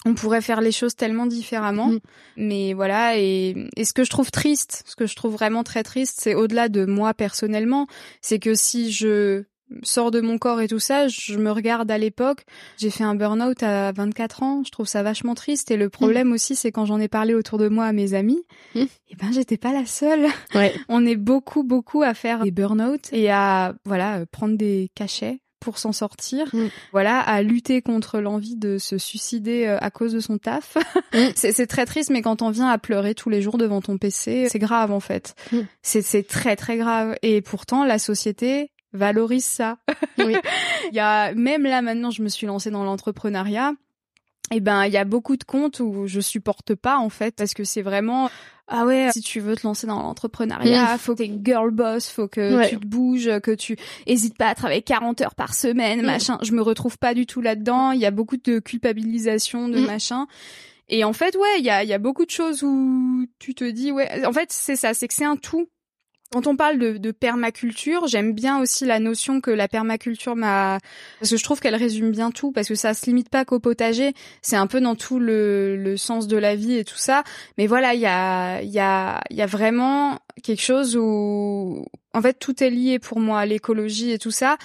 on 0.06 0.14
pourrait 0.14 0.42
faire 0.42 0.62
les 0.62 0.72
choses 0.72 0.96
tellement 0.96 1.26
différemment. 1.26 1.90
Mm. 1.90 2.00
Mais 2.38 2.74
voilà, 2.74 3.18
et, 3.18 3.56
et, 3.76 3.86
ce 3.86 3.94
que 3.94 4.04
je 4.04 4.10
trouve 4.10 4.32
triste, 4.32 4.84
ce 4.86 4.96
que 4.96 5.06
je 5.06 5.16
trouve 5.16 5.34
vraiment 5.34 5.64
très 5.64 5.84
triste, 5.84 6.20
c'est 6.22 6.36
au-delà 6.36 6.70
de 6.70 6.86
moi 6.86 7.14
personnellement, 7.14 7.88
c'est 8.22 8.40
que 8.40 8.56
si 8.56 8.92
je 8.92 9.44
sors 9.84 10.12
de 10.12 10.22
mon 10.22 10.38
corps 10.38 10.62
et 10.62 10.68
tout 10.68 10.80
ça, 10.80 11.08
je 11.08 11.38
me 11.38 11.52
regarde 11.52 11.90
à 11.92 11.98
l'époque, 11.98 12.46
j'ai 12.78 12.90
fait 12.90 13.04
un 13.04 13.16
burn-out 13.16 13.62
à 13.64 13.92
24 13.92 14.44
ans, 14.44 14.64
je 14.66 14.72
trouve 14.72 14.88
ça 14.88 15.04
vachement 15.04 15.36
triste 15.36 15.72
et 15.72 15.78
le 15.78 15.90
problème 15.90 16.32
aussi 16.32 16.56
c'est 16.56 16.72
quand 16.72 16.86
j'en 16.86 17.00
ai 17.00 17.08
parlé 17.08 17.34
autour 17.34 17.58
de 17.58 17.68
moi 17.68 17.86
à 17.86 17.92
mes 17.92 18.14
amis, 18.14 18.42
et 18.76 18.88
eh 19.10 19.16
ben 19.16 19.32
j'étais 19.32 19.58
pas 19.58 19.74
la 19.74 19.86
seule. 19.86 20.28
Ouais. 20.56 20.74
On 20.90 21.06
est 21.06 21.16
beaucoup 21.16 21.64
beaucoup 21.64 22.02
à 22.02 22.14
faire 22.14 22.44
des 22.44 22.52
burn-out 22.52 23.10
et 23.12 23.30
à 23.30 23.76
voilà, 23.86 24.26
prendre 24.32 24.58
des 24.58 24.90
cachets 24.96 25.40
pour 25.60 25.78
s'en 25.78 25.92
sortir, 25.92 26.48
Mm. 26.54 26.68
voilà, 26.92 27.20
à 27.20 27.42
lutter 27.42 27.82
contre 27.82 28.20
l'envie 28.20 28.56
de 28.56 28.78
se 28.78 28.98
suicider 28.98 29.66
euh, 29.66 29.78
à 29.82 29.92
cause 29.92 30.14
de 30.14 30.20
son 30.20 30.38
taf. 30.38 30.78
Mm. 31.14 31.18
c'est 31.36 31.68
très 31.68 31.86
triste, 31.86 32.10
mais 32.10 32.22
quand 32.22 32.42
on 32.42 32.50
vient 32.50 32.68
à 32.70 32.78
pleurer 32.78 33.16
tous 33.16 33.30
les 33.30 33.42
jours 33.42 33.58
devant 33.58 33.82
ton 33.82 33.98
PC, 33.98 34.48
c'est 34.50 34.60
grave 34.60 34.92
en 34.92 35.00
fait. 35.00 35.36
Mm. 35.52 35.60
C'est 35.82 36.02
c'est 36.02 36.24
très 36.24 36.56
très 36.56 36.78
grave. 36.78 37.16
Et 37.22 37.42
pourtant, 37.42 37.84
la 37.86 38.00
société 38.00 38.72
valorise 38.94 39.46
ça. 39.46 39.78
Oui. 40.18 40.36
Il 40.92 40.96
y 40.96 41.00
a 41.00 41.34
même 41.34 41.64
là 41.64 41.82
maintenant, 41.82 42.12
je 42.12 42.22
me 42.22 42.30
suis 42.30 42.48
lancée 42.48 42.72
dans 42.72 42.84
l'entrepreneuriat. 42.84 43.74
Et 44.52 44.60
ben, 44.62 44.86
il 44.86 44.94
y 44.94 44.98
a 44.98 45.04
beaucoup 45.06 45.36
de 45.36 45.44
comptes 45.44 45.80
où 45.82 46.08
je 46.08 46.20
supporte 46.22 46.74
pas 46.76 46.98
en 46.98 47.10
fait 47.10 47.36
parce 47.36 47.54
que 47.54 47.64
c'est 47.66 47.82
vraiment 47.82 48.30
ah 48.70 48.86
ouais, 48.86 49.10
si 49.14 49.22
tu 49.22 49.40
veux 49.40 49.56
te 49.56 49.66
lancer 49.66 49.88
dans 49.88 50.02
l'entrepreneuriat, 50.02 50.98
faut 50.98 51.14
que 51.16 51.24
t'es 51.24 51.32
girl 51.44 51.72
boss, 51.72 52.10
faut 52.10 52.28
que 52.28 52.58
Ouais. 52.58 52.70
tu 52.70 52.78
te 52.78 52.86
bouges, 52.86 53.30
que 53.42 53.52
tu 53.56 53.78
hésites 54.06 54.38
pas 54.38 54.48
à 54.48 54.56
travailler 54.56 54.82
40 54.82 55.22
heures 55.22 55.36
par 55.36 55.54
semaine, 55.54 56.02
Mm. 56.02 56.06
machin. 56.06 56.38
Je 56.42 56.52
me 56.52 56.62
retrouve 56.62 56.98
pas 56.98 57.14
du 57.14 57.26
tout 57.26 57.40
là-dedans. 57.42 57.92
Il 57.92 58.00
y 58.02 58.06
a 58.06 58.12
beaucoup 58.12 58.36
de 58.38 58.60
culpabilisation, 58.60 59.70
de 59.70 59.80
Mm. 59.80 59.86
machin. 59.86 60.28
Et 60.90 61.04
en 61.04 61.14
fait, 61.14 61.36
ouais, 61.38 61.60
il 61.60 61.66
y 61.66 61.70
a, 61.70 61.84
il 61.84 61.90
y 61.90 61.94
a 61.94 61.98
beaucoup 62.00 62.26
de 62.26 62.30
choses 62.32 62.64
où 62.64 63.26
tu 63.40 63.54
te 63.56 63.64
dis, 63.70 63.92
ouais, 63.92 64.26
en 64.26 64.32
fait, 64.34 64.52
c'est 64.52 64.76
ça, 64.78 64.94
c'est 64.94 65.08
que 65.08 65.14
c'est 65.14 65.26
un 65.26 65.36
tout. 65.38 65.68
Quand 66.32 66.46
on 66.46 66.58
parle 66.58 66.78
de, 66.78 67.12
permaculture, 67.12 68.08
j'aime 68.08 68.34
bien 68.34 68.60
aussi 68.60 68.86
la 68.86 69.00
notion 69.00 69.40
que 69.40 69.50
la 69.50 69.68
permaculture 69.68 70.36
m'a, 70.36 70.80
parce 71.20 71.32
que 71.32 71.38
je 71.38 71.44
trouve 71.44 71.62
qu'elle 71.62 71.76
résume 71.76 72.12
bien 72.12 72.32
tout, 72.32 72.52
parce 72.52 72.68
que 72.68 72.76
ça 72.76 72.94
se 72.94 73.06
limite 73.06 73.30
pas 73.30 73.46
qu'au 73.46 73.60
potager, 73.60 74.14
c'est 74.42 74.58
un 74.58 74.68
peu 74.68 74.82
dans 74.82 74.96
tout 74.96 75.20
le, 75.20 75.96
sens 75.98 76.28
de 76.28 76.38
la 76.38 76.56
vie 76.56 76.76
et 76.76 76.84
tout 76.84 76.98
ça. 76.98 77.24
Mais 77.58 77.66
voilà, 77.66 77.94
y 77.94 78.06
a, 78.06 78.62
il 78.62 78.70
y 78.70 78.80
a 78.80 79.46
vraiment 79.46 80.20
quelque 80.44 80.62
chose 80.62 80.98
où, 80.98 81.86
en 82.18 82.22
fait, 82.22 82.40
tout 82.40 82.64
est 82.64 82.70
lié 82.70 83.00
pour 83.00 83.20
moi, 83.20 83.46
l'écologie 83.46 84.12
et 84.12 84.18
tout 84.20 84.32
ça. 84.32 84.58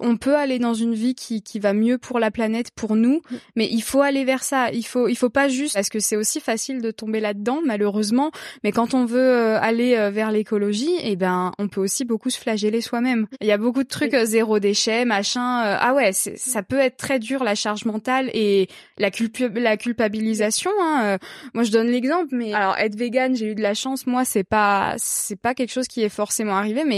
On 0.00 0.16
peut 0.16 0.34
aller 0.34 0.58
dans 0.58 0.74
une 0.74 0.94
vie 0.94 1.14
qui, 1.14 1.42
qui 1.42 1.60
va 1.60 1.72
mieux 1.72 1.96
pour 1.96 2.18
la 2.18 2.32
planète, 2.32 2.72
pour 2.74 2.96
nous, 2.96 3.22
mais 3.54 3.68
il 3.70 3.82
faut 3.82 4.02
aller 4.02 4.24
vers 4.24 4.42
ça. 4.42 4.68
Il 4.72 4.84
faut, 4.84 5.06
il 5.06 5.14
faut 5.14 5.30
pas 5.30 5.48
juste, 5.48 5.74
parce 5.74 5.88
que 5.88 6.00
c'est 6.00 6.16
aussi 6.16 6.40
facile 6.40 6.82
de 6.82 6.90
tomber 6.90 7.20
là-dedans, 7.20 7.60
malheureusement. 7.64 8.32
Mais 8.64 8.72
quand 8.72 8.94
on 8.94 9.04
veut 9.04 9.20
euh, 9.20 9.60
aller 9.60 9.94
euh, 9.94 10.10
vers 10.10 10.32
l'écologie, 10.32 10.90
eh 11.02 11.14
ben, 11.14 11.52
on 11.58 11.68
peut 11.68 11.80
aussi 11.80 12.04
beaucoup 12.04 12.30
se 12.30 12.38
flageller 12.38 12.80
soi-même. 12.80 13.28
Il 13.40 13.46
y 13.46 13.52
a 13.52 13.58
beaucoup 13.58 13.84
de 13.84 13.88
trucs 13.88 14.12
euh, 14.12 14.24
zéro 14.24 14.58
déchet, 14.58 15.04
machin. 15.04 15.64
euh, 15.64 15.76
ah 15.78 15.94
ouais, 15.94 16.12
ça 16.12 16.64
peut 16.64 16.80
être 16.80 16.96
très 16.96 17.20
dur 17.20 17.44
la 17.44 17.54
charge 17.54 17.84
mentale 17.84 18.28
et 18.34 18.68
la, 18.98 19.10
culp- 19.10 19.56
la 19.56 19.76
culpabilisation. 19.76 20.72
Hein, 20.82 21.18
moi, 21.54 21.62
je 21.62 21.70
donne 21.70 21.86
l'exemple, 21.86 22.34
mais 22.34 22.52
alors 22.52 22.76
être 22.76 22.96
vegan, 22.96 23.36
j'ai 23.36 23.46
eu 23.46 23.54
de 23.54 23.62
la 23.62 23.74
chance. 23.74 24.04
Moi, 24.08 24.24
c'est 24.24 24.44
pas, 24.44 24.94
c'est 24.98 25.40
pas 25.40 25.54
quelque 25.54 25.72
chose 25.72 25.86
qui 25.86 26.02
est 26.02 26.08
forcément 26.08 26.56
arrivé, 26.56 26.82
mais 26.84 26.95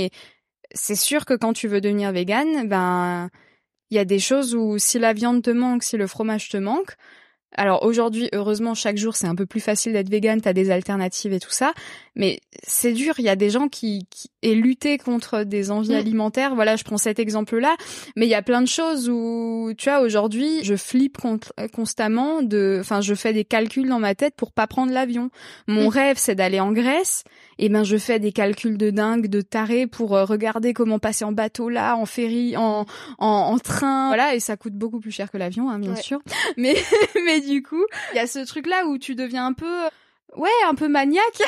c'est 0.72 0.96
sûr 0.96 1.24
que 1.24 1.34
quand 1.34 1.52
tu 1.52 1.68
veux 1.68 1.80
devenir 1.80 2.12
vegan, 2.12 2.68
ben, 2.68 3.30
il 3.90 3.96
y 3.96 4.00
a 4.00 4.04
des 4.04 4.18
choses 4.18 4.54
où 4.54 4.78
si 4.78 4.98
la 4.98 5.12
viande 5.12 5.42
te 5.42 5.50
manque, 5.50 5.82
si 5.82 5.96
le 5.96 6.06
fromage 6.06 6.48
te 6.48 6.56
manque. 6.58 6.92
Alors 7.56 7.82
aujourd'hui, 7.82 8.28
heureusement, 8.34 8.74
chaque 8.74 8.98
jour, 8.98 9.16
c'est 9.16 9.26
un 9.26 9.34
peu 9.34 9.46
plus 9.46 9.60
facile 9.60 9.94
d'être 9.94 10.10
vegan, 10.10 10.38
t'as 10.38 10.52
des 10.52 10.70
alternatives 10.70 11.32
et 11.32 11.40
tout 11.40 11.50
ça. 11.50 11.72
Mais 12.14 12.40
c'est 12.62 12.92
dur, 12.92 13.14
il 13.18 13.24
y 13.24 13.30
a 13.30 13.36
des 13.36 13.48
gens 13.48 13.68
qui, 13.68 14.06
qui 14.10 14.28
et 14.42 14.54
lutter 14.54 14.98
contre 14.98 15.44
des 15.44 15.70
envies 15.70 15.94
Mm. 15.94 16.04
alimentaires. 16.04 16.54
Voilà, 16.54 16.76
je 16.76 16.84
prends 16.84 16.98
cet 16.98 17.18
exemple-là. 17.18 17.74
Mais 18.16 18.26
il 18.26 18.28
y 18.28 18.34
a 18.34 18.42
plein 18.42 18.60
de 18.60 18.68
choses 18.68 19.08
où, 19.08 19.72
tu 19.78 19.88
vois, 19.88 20.00
aujourd'hui, 20.00 20.62
je 20.62 20.76
flippe 20.76 21.16
constamment 21.72 22.42
de, 22.42 22.76
enfin, 22.80 23.00
je 23.00 23.14
fais 23.14 23.32
des 23.32 23.46
calculs 23.46 23.88
dans 23.88 23.98
ma 23.98 24.14
tête 24.14 24.34
pour 24.36 24.52
pas 24.52 24.66
prendre 24.66 24.92
l'avion. 24.92 25.30
Mon 25.66 25.86
Mm. 25.86 25.88
rêve, 25.88 26.16
c'est 26.18 26.34
d'aller 26.34 26.60
en 26.60 26.72
Grèce. 26.72 27.24
Et 27.58 27.68
ben, 27.68 27.82
je 27.84 27.96
fais 27.96 28.18
des 28.20 28.32
calculs 28.32 28.78
de 28.78 28.90
dingue, 28.90 29.26
de 29.26 29.40
taré 29.40 29.86
pour 29.86 30.16
euh, 30.16 30.24
regarder 30.24 30.72
comment 30.74 30.98
passer 30.98 31.24
en 31.24 31.32
bateau 31.32 31.68
là, 31.68 31.96
en 31.96 32.06
ferry, 32.06 32.56
en, 32.56 32.86
en, 33.18 33.26
en 33.26 33.58
train. 33.58 34.08
Voilà, 34.08 34.34
et 34.34 34.40
ça 34.40 34.56
coûte 34.56 34.74
beaucoup 34.74 35.00
plus 35.00 35.10
cher 35.10 35.30
que 35.30 35.38
l'avion, 35.38 35.68
hein, 35.70 35.78
bien 35.78 35.94
Ouais. 35.94 36.02
sûr. 36.02 36.20
Mais, 36.56 36.76
mais 37.24 37.40
du 37.40 37.62
coup, 37.62 37.84
il 38.12 38.16
y 38.16 38.20
a 38.20 38.26
ce 38.26 38.40
truc 38.46 38.66
là 38.66 38.86
où 38.86 38.98
tu 38.98 39.14
deviens 39.14 39.46
un 39.46 39.52
peu, 39.52 39.66
ouais, 40.38 40.48
un 40.68 40.74
peu 40.74 40.88
maniaque. 40.88 41.42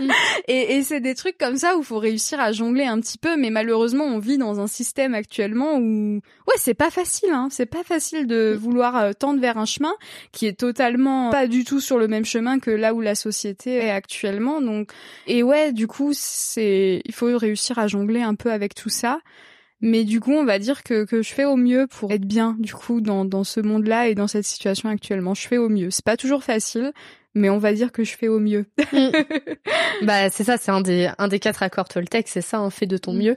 Mm. 0.00 0.10
et 0.48 0.76
et 0.76 0.82
c'est 0.82 1.00
des 1.00 1.14
trucs 1.14 1.38
comme 1.38 1.56
ça 1.56 1.76
où 1.76 1.82
faut 1.82 1.98
réussir 1.98 2.40
à 2.40 2.52
jongler 2.52 2.84
un 2.84 3.00
petit 3.00 3.18
peu. 3.18 3.36
Mais 3.36 3.50
malheureusement, 3.50 4.04
on 4.04 4.18
vit 4.18 4.38
dans 4.38 4.60
un 4.60 4.66
système 4.66 5.14
actuellement 5.14 5.76
où, 5.78 6.20
ouais, 6.46 6.54
c'est 6.56 6.74
pas 6.74 6.90
facile, 6.90 7.30
hein. 7.30 7.48
C'est 7.50 7.66
pas 7.66 7.82
facile 7.82 8.26
de 8.26 8.56
vouloir 8.58 8.96
euh, 8.96 9.12
tendre 9.12 9.40
vers 9.40 9.58
un 9.58 9.64
chemin 9.64 9.94
qui 10.32 10.46
est 10.46 10.58
totalement 10.58 11.30
pas 11.30 11.46
du 11.46 11.64
tout 11.64 11.80
sur 11.80 11.98
le 11.98 12.08
même 12.08 12.24
chemin 12.24 12.58
que 12.58 12.70
là 12.70 12.94
où 12.94 13.00
la 13.00 13.14
société 13.14 13.74
est 13.76 13.90
actuellement. 13.90 14.60
Donc, 14.60 14.90
et 15.26 15.42
ouais, 15.42 15.72
du 15.72 15.86
coup, 15.86 16.12
c'est, 16.12 17.02
il 17.04 17.14
faut 17.14 17.36
réussir 17.36 17.78
à 17.78 17.88
jongler 17.88 18.22
un 18.22 18.34
peu 18.34 18.52
avec 18.52 18.74
tout 18.74 18.90
ça. 18.90 19.20
Mais 19.80 20.04
du 20.04 20.18
coup, 20.18 20.32
on 20.32 20.46
va 20.46 20.58
dire 20.58 20.82
que, 20.82 21.04
que 21.04 21.20
je 21.20 21.34
fais 21.34 21.44
au 21.44 21.56
mieux 21.56 21.86
pour 21.86 22.10
être 22.10 22.24
bien, 22.24 22.56
du 22.58 22.72
coup, 22.72 23.02
dans, 23.02 23.26
dans 23.26 23.44
ce 23.44 23.60
monde-là 23.60 24.08
et 24.08 24.14
dans 24.14 24.28
cette 24.28 24.46
situation 24.46 24.88
actuellement. 24.88 25.34
Je 25.34 25.46
fais 25.46 25.58
au 25.58 25.68
mieux. 25.68 25.90
C'est 25.90 26.04
pas 26.04 26.16
toujours 26.16 26.42
facile, 26.42 26.92
mais 27.34 27.50
on 27.50 27.58
va 27.58 27.72
dire 27.72 27.92
que 27.92 28.04
je 28.04 28.16
fais 28.16 28.28
au 28.28 28.38
mieux. 28.38 28.66
Bah 30.02 30.28
c'est 30.30 30.44
ça, 30.44 30.56
c'est 30.56 30.70
un 30.70 30.80
des 30.80 31.10
un 31.18 31.28
des 31.28 31.38
quatre 31.38 31.62
accords 31.62 31.88
Toltec, 31.88 32.28
c'est 32.28 32.40
ça, 32.40 32.58
un 32.58 32.70
fait 32.70 32.86
de 32.86 32.96
ton 32.96 33.12
Mm. 33.14 33.18
mieux. 33.18 33.36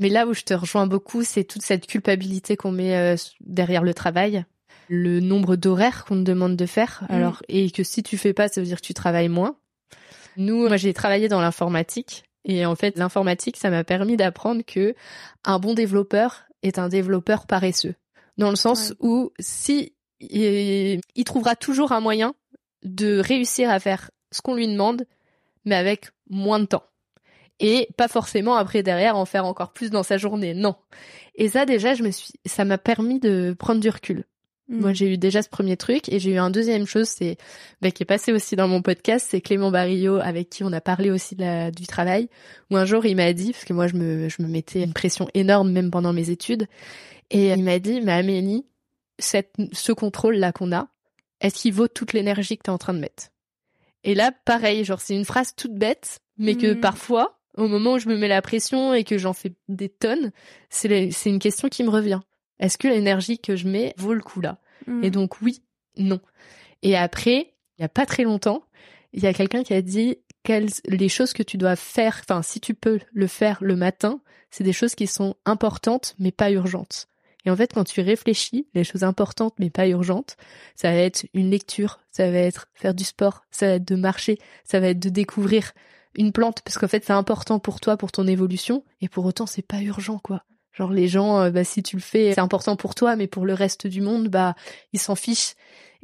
Mais 0.00 0.08
là 0.08 0.26
où 0.26 0.34
je 0.34 0.42
te 0.42 0.54
rejoins 0.54 0.86
beaucoup, 0.86 1.22
c'est 1.22 1.44
toute 1.44 1.62
cette 1.62 1.86
culpabilité 1.86 2.56
qu'on 2.56 2.72
met 2.72 2.96
euh, 2.96 3.16
derrière 3.40 3.82
le 3.82 3.94
travail, 3.94 4.44
le 4.88 5.20
nombre 5.20 5.56
d'horaires 5.56 6.04
qu'on 6.04 6.16
te 6.16 6.22
demande 6.22 6.56
de 6.56 6.66
faire. 6.66 7.04
Mm. 7.08 7.12
Alors 7.14 7.42
et 7.48 7.70
que 7.70 7.82
si 7.82 8.02
tu 8.02 8.16
fais 8.16 8.32
pas, 8.32 8.48
ça 8.48 8.60
veut 8.60 8.66
dire 8.66 8.80
que 8.80 8.86
tu 8.86 8.94
travailles 8.94 9.28
moins. 9.28 9.56
Nous, 10.36 10.68
moi 10.68 10.76
j'ai 10.76 10.94
travaillé 10.94 11.28
dans 11.28 11.40
l'informatique 11.40 12.24
et 12.44 12.66
en 12.66 12.74
fait 12.76 12.96
l'informatique, 12.98 13.56
ça 13.56 13.70
m'a 13.70 13.84
permis 13.84 14.16
d'apprendre 14.16 14.62
que 14.64 14.94
un 15.44 15.58
bon 15.58 15.74
développeur 15.74 16.44
est 16.62 16.78
un 16.78 16.88
développeur 16.88 17.46
paresseux, 17.46 17.94
dans 18.38 18.50
le 18.50 18.56
sens 18.56 18.94
où 19.00 19.32
si 19.38 19.94
il, 20.20 21.00
il 21.14 21.24
trouvera 21.24 21.56
toujours 21.56 21.92
un 21.92 22.00
moyen 22.00 22.34
de 22.84 23.18
réussir 23.18 23.70
à 23.70 23.80
faire 23.80 24.10
ce 24.30 24.42
qu'on 24.42 24.54
lui 24.54 24.68
demande, 24.68 25.06
mais 25.64 25.74
avec 25.74 26.10
moins 26.28 26.60
de 26.60 26.66
temps. 26.66 26.84
Et 27.60 27.88
pas 27.96 28.08
forcément 28.08 28.56
après 28.56 28.82
derrière 28.82 29.16
en 29.16 29.24
faire 29.24 29.44
encore 29.44 29.72
plus 29.72 29.90
dans 29.90 30.02
sa 30.02 30.18
journée, 30.18 30.54
non. 30.54 30.74
Et 31.36 31.48
ça 31.48 31.66
déjà, 31.66 31.94
je 31.94 32.02
me 32.02 32.10
suis, 32.10 32.32
ça 32.44 32.64
m'a 32.64 32.78
permis 32.78 33.20
de 33.20 33.54
prendre 33.58 33.80
du 33.80 33.88
recul. 33.88 34.24
Mm. 34.68 34.80
Moi, 34.80 34.92
j'ai 34.92 35.12
eu 35.12 35.18
déjà 35.18 35.42
ce 35.42 35.48
premier 35.48 35.76
truc 35.76 36.08
et 36.08 36.18
j'ai 36.18 36.32
eu 36.32 36.38
un 36.38 36.50
deuxième 36.50 36.86
chose, 36.86 37.08
c'est 37.08 37.36
bah, 37.80 37.90
qui 37.90 38.02
est 38.02 38.06
passé 38.06 38.32
aussi 38.32 38.56
dans 38.56 38.66
mon 38.66 38.82
podcast, 38.82 39.26
c'est 39.30 39.40
Clément 39.40 39.70
Barillot 39.70 40.16
avec 40.16 40.50
qui 40.50 40.64
on 40.64 40.72
a 40.72 40.80
parlé 40.80 41.10
aussi 41.10 41.36
de 41.36 41.42
la- 41.42 41.70
du 41.70 41.86
travail. 41.86 42.28
Où 42.70 42.76
un 42.76 42.84
jour 42.84 43.04
il 43.06 43.16
m'a 43.16 43.32
dit, 43.32 43.52
parce 43.52 43.64
que 43.64 43.72
moi 43.72 43.86
je 43.86 43.94
me 43.94 44.28
je 44.28 44.42
me 44.42 44.48
mettais 44.48 44.82
une 44.82 44.94
pression 44.94 45.28
énorme 45.34 45.70
même 45.70 45.90
pendant 45.90 46.12
mes 46.12 46.30
études, 46.30 46.66
et 47.30 47.50
il 47.50 47.62
m'a 47.62 47.78
dit, 47.78 48.00
mais 48.00 48.12
Amélie, 48.12 48.64
cette, 49.18 49.54
ce 49.72 49.92
contrôle 49.92 50.36
là 50.36 50.52
qu'on 50.52 50.72
a, 50.72 50.88
est-ce 51.44 51.56
qu'il 51.60 51.74
vaut 51.74 51.88
toute 51.88 52.14
l'énergie 52.14 52.56
que 52.56 52.62
t'es 52.62 52.70
en 52.70 52.78
train 52.78 52.94
de 52.94 52.98
mettre? 52.98 53.28
Et 54.02 54.14
là, 54.14 54.32
pareil, 54.32 54.84
genre 54.84 55.00
c'est 55.00 55.14
une 55.14 55.24
phrase 55.24 55.54
toute 55.54 55.74
bête, 55.74 56.20
mais 56.38 56.56
que 56.56 56.72
Mhm. 56.72 56.80
parfois, 56.80 57.38
au 57.56 57.68
moment 57.68 57.92
où 57.92 57.98
je 57.98 58.08
me 58.08 58.16
mets 58.16 58.28
la 58.28 58.42
pression 58.42 58.94
et 58.94 59.04
que 59.04 59.18
j'en 59.18 59.34
fais 59.34 59.52
des 59.68 59.88
tonnes, 59.88 60.32
c'est 60.70 61.12
une 61.26 61.38
question 61.38 61.68
qui 61.68 61.84
me 61.84 61.90
revient. 61.90 62.20
Est-ce 62.58 62.78
que 62.78 62.88
l'énergie 62.88 63.38
que 63.38 63.56
je 63.56 63.68
mets 63.68 63.94
vaut 63.98 64.14
le 64.14 64.22
coup 64.22 64.40
là? 64.40 64.58
Mm. 64.86 65.04
Et 65.04 65.10
donc 65.10 65.40
oui, 65.42 65.62
non. 65.96 66.20
Et 66.82 66.96
après, 66.96 67.54
il 67.78 67.82
y 67.82 67.84
a 67.84 67.88
pas 67.88 68.06
très 68.06 68.24
longtemps, 68.24 68.64
il 69.12 69.22
y 69.22 69.26
a 69.26 69.34
quelqu'un 69.34 69.62
qui 69.62 69.74
a 69.74 69.82
dit 69.82 70.16
quelles 70.44 70.68
les 70.86 71.08
choses 71.08 71.32
que 71.32 71.42
tu 71.42 71.56
dois 71.58 71.76
faire, 71.76 72.20
enfin 72.22 72.42
si 72.42 72.60
tu 72.60 72.74
peux 72.74 73.00
le 73.12 73.26
faire 73.26 73.58
le 73.60 73.76
matin, 73.76 74.20
c'est 74.50 74.64
des 74.64 74.72
choses 74.72 74.94
qui 74.94 75.06
sont 75.06 75.36
importantes 75.44 76.14
mais 76.18 76.32
pas 76.32 76.50
urgentes. 76.50 77.06
Et 77.44 77.50
en 77.50 77.56
fait, 77.56 77.72
quand 77.72 77.84
tu 77.84 78.00
réfléchis, 78.00 78.66
les 78.74 78.84
choses 78.84 79.04
importantes 79.04 79.54
mais 79.58 79.70
pas 79.70 79.88
urgentes, 79.88 80.36
ça 80.76 80.90
va 80.90 80.96
être 80.96 81.26
une 81.34 81.50
lecture, 81.50 82.00
ça 82.10 82.30
va 82.30 82.38
être 82.38 82.68
faire 82.74 82.94
du 82.94 83.04
sport, 83.04 83.44
ça 83.50 83.66
va 83.66 83.72
être 83.74 83.88
de 83.88 83.96
marcher, 83.96 84.38
ça 84.64 84.80
va 84.80 84.88
être 84.88 85.00
de 85.00 85.10
découvrir 85.10 85.72
une 86.14 86.32
plante 86.32 86.62
parce 86.62 86.78
qu'en 86.78 86.88
fait 86.88 87.04
c'est 87.04 87.12
important 87.12 87.58
pour 87.58 87.80
toi, 87.80 87.96
pour 87.96 88.12
ton 88.12 88.26
évolution, 88.26 88.84
et 89.00 89.08
pour 89.08 89.24
autant 89.24 89.46
c'est 89.46 89.66
pas 89.66 89.82
urgent 89.82 90.18
quoi. 90.18 90.44
Genre 90.72 90.92
les 90.92 91.06
gens, 91.06 91.40
euh, 91.40 91.50
bah, 91.50 91.64
si 91.64 91.82
tu 91.82 91.96
le 91.96 92.02
fais, 92.02 92.32
c'est 92.34 92.40
important 92.40 92.74
pour 92.74 92.94
toi, 92.94 93.14
mais 93.14 93.28
pour 93.28 93.46
le 93.46 93.54
reste 93.54 93.86
du 93.86 94.00
monde, 94.00 94.28
bah 94.28 94.54
ils 94.92 94.98
s'en 94.98 95.14
fichent. 95.14 95.54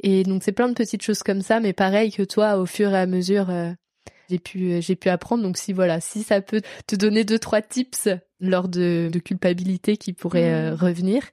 Et 0.01 0.23
donc 0.23 0.43
c'est 0.43 0.53
plein 0.53 0.69
de 0.69 0.73
petites 0.73 1.01
choses 1.01 1.23
comme 1.23 1.41
ça, 1.41 1.59
mais 1.59 1.73
pareil 1.73 2.11
que 2.11 2.23
toi, 2.23 2.57
au 2.57 2.65
fur 2.65 2.93
et 2.93 2.97
à 2.97 3.05
mesure, 3.05 3.49
euh, 3.49 3.71
j'ai 4.31 4.39
pu 4.39 4.71
euh, 4.71 4.81
j'ai 4.81 4.95
pu 4.95 5.09
apprendre. 5.09 5.43
Donc 5.43 5.57
si 5.57 5.73
voilà, 5.73 5.99
si 6.01 6.23
ça 6.23 6.41
peut 6.41 6.61
te 6.87 6.95
donner 6.95 7.23
deux 7.23 7.37
trois 7.37 7.61
tips 7.61 8.07
lors 8.39 8.67
de, 8.69 9.09
de 9.11 9.19
culpabilité 9.19 9.97
qui 9.97 10.13
pourraient 10.13 10.51
euh, 10.53 10.71
Mhm. 10.71 10.77
revenir. 10.77 11.23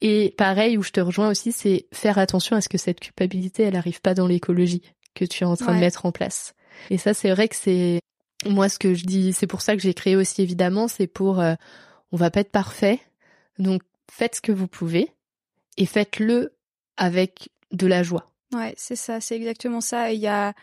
Et 0.00 0.34
pareil 0.38 0.78
où 0.78 0.82
je 0.82 0.90
te 0.90 1.00
rejoins 1.00 1.28
aussi, 1.30 1.50
c'est 1.50 1.86
faire 1.92 2.18
attention 2.18 2.54
à 2.56 2.60
ce 2.60 2.68
que 2.68 2.78
cette 2.78 3.00
culpabilité, 3.00 3.64
elle 3.64 3.76
arrive 3.76 4.00
pas 4.00 4.14
dans 4.14 4.26
l'écologie 4.28 4.82
que 5.14 5.24
tu 5.24 5.42
es 5.42 5.46
en 5.46 5.56
train 5.56 5.72
de 5.74 5.80
mettre 5.80 6.06
en 6.06 6.12
place. 6.12 6.54
Et 6.90 6.98
ça, 6.98 7.14
c'est 7.14 7.30
vrai 7.30 7.48
que 7.48 7.56
c'est 7.56 8.00
moi 8.46 8.68
ce 8.68 8.78
que 8.78 8.94
je 8.94 9.04
dis. 9.04 9.32
C'est 9.32 9.46
pour 9.46 9.62
ça 9.62 9.74
que 9.74 9.82
j'ai 9.82 9.94
créé 9.94 10.16
aussi 10.16 10.42
évidemment, 10.42 10.86
c'est 10.88 11.06
pour 11.06 11.40
euh, 11.40 11.54
on 12.12 12.16
va 12.16 12.30
pas 12.30 12.40
être 12.40 12.52
parfait. 12.52 13.00
Donc 13.58 13.82
faites 14.10 14.36
ce 14.36 14.40
que 14.40 14.52
vous 14.52 14.68
pouvez 14.68 15.10
et 15.76 15.86
faites-le 15.86 16.52
avec 16.96 17.48
de 17.72 17.86
la 17.86 18.02
joie. 18.02 18.30
Ouais, 18.54 18.74
c'est 18.76 18.96
ça, 18.96 19.20
c'est 19.20 19.36
exactement 19.36 19.80
ça. 19.80 20.12
Il 20.12 20.20
y 20.20 20.26
a 20.26 20.54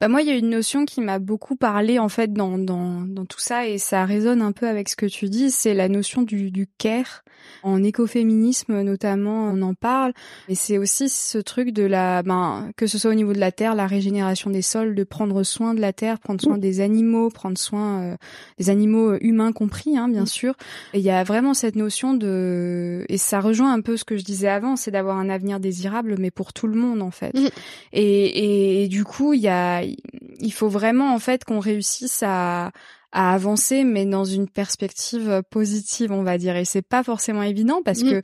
bah 0.00 0.06
moi, 0.06 0.22
il 0.22 0.28
y 0.28 0.30
a 0.30 0.36
une 0.36 0.50
notion 0.50 0.84
qui 0.84 1.00
m'a 1.00 1.18
beaucoup 1.18 1.56
parlé 1.56 1.98
en 1.98 2.08
fait 2.08 2.32
dans, 2.32 2.56
dans, 2.56 3.00
dans 3.00 3.24
tout 3.24 3.40
ça 3.40 3.66
et 3.66 3.78
ça 3.78 4.04
résonne 4.04 4.42
un 4.42 4.52
peu 4.52 4.68
avec 4.68 4.88
ce 4.88 4.94
que 4.94 5.06
tu 5.06 5.28
dis, 5.28 5.50
c'est 5.50 5.74
la 5.74 5.88
notion 5.88 6.22
du, 6.22 6.52
du 6.52 6.68
care. 6.78 7.24
En 7.62 7.82
écoféminisme 7.82 8.82
notamment, 8.82 9.50
on 9.52 9.62
en 9.62 9.74
parle, 9.74 10.12
et 10.48 10.54
c'est 10.54 10.76
aussi 10.76 11.08
ce 11.08 11.38
truc 11.38 11.70
de 11.70 11.84
la, 11.84 12.22
ben, 12.22 12.70
que 12.76 12.86
ce 12.86 12.98
soit 12.98 13.12
au 13.12 13.14
niveau 13.14 13.32
de 13.32 13.38
la 13.38 13.52
terre, 13.52 13.74
la 13.74 13.86
régénération 13.86 14.50
des 14.50 14.60
sols, 14.60 14.94
de 14.94 15.04
prendre 15.04 15.42
soin 15.44 15.72
de 15.72 15.80
la 15.80 15.92
terre, 15.92 16.18
prendre 16.18 16.40
soin 16.40 16.58
des 16.58 16.80
animaux, 16.80 17.30
prendre 17.30 17.56
soin 17.56 18.02
euh, 18.02 18.16
des 18.58 18.70
animaux 18.70 19.16
humains 19.20 19.52
compris, 19.52 19.96
hein, 19.96 20.08
bien 20.08 20.26
sûr. 20.26 20.54
Et 20.92 20.98
il 20.98 21.04
y 21.04 21.10
a 21.10 21.22
vraiment 21.24 21.54
cette 21.54 21.76
notion 21.76 22.12
de, 22.12 23.04
et 23.08 23.18
ça 23.18 23.40
rejoint 23.40 23.72
un 23.72 23.80
peu 23.80 23.96
ce 23.96 24.04
que 24.04 24.16
je 24.16 24.24
disais 24.24 24.48
avant, 24.48 24.76
c'est 24.76 24.90
d'avoir 24.90 25.16
un 25.16 25.28
avenir 25.28 25.60
désirable, 25.60 26.16
mais 26.18 26.30
pour 26.30 26.52
tout 26.52 26.66
le 26.66 26.78
monde 26.78 27.02
en 27.02 27.12
fait. 27.12 27.30
Mm. 27.38 27.48
Et, 27.92 28.82
et, 28.82 28.88
du 28.88 29.04
coup, 29.04 29.32
il 29.32 29.40
y 29.40 29.48
a, 29.48 29.82
il 29.82 30.52
faut 30.52 30.68
vraiment 30.68 31.14
en 31.14 31.18
fait 31.18 31.44
qu'on 31.44 31.60
réussisse 31.60 32.22
à, 32.24 32.72
à 33.12 33.34
avancer, 33.34 33.84
mais 33.84 34.06
dans 34.06 34.24
une 34.24 34.48
perspective 34.48 35.42
positive, 35.50 36.12
on 36.12 36.22
va 36.22 36.38
dire. 36.38 36.56
Et 36.56 36.64
c'est 36.64 36.82
pas 36.82 37.02
forcément 37.02 37.42
évident 37.42 37.82
parce 37.84 38.02
mm. 38.02 38.10
que 38.10 38.20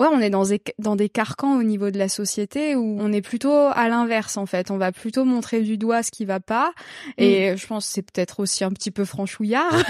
ouais, 0.00 0.06
on 0.10 0.20
est 0.20 0.30
dans 0.30 0.44
des, 0.44 0.62
dans 0.78 0.96
des 0.96 1.10
carcans 1.10 1.58
au 1.58 1.62
niveau 1.62 1.90
de 1.90 1.98
la 1.98 2.08
société 2.08 2.74
où 2.74 2.96
on 2.98 3.12
est 3.12 3.20
plutôt 3.20 3.52
à 3.52 3.88
l'inverse 3.88 4.38
en 4.38 4.46
fait. 4.46 4.70
On 4.70 4.78
va 4.78 4.92
plutôt 4.92 5.24
montrer 5.24 5.60
du 5.60 5.76
doigt 5.76 6.02
ce 6.02 6.10
qui 6.10 6.24
va 6.24 6.40
pas. 6.40 6.72
Et 7.18 7.52
mm. 7.52 7.58
je 7.58 7.66
pense 7.66 7.86
que 7.86 7.92
c'est 7.92 8.02
peut-être 8.02 8.40
aussi 8.40 8.64
un 8.64 8.70
petit 8.70 8.90
peu 8.90 9.04
franchouillard 9.04 9.70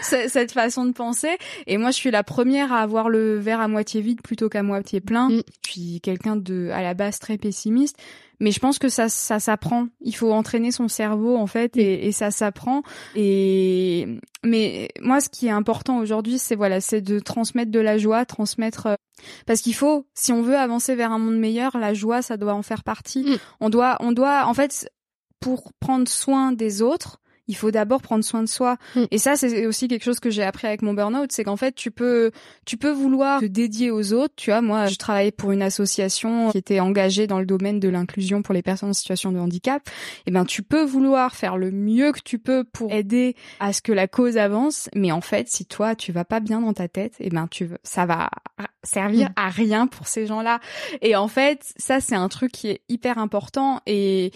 cette 0.02 0.52
façon 0.52 0.84
de 0.84 0.92
penser. 0.92 1.36
Et 1.66 1.76
moi, 1.76 1.90
je 1.90 1.96
suis 1.96 2.10
la 2.10 2.22
première 2.22 2.72
à 2.72 2.80
avoir 2.80 3.08
le 3.08 3.36
verre 3.36 3.60
à 3.60 3.68
moitié 3.68 4.00
vide 4.00 4.22
plutôt 4.22 4.48
qu'à 4.48 4.62
moitié 4.62 5.00
plein. 5.00 5.28
Mm. 5.28 5.42
Je 5.66 5.70
suis 5.70 6.00
quelqu'un 6.00 6.36
de 6.36 6.70
à 6.72 6.82
la 6.82 6.94
base 6.94 7.18
très 7.18 7.36
pessimiste 7.36 7.96
mais 8.40 8.50
je 8.50 8.60
pense 8.60 8.78
que 8.78 8.88
ça 8.88 9.08
ça 9.08 9.40
s'apprend. 9.40 9.88
Il 10.00 10.14
faut 10.14 10.32
entraîner 10.32 10.70
son 10.70 10.88
cerveau 10.88 11.36
en 11.36 11.46
fait 11.46 11.76
et, 11.76 12.06
et 12.06 12.12
ça 12.12 12.30
s'apprend. 12.30 12.82
Et 13.14 14.06
mais 14.44 14.88
moi 15.00 15.20
ce 15.20 15.28
qui 15.28 15.46
est 15.46 15.50
important 15.50 15.98
aujourd'hui 15.98 16.38
c'est 16.38 16.54
voilà 16.54 16.80
c'est 16.80 17.00
de 17.00 17.18
transmettre 17.18 17.70
de 17.70 17.80
la 17.80 17.98
joie 17.98 18.24
transmettre 18.24 18.86
euh, 18.86 18.94
parce 19.46 19.60
qu'il 19.60 19.74
faut 19.74 20.06
si 20.14 20.32
on 20.32 20.42
veut 20.42 20.56
avancer 20.56 20.94
vers 20.94 21.12
un 21.12 21.18
monde 21.18 21.38
meilleur 21.38 21.78
la 21.78 21.94
joie 21.94 22.22
ça 22.22 22.36
doit 22.36 22.54
en 22.54 22.62
faire 22.62 22.84
partie. 22.84 23.24
Mm. 23.24 23.36
on 23.60 23.70
doit 23.70 23.96
on 24.00 24.12
doit 24.12 24.46
en 24.46 24.54
fait 24.54 24.90
pour 25.40 25.72
prendre 25.80 26.08
soin 26.08 26.52
des 26.52 26.82
autres 26.82 27.20
il 27.48 27.56
faut 27.56 27.70
d'abord 27.70 28.02
prendre 28.02 28.24
soin 28.24 28.42
de 28.42 28.48
soi. 28.48 28.76
Mm. 28.94 29.04
Et 29.10 29.18
ça, 29.18 29.36
c'est 29.36 29.66
aussi 29.66 29.88
quelque 29.88 30.04
chose 30.04 30.20
que 30.20 30.30
j'ai 30.30 30.42
appris 30.42 30.66
avec 30.66 30.82
mon 30.82 30.94
burn-out, 30.94 31.30
c'est 31.32 31.44
qu'en 31.44 31.56
fait, 31.56 31.74
tu 31.74 31.90
peux, 31.90 32.30
tu 32.64 32.76
peux 32.76 32.90
vouloir 32.90 33.40
te 33.40 33.46
dédier 33.46 33.90
aux 33.90 34.12
autres. 34.12 34.34
Tu 34.36 34.50
vois, 34.50 34.62
moi, 34.62 34.86
je 34.86 34.96
travaillais 34.96 35.32
pour 35.32 35.52
une 35.52 35.62
association 35.62 36.50
qui 36.50 36.58
était 36.58 36.80
engagée 36.80 37.26
dans 37.26 37.38
le 37.38 37.46
domaine 37.46 37.80
de 37.80 37.88
l'inclusion 37.88 38.42
pour 38.42 38.54
les 38.54 38.62
personnes 38.62 38.90
en 38.90 38.94
situation 38.94 39.32
de 39.32 39.38
handicap. 39.38 39.82
Et 39.86 40.22
eh 40.26 40.30
ben, 40.30 40.44
tu 40.44 40.62
peux 40.62 40.82
vouloir 40.82 41.34
faire 41.34 41.56
le 41.56 41.70
mieux 41.70 42.12
que 42.12 42.20
tu 42.24 42.38
peux 42.38 42.64
pour 42.64 42.92
aider 42.92 43.36
à 43.60 43.72
ce 43.72 43.82
que 43.82 43.92
la 43.92 44.08
cause 44.08 44.36
avance, 44.36 44.88
mais 44.94 45.12
en 45.12 45.20
fait, 45.20 45.48
si 45.48 45.66
toi, 45.66 45.94
tu 45.94 46.12
vas 46.12 46.24
pas 46.24 46.40
bien 46.40 46.60
dans 46.60 46.72
ta 46.72 46.88
tête, 46.88 47.14
et 47.20 47.26
eh 47.26 47.30
ben, 47.30 47.46
tu, 47.48 47.68
ça 47.82 48.06
va 48.06 48.28
servir 48.82 49.30
mm. 49.30 49.32
à 49.36 49.48
rien 49.48 49.86
pour 49.86 50.06
ces 50.08 50.26
gens-là. 50.26 50.60
Et 51.02 51.16
en 51.16 51.28
fait, 51.28 51.72
ça, 51.76 52.00
c'est 52.00 52.14
un 52.14 52.28
truc 52.28 52.52
qui 52.52 52.68
est 52.68 52.80
hyper 52.88 53.18
important 53.18 53.80
et 53.86 54.32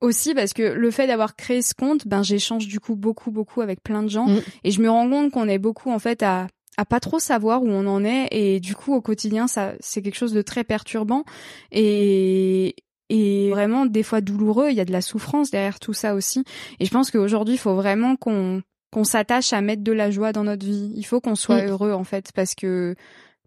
aussi 0.00 0.34
parce 0.34 0.52
que 0.52 0.62
le 0.62 0.90
fait 0.90 1.06
d'avoir 1.06 1.36
créé 1.36 1.62
ce 1.62 1.74
compte, 1.74 2.06
ben 2.06 2.22
j'échange 2.22 2.66
du 2.66 2.80
coup 2.80 2.96
beaucoup 2.96 3.30
beaucoup 3.30 3.60
avec 3.60 3.82
plein 3.82 4.02
de 4.02 4.08
gens 4.08 4.26
mm. 4.26 4.40
et 4.64 4.70
je 4.70 4.80
me 4.80 4.90
rends 4.90 5.08
compte 5.08 5.30
qu'on 5.32 5.48
est 5.48 5.58
beaucoup 5.58 5.90
en 5.90 5.98
fait 5.98 6.22
à 6.22 6.48
à 6.78 6.84
pas 6.84 7.00
trop 7.00 7.18
savoir 7.18 7.62
où 7.62 7.68
on 7.68 7.86
en 7.86 8.04
est 8.04 8.28
et 8.32 8.60
du 8.60 8.74
coup 8.74 8.94
au 8.94 9.00
quotidien 9.00 9.46
ça 9.46 9.72
c'est 9.80 10.02
quelque 10.02 10.18
chose 10.18 10.34
de 10.34 10.42
très 10.42 10.64
perturbant 10.64 11.24
et 11.72 12.76
et 13.08 13.50
vraiment 13.50 13.86
des 13.86 14.02
fois 14.02 14.20
douloureux, 14.20 14.70
il 14.70 14.76
y 14.76 14.80
a 14.80 14.84
de 14.84 14.92
la 14.92 15.00
souffrance 15.00 15.50
derrière 15.50 15.78
tout 15.78 15.92
ça 15.92 16.14
aussi 16.14 16.44
et 16.80 16.84
je 16.84 16.90
pense 16.90 17.10
qu'aujourd'hui 17.10 17.54
il 17.54 17.58
faut 17.58 17.74
vraiment 17.74 18.16
qu'on 18.16 18.62
qu'on 18.92 19.04
s'attache 19.04 19.52
à 19.52 19.60
mettre 19.60 19.82
de 19.82 19.92
la 19.92 20.10
joie 20.10 20.32
dans 20.32 20.44
notre 20.44 20.64
vie. 20.64 20.92
Il 20.96 21.04
faut 21.04 21.20
qu'on 21.20 21.34
soit 21.34 21.62
mm. 21.62 21.68
heureux 21.68 21.92
en 21.92 22.04
fait 22.04 22.30
parce 22.34 22.54
que 22.54 22.94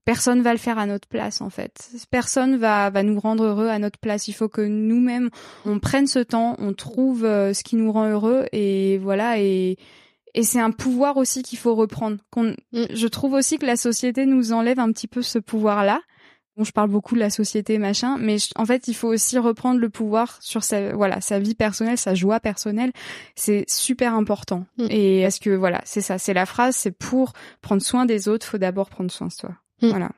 personne 0.09 0.41
va 0.41 0.53
le 0.53 0.57
faire 0.57 0.79
à 0.79 0.87
notre 0.87 1.07
place 1.07 1.39
en 1.39 1.51
fait. 1.51 1.91
Personne 2.09 2.57
va 2.57 2.89
va 2.89 3.03
nous 3.03 3.19
rendre 3.19 3.43
heureux 3.43 3.67
à 3.67 3.77
notre 3.77 3.99
place. 3.99 4.27
Il 4.27 4.33
faut 4.33 4.49
que 4.49 4.61
nous-mêmes 4.61 5.29
on 5.65 5.77
prenne 5.77 6.07
ce 6.07 6.17
temps, 6.17 6.55
on 6.57 6.73
trouve 6.73 7.25
euh, 7.25 7.53
ce 7.53 7.63
qui 7.63 7.75
nous 7.75 7.91
rend 7.91 8.09
heureux 8.09 8.47
et 8.51 8.97
voilà 8.97 9.39
et 9.39 9.77
et 10.33 10.41
c'est 10.41 10.59
un 10.59 10.71
pouvoir 10.71 11.17
aussi 11.17 11.43
qu'il 11.43 11.59
faut 11.59 11.75
reprendre. 11.75 12.17
Qu'on, 12.31 12.55
mm. 12.71 12.85
je 12.91 13.07
trouve 13.07 13.33
aussi 13.33 13.59
que 13.59 13.67
la 13.67 13.75
société 13.75 14.25
nous 14.25 14.51
enlève 14.51 14.79
un 14.79 14.91
petit 14.91 15.07
peu 15.07 15.21
ce 15.21 15.37
pouvoir-là. 15.37 16.01
Bon, 16.57 16.63
je 16.63 16.71
parle 16.71 16.89
beaucoup 16.89 17.13
de 17.13 17.19
la 17.19 17.29
société 17.29 17.77
machin, 17.77 18.17
mais 18.19 18.37
en 18.55 18.65
fait, 18.65 18.87
il 18.87 18.95
faut 18.95 19.09
aussi 19.09 19.37
reprendre 19.37 19.79
le 19.79 19.89
pouvoir 19.89 20.41
sur 20.41 20.63
sa 20.63 20.95
voilà 20.95 21.21
sa 21.21 21.37
vie 21.37 21.53
personnelle, 21.53 21.99
sa 21.99 22.15
joie 22.15 22.39
personnelle. 22.39 22.93
C'est 23.35 23.63
super 23.69 24.15
important. 24.15 24.65
Mm. 24.79 24.87
Et 24.89 25.19
est-ce 25.19 25.39
que 25.39 25.51
voilà, 25.51 25.81
c'est 25.85 26.01
ça, 26.01 26.17
c'est 26.17 26.33
la 26.33 26.47
phrase, 26.47 26.75
c'est 26.75 26.97
pour 26.97 27.33
prendre 27.61 27.83
soin 27.83 28.07
des 28.07 28.27
autres, 28.27 28.47
faut 28.47 28.57
d'abord 28.57 28.89
prendre 28.89 29.11
soin 29.11 29.27
de 29.27 29.33
soi. 29.33 29.51
Mm. 29.81 29.89
Voilà. 29.89 30.09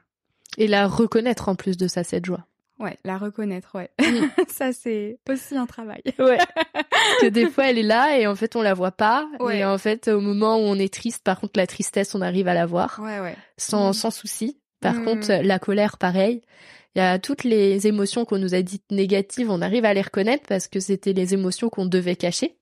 Et 0.57 0.67
la 0.67 0.87
reconnaître 0.87 1.49
en 1.49 1.55
plus 1.55 1.77
de 1.77 1.87
ça, 1.87 2.03
cette 2.03 2.25
joie. 2.25 2.45
Ouais, 2.79 2.97
la 3.05 3.17
reconnaître, 3.17 3.75
ouais. 3.75 3.89
Mm. 3.99 4.25
ça, 4.47 4.73
c'est 4.73 5.19
aussi 5.29 5.55
un 5.55 5.65
travail. 5.65 6.01
ouais. 6.19 6.37
Parce 6.73 7.21
que 7.21 7.27
des 7.27 7.49
fois, 7.49 7.69
elle 7.69 7.77
est 7.77 7.83
là 7.83 8.17
et 8.17 8.27
en 8.27 8.35
fait, 8.35 8.55
on 8.55 8.61
la 8.61 8.73
voit 8.73 8.91
pas. 8.91 9.29
Et 9.51 9.63
en 9.63 9.77
fait, 9.77 10.07
au 10.07 10.19
moment 10.19 10.57
où 10.57 10.61
on 10.61 10.75
est 10.75 10.93
triste, 10.93 11.23
par 11.23 11.39
contre, 11.39 11.53
la 11.55 11.67
tristesse, 11.67 12.15
on 12.15 12.21
arrive 12.21 12.47
à 12.47 12.53
la 12.53 12.65
voir. 12.65 12.99
Ouais, 13.01 13.19
ouais. 13.19 13.35
Sans, 13.57 13.91
mm. 13.91 13.93
sans 13.93 14.11
souci. 14.11 14.57
Par 14.79 15.03
contre, 15.03 15.31
la 15.43 15.59
colère, 15.59 15.99
pareil. 15.99 16.41
Il 16.95 16.99
y 16.99 17.01
a 17.01 17.19
toutes 17.19 17.43
les 17.43 17.87
émotions 17.87 18.25
qu'on 18.25 18.39
nous 18.39 18.55
a 18.55 18.61
dites 18.61 18.91
négatives, 18.91 19.49
on 19.49 19.61
arrive 19.61 19.85
à 19.85 19.93
les 19.93 20.01
reconnaître 20.01 20.43
parce 20.47 20.67
que 20.67 20.79
c'était 20.79 21.13
les 21.13 21.33
émotions 21.33 21.69
qu'on 21.69 21.85
devait 21.85 22.17
cacher. 22.17 22.57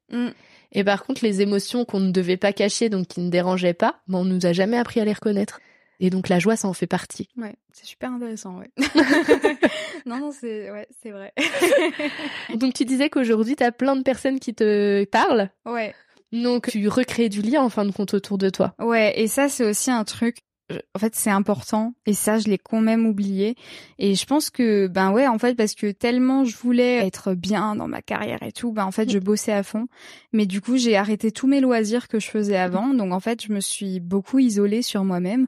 Et 0.71 0.83
par 0.83 1.03
contre, 1.03 1.23
les 1.23 1.41
émotions 1.41 1.85
qu'on 1.85 1.99
ne 1.99 2.11
devait 2.11 2.37
pas 2.37 2.53
cacher, 2.53 2.89
donc 2.89 3.07
qui 3.07 3.21
ne 3.21 3.29
dérangeaient 3.29 3.73
pas, 3.73 4.01
ben, 4.07 4.19
on 4.19 4.25
nous 4.25 4.45
a 4.45 4.53
jamais 4.53 4.77
appris 4.77 4.99
à 4.99 5.05
les 5.05 5.13
reconnaître. 5.13 5.61
Et 5.99 6.09
donc 6.09 6.29
la 6.29 6.39
joie, 6.39 6.55
ça 6.55 6.67
en 6.67 6.73
fait 6.73 6.87
partie. 6.87 7.27
Ouais, 7.37 7.55
c'est 7.73 7.85
super 7.85 8.11
intéressant, 8.11 8.57
ouais. 8.57 8.71
non, 10.05 10.19
non, 10.19 10.31
c'est 10.31 10.71
ouais, 10.71 10.87
c'est 11.03 11.11
vrai. 11.11 11.33
donc 12.55 12.73
tu 12.73 12.85
disais 12.85 13.09
qu'aujourd'hui, 13.09 13.55
tu 13.55 13.63
as 13.63 13.71
plein 13.71 13.95
de 13.95 14.03
personnes 14.03 14.39
qui 14.39 14.53
te 14.53 15.03
parlent. 15.05 15.49
Ouais. 15.65 15.93
Donc 16.31 16.69
tu 16.69 16.87
recrées 16.87 17.27
du 17.27 17.41
lien 17.41 17.61
en 17.61 17.69
fin 17.69 17.85
de 17.85 17.91
compte 17.91 18.13
autour 18.13 18.37
de 18.37 18.49
toi. 18.49 18.75
Ouais, 18.79 19.19
et 19.19 19.27
ça 19.27 19.49
c'est 19.49 19.65
aussi 19.65 19.91
un 19.91 20.03
truc 20.03 20.37
en 20.93 20.99
fait 20.99 21.15
c'est 21.15 21.29
important 21.29 21.93
et 22.05 22.13
ça 22.13 22.37
je 22.37 22.47
l'ai 22.47 22.57
quand 22.57 22.81
même 22.81 23.05
oublié 23.05 23.55
et 23.97 24.15
je 24.15 24.25
pense 24.25 24.49
que 24.49 24.87
ben 24.87 25.11
ouais 25.11 25.27
en 25.27 25.39
fait 25.39 25.55
parce 25.55 25.73
que 25.73 25.91
tellement 25.91 26.45
je 26.45 26.55
voulais 26.55 27.05
être 27.05 27.33
bien 27.33 27.75
dans 27.75 27.87
ma 27.87 28.01
carrière 28.01 28.43
et 28.43 28.51
tout 28.51 28.71
ben 28.71 28.85
en 28.85 28.91
fait 28.91 29.09
je 29.09 29.19
bossais 29.19 29.51
à 29.51 29.63
fond 29.63 29.87
mais 30.31 30.45
du 30.45 30.61
coup 30.61 30.77
j'ai 30.77 30.95
arrêté 30.95 31.31
tous 31.31 31.47
mes 31.47 31.61
loisirs 31.61 32.07
que 32.07 32.19
je 32.19 32.27
faisais 32.27 32.57
avant 32.57 32.93
donc 32.93 33.13
en 33.13 33.19
fait 33.19 33.43
je 33.43 33.51
me 33.51 33.61
suis 33.61 33.99
beaucoup 33.99 34.39
isolée 34.39 34.81
sur 34.81 35.03
moi-même 35.03 35.47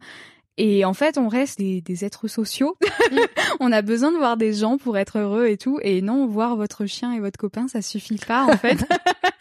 et 0.64 0.86
en 0.86 0.94
fait, 0.94 1.18
on 1.18 1.28
reste 1.28 1.58
des, 1.58 1.82
des 1.82 2.06
êtres 2.06 2.28
sociaux. 2.28 2.78
on 3.60 3.72
a 3.72 3.82
besoin 3.82 4.12
de 4.12 4.18
voir 4.18 4.38
des 4.38 4.54
gens 4.54 4.78
pour 4.78 4.96
être 4.96 5.18
heureux 5.18 5.48
et 5.48 5.58
tout. 5.58 5.80
Et 5.82 6.04
non, 6.04 6.28
voir 6.28 6.56
votre 6.56 6.86
chien 6.86 7.14
et 7.14 7.20
votre 7.20 7.40
copain, 7.40 7.68
ça 7.68 7.82
suffit 7.82 8.20
pas 8.20 8.44
en 8.44 8.56
fait. 8.56 8.78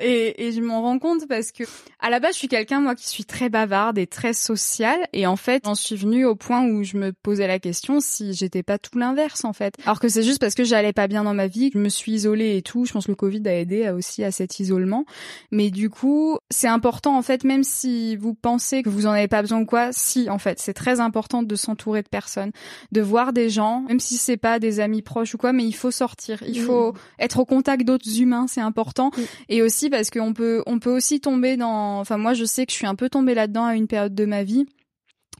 et, 0.00 0.46
et, 0.46 0.52
je 0.52 0.60
m'en 0.60 0.82
rends 0.82 0.98
compte 0.98 1.26
parce 1.28 1.52
que 1.52 1.64
à 2.00 2.10
la 2.10 2.20
base, 2.20 2.34
je 2.34 2.38
suis 2.38 2.48
quelqu'un 2.48 2.80
moi 2.80 2.94
qui 2.94 3.08
suis 3.08 3.24
très 3.24 3.48
bavarde 3.48 3.98
et 3.98 4.06
très 4.06 4.32
sociale. 4.32 5.00
Et 5.12 5.26
en 5.26 5.36
fait, 5.36 5.62
j'en 5.64 5.74
suis 5.74 5.96
venue 5.96 6.24
au 6.24 6.34
point 6.34 6.64
où 6.64 6.84
je 6.84 6.96
me 6.96 7.12
posais 7.12 7.46
la 7.46 7.58
question 7.58 8.00
si 8.00 8.34
j'étais 8.34 8.62
pas 8.62 8.78
tout 8.78 8.98
l'inverse 8.98 9.44
en 9.44 9.52
fait. 9.52 9.74
Alors 9.84 10.00
que 10.00 10.08
c'est 10.08 10.22
juste 10.22 10.40
parce 10.40 10.54
que 10.54 10.64
j'allais 10.64 10.92
pas 10.92 11.06
bien 11.06 11.24
dans 11.24 11.34
ma 11.34 11.46
vie, 11.46 11.70
que 11.70 11.78
je 11.78 11.84
me 11.84 11.88
suis 11.88 12.12
isolée 12.12 12.56
et 12.56 12.62
tout. 12.62 12.84
Je 12.84 12.92
pense 12.92 13.06
que 13.06 13.12
le 13.12 13.16
Covid 13.16 13.42
a 13.46 13.54
aidé 13.54 13.88
aussi 13.90 14.24
à 14.24 14.30
cet 14.30 14.60
isolement. 14.60 15.04
Mais 15.50 15.70
du 15.70 15.90
coup, 15.90 16.38
c'est 16.50 16.68
important 16.68 17.16
en 17.16 17.22
fait, 17.22 17.44
même 17.44 17.64
si 17.64 18.16
vous 18.16 18.34
pensez 18.34 18.82
que 18.82 18.88
vous 18.88 19.06
en 19.06 19.10
avez 19.10 19.28
pas 19.28 19.42
besoin 19.42 19.60
ou 19.60 19.66
quoi, 19.66 19.88
si 19.92 20.28
en 20.30 20.38
fait, 20.38 20.58
c'est 20.58 20.74
très 20.74 21.00
important 21.00 21.42
de 21.42 21.56
s'entourer 21.56 22.02
de 22.02 22.08
personnes, 22.08 22.52
de 22.92 23.00
voir 23.00 23.32
des 23.32 23.48
gens, 23.48 23.84
même 23.88 24.00
si 24.00 24.16
c'est 24.16 24.36
pas 24.36 24.58
des 24.58 24.80
amis 24.80 25.02
proches 25.02 25.34
ou 25.34 25.38
quoi, 25.38 25.52
mais 25.52 25.64
il 25.64 25.74
faut 25.74 25.90
sortir, 25.90 26.42
il 26.46 26.60
faut 26.60 26.94
être 27.18 27.38
au 27.38 27.44
contact 27.44 27.84
d'autres 27.84 28.20
humains, 28.20 28.46
c'est 28.48 28.60
important. 28.60 29.10
Et 29.48 29.62
aussi 29.62 29.90
parce 29.90 30.10
qu'on 30.10 30.32
peut, 30.32 30.62
on 30.66 30.78
peut 30.78 30.94
aussi 30.94 31.20
tomber 31.20 31.56
dans, 31.56 31.98
enfin 32.00 32.16
moi 32.16 32.34
je 32.34 32.44
sais 32.44 32.66
que 32.66 32.72
je 32.72 32.76
suis 32.76 32.86
un 32.86 32.94
peu 32.94 33.08
tombée 33.08 33.34
là-dedans 33.34 33.64
à 33.64 33.74
une 33.74 33.86
période 33.86 34.14
de 34.14 34.24
ma 34.24 34.42
vie, 34.42 34.66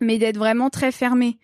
mais 0.01 0.19
d'être 0.19 0.39
vraiment 0.39 0.71
très 0.71 0.93
fermée. 0.93 1.39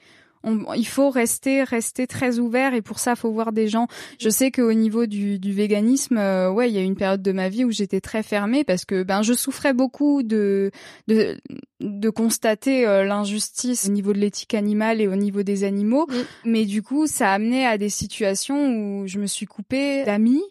Il 0.75 0.87
faut 0.87 1.11
rester 1.11 1.65
rester 1.65 2.07
très 2.07 2.39
ouvert 2.39 2.73
et 2.73 2.81
pour 2.81 2.99
ça 2.99 3.15
faut 3.15 3.31
voir 3.31 3.53
des 3.53 3.69
gens. 3.69 3.89
Je 4.19 4.31
sais 4.31 4.51
qu'au 4.51 4.73
niveau 4.73 5.05
du, 5.05 5.39
du 5.39 5.53
véganisme, 5.53 6.17
euh, 6.17 6.51
ouais, 6.51 6.71
il 6.71 6.75
y 6.75 6.79
a 6.79 6.83
une 6.83 6.97
période 6.97 7.21
de 7.21 7.33
ma 7.33 7.51
vie 7.51 7.67
où 7.67 7.71
j'étais 7.71 8.01
très 8.01 8.23
fermée 8.23 8.65
parce 8.65 8.87
que 8.87 9.03
ben 9.03 9.21
je 9.21 9.35
souffrais 9.35 9.75
beaucoup 9.75 10.23
de 10.23 10.71
de, 11.09 11.37
de 11.81 12.09
constater 12.11 12.87
euh, 12.87 13.05
l'injustice 13.05 13.87
au 13.87 13.93
niveau 13.93 14.15
de 14.15 14.19
l'éthique 14.19 14.55
animale 14.55 15.03
et 15.03 15.09
au 15.09 15.17
niveau 15.17 15.43
des 15.43 15.63
animaux, 15.65 16.07
mais 16.47 16.65
du 16.65 16.81
coup 16.83 17.07
ça 17.07 17.33
a 17.33 17.35
amené 17.35 17.67
à 17.67 17.77
des 17.77 17.91
situations 17.91 19.03
où 19.03 19.07
je 19.07 19.19
me 19.19 19.27
suis 19.27 19.47
coupée 19.47 20.05
d'amis 20.07 20.43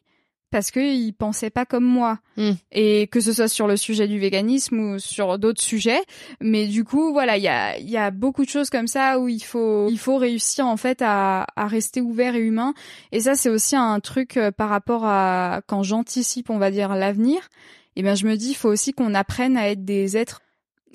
parce 0.51 0.71
qu'ils 0.71 1.13
pensaient 1.13 1.49
pas 1.49 1.65
comme 1.65 1.85
moi. 1.85 2.19
Mm. 2.39 2.51
et 2.71 3.07
que 3.07 3.19
ce 3.19 3.33
soit 3.33 3.49
sur 3.49 3.67
le 3.67 3.75
sujet 3.75 4.07
du 4.07 4.17
véganisme 4.17 4.79
ou 4.79 4.99
sur 4.99 5.37
d'autres 5.37 5.61
sujets. 5.61 5.99
Mais 6.39 6.67
du 6.67 6.85
coup 6.85 7.11
voilà 7.11 7.37
il 7.37 7.43
y 7.43 7.49
a 7.49 7.77
y 7.79 7.97
a 7.97 8.11
beaucoup 8.11 8.45
de 8.45 8.49
choses 8.49 8.69
comme 8.69 8.87
ça 8.87 9.19
où 9.19 9.27
il 9.27 9.43
faut 9.43 9.89
il 9.89 9.99
faut 9.99 10.17
réussir 10.17 10.65
en 10.65 10.77
fait 10.77 11.01
à 11.01 11.45
à 11.57 11.67
rester 11.67 11.99
ouvert 11.99 12.35
et 12.35 12.39
humain. 12.39 12.73
Et 13.11 13.19
ça 13.19 13.35
c'est 13.35 13.49
aussi 13.49 13.75
un 13.75 13.99
truc 13.99 14.37
euh, 14.37 14.51
par 14.51 14.69
rapport 14.69 15.05
à 15.05 15.61
quand 15.67 15.83
j'anticipe 15.83 16.49
on 16.49 16.57
va 16.57 16.71
dire 16.71 16.95
l'avenir 16.95 17.49
et 17.95 18.03
ben 18.03 18.15
je 18.15 18.25
me 18.25 18.35
dis 18.35 18.51
il 18.51 18.55
faut 18.55 18.69
aussi 18.69 18.93
qu'on 18.93 19.13
apprenne 19.13 19.57
à 19.57 19.69
être 19.69 19.83
des 19.83 20.15
êtres. 20.15 20.41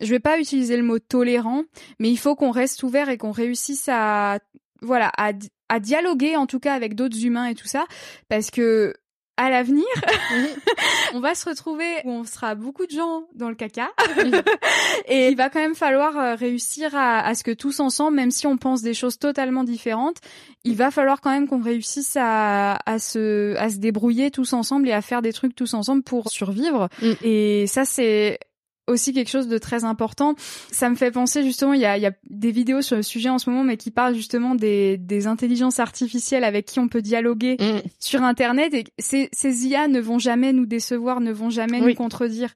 Je 0.01 0.11
vais 0.11 0.21
pas 0.21 0.39
utiliser 0.39 0.77
le 0.79 0.83
mot 0.83 0.99
tolérant 0.99 1.65
mais 1.99 2.11
il 2.11 2.17
faut 2.17 2.37
qu'on 2.37 2.51
reste 2.53 2.83
ouvert 2.83 3.11
et 3.11 3.19
qu'on 3.19 3.33
réussisse 3.33 3.89
à 3.89 4.39
voilà 4.81 5.11
à 5.19 5.33
à 5.69 5.81
dialoguer 5.81 6.37
en 6.37 6.47
tout 6.47 6.61
cas 6.61 6.75
avec 6.75 6.95
d'autres 6.95 7.23
humains 7.25 7.47
et 7.47 7.55
tout 7.55 7.67
ça. 7.67 7.85
Parce 8.29 8.51
que 8.51 8.95
à 9.37 9.51
l'avenir, 9.51 9.85
on 11.15 11.21
va 11.21 11.35
se 11.35 11.49
retrouver 11.49 11.87
où 12.05 12.11
on 12.11 12.25
sera 12.25 12.55
beaucoup 12.55 12.87
de 12.87 12.93
gens 12.93 13.25
dans 13.35 13.49
le 13.49 13.55
caca. 13.55 13.91
et 15.09 15.29
il 15.29 15.37
va 15.37 15.51
quand 15.51 15.59
même 15.59 15.75
falloir 15.75 16.17
euh, 16.17 16.35
réussir 16.37 16.95
à, 16.95 17.21
à 17.21 17.35
ce 17.35 17.43
que 17.43 17.51
tous 17.51 17.81
ensemble, 17.81 18.17
même 18.17 18.31
si 18.31 18.47
on 18.47 18.57
pense 18.57 18.83
des 18.83 18.95
choses 18.95 19.19
totalement 19.19 19.65
différentes, 19.65 20.19
il 20.63 20.77
va 20.77 20.91
falloir 20.91 21.21
quand 21.21 21.31
même 21.31 21.49
qu'on 21.49 21.63
réussisse 21.63 22.17
à, 22.19 22.79
à 22.87 22.99
se 22.99 23.57
à 23.57 23.71
se 23.71 23.79
débrouiller 23.79 24.31
tous 24.31 24.53
ensemble 24.53 24.89
et 24.89 24.93
à 24.93 25.03
faire 25.03 25.21
des 25.21 25.33
trucs 25.33 25.55
tous 25.55 25.75
ensemble 25.75 26.03
pour 26.03 26.31
survivre. 26.31 26.89
Mm. 27.03 27.13
Et 27.23 27.67
ça 27.67 27.85
c'est 27.85 28.39
aussi 28.87 29.13
quelque 29.13 29.31
chose 29.31 29.49
de 29.49 29.57
très 29.59 29.85
important. 29.85 30.35
Ça 30.71 30.91
me 30.91 30.95
fait 30.95 31.11
penser 31.11 31.43
justement, 31.43 31.73
il 31.73 31.81
y 31.81 31.87
a, 31.87 31.97
il 31.97 32.03
y 32.03 32.07
a 32.07 32.13
des 32.29 32.51
vidéos 32.51 32.83
sur 32.83 32.97
le 32.97 33.03
sujet 33.03 33.29
en 33.31 33.39
ce 33.39 33.49
moment, 33.49 33.65
mais 33.65 33.77
qui 33.77 33.91
parlent 33.91 34.15
justement 34.15 34.55
des, 34.55 34.99
des 34.99 35.27
intelligences 35.27 35.81
artificielles 35.81 36.45
avec 36.45 36.67
qui 36.67 36.81
on 36.81 36.89
peut 36.89 37.03
dialoguer 37.03 37.57
Mm. 37.59 37.81
sur 37.99 38.23
Internet. 38.23 38.75
Et 38.75 38.85
ces, 38.99 39.29
ces 39.33 39.67
IA 39.67 39.89
ne 39.89 40.01
vont 40.01 40.19
jamais 40.19 40.53
nous 40.53 40.67
décevoir, 40.67 41.21
ne 41.21 41.33
vont 41.33 41.51
jamais 41.51 41.81
Oui. 41.81 41.91
nous 41.93 41.95
contredire. 41.95 42.53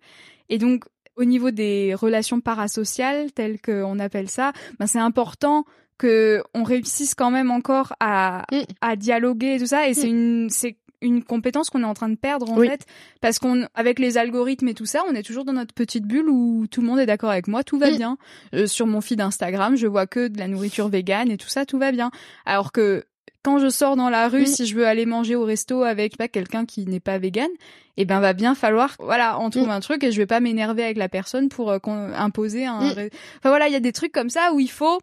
Et 0.51 0.59
donc, 0.59 0.85
au 1.17 1.25
niveau 1.25 1.51
des 1.51 1.95
relations 1.95 2.41
parasociales, 2.41 3.33
telles 3.33 3.61
qu'on 3.61 3.99
appelle 3.99 4.29
ça, 4.31 4.53
ben 4.79 4.87
c'est 4.87 4.99
important 5.01 5.65
que 5.97 6.43
on 6.55 6.63
réussisse 6.63 7.15
quand 7.17 7.31
même 7.31 7.51
encore 7.51 7.93
à, 8.01 8.45
Mm. 8.53 8.61
à 8.81 8.97
dialoguer 8.97 9.55
et 9.55 9.59
tout 9.59 9.67
ça. 9.67 9.89
Et 9.89 9.95
c'est 9.95 10.09
une, 10.09 10.49
c'est 10.51 10.77
une 11.01 11.23
compétence 11.23 11.71
qu'on 11.71 11.83
est 11.83 11.87
en 11.87 11.95
train 11.95 12.09
de 12.09 12.17
perdre 12.17 12.51
en 12.51 12.57
Oui. 12.57 12.69
fait 12.69 12.85
parce 13.21 13.39
qu'on 13.39 13.67
avec 13.75 13.99
les 13.99 14.19
algorithmes 14.19 14.69
et 14.69 14.75
tout 14.75 14.87
ça 14.87 15.03
on 15.09 15.15
est 15.15 15.23
toujours 15.23 15.45
dans 15.45 15.53
notre 15.53 15.73
petite 15.75 16.05
bulle 16.05 16.29
où 16.29 16.67
tout 16.71 16.81
le 16.81 16.87
monde 16.89 16.99
est 16.99 17.07
d'accord 17.07 17.31
avec 17.31 17.47
moi 17.49 17.63
tout 17.63 17.79
va 17.79 17.91
Mm. 17.91 17.97
bien 17.97 18.19
Euh, 18.55 18.67
sur 18.67 18.87
mon 18.87 19.01
feed 19.01 19.21
Instagram 19.21 19.77
je 19.77 19.87
vois 19.87 20.07
que 20.07 20.29
de 20.29 20.39
la 20.39 20.49
nourriture 20.49 20.89
végane 20.89 21.31
et 21.31 21.37
tout 21.37 21.49
ça 21.49 21.65
tout 21.67 21.79
va 21.79 21.93
bien 21.93 22.11
alors 22.47 22.73
que 22.73 23.05
quand 23.45 23.59
je 23.61 23.69
sors 23.69 23.95
dans 23.95 24.11
la 24.11 24.29
rue 24.29 24.43
Mm. 24.43 24.47
si 24.47 24.67
je 24.67 24.75
veux 24.75 24.87
aller 24.87 25.07
manger 25.07 25.37
au 25.37 25.45
resto 25.45 25.83
avec 25.85 26.17
pas 26.17 26.27
quelqu'un 26.29 26.65
qui 26.67 26.85
n'est 26.87 26.99
pas 27.01 27.19
végane 27.19 27.49
eh 27.97 28.05
ben 28.05 28.19
va 28.21 28.33
bien 28.33 28.55
falloir 28.57 28.95
voilà 28.99 29.39
on 29.41 29.51
trouve 29.51 29.69
Mm. 29.69 29.71
un 29.71 29.81
truc 29.81 30.03
et 30.05 30.11
je 30.11 30.17
vais 30.17 30.27
pas 30.27 30.41
m'énerver 30.41 30.83
avec 30.83 30.97
la 30.97 31.09
personne 31.09 31.49
pour 31.49 31.71
euh, 31.71 31.79
qu'on- 31.79 32.13
imposer 32.13 32.67
un 32.67 32.79
enfin 32.91 33.09
voilà 33.45 33.69
il 33.69 33.73
y 33.73 33.77
a 33.77 33.81
des 33.81 33.93
trucs 33.93 34.13
comme 34.13 34.31
ça 34.31 34.53
où 34.53 34.59
il 34.61 34.71
faut 34.71 34.99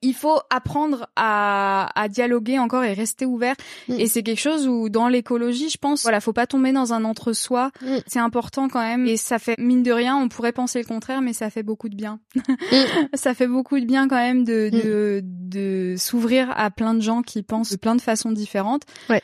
il 0.00 0.14
faut 0.14 0.40
apprendre 0.50 1.08
à, 1.16 1.88
à 2.00 2.08
dialoguer 2.08 2.58
encore 2.58 2.84
et 2.84 2.92
rester 2.92 3.26
ouvert. 3.26 3.54
Mm. 3.88 4.00
Et 4.00 4.06
c'est 4.06 4.22
quelque 4.22 4.40
chose 4.40 4.66
où, 4.66 4.88
dans 4.88 5.08
l'écologie, 5.08 5.70
je 5.70 5.78
pense, 5.78 6.02
voilà, 6.02 6.20
faut 6.20 6.32
pas 6.32 6.46
tomber 6.46 6.72
dans 6.72 6.92
un 6.92 7.04
entre-soi. 7.04 7.70
Mm. 7.82 7.96
C'est 8.06 8.18
important 8.18 8.68
quand 8.68 8.80
même. 8.80 9.06
Et 9.06 9.16
ça 9.16 9.38
fait, 9.38 9.56
mine 9.58 9.82
de 9.82 9.92
rien, 9.92 10.16
on 10.16 10.28
pourrait 10.28 10.52
penser 10.52 10.80
le 10.80 10.86
contraire, 10.86 11.20
mais 11.20 11.32
ça 11.32 11.50
fait 11.50 11.62
beaucoup 11.62 11.88
de 11.88 11.96
bien. 11.96 12.20
ça 13.14 13.34
fait 13.34 13.46
beaucoup 13.46 13.78
de 13.78 13.84
bien 13.84 14.08
quand 14.08 14.16
même 14.16 14.44
de, 14.44 14.70
de, 14.70 15.20
de 15.22 15.94
s'ouvrir 15.96 16.52
à 16.56 16.70
plein 16.70 16.94
de 16.94 17.00
gens 17.00 17.22
qui 17.22 17.42
pensent 17.42 17.70
de 17.70 17.76
plein 17.76 17.94
de 17.94 18.00
façons 18.00 18.32
différentes. 18.32 18.82
Ouais. 19.08 19.22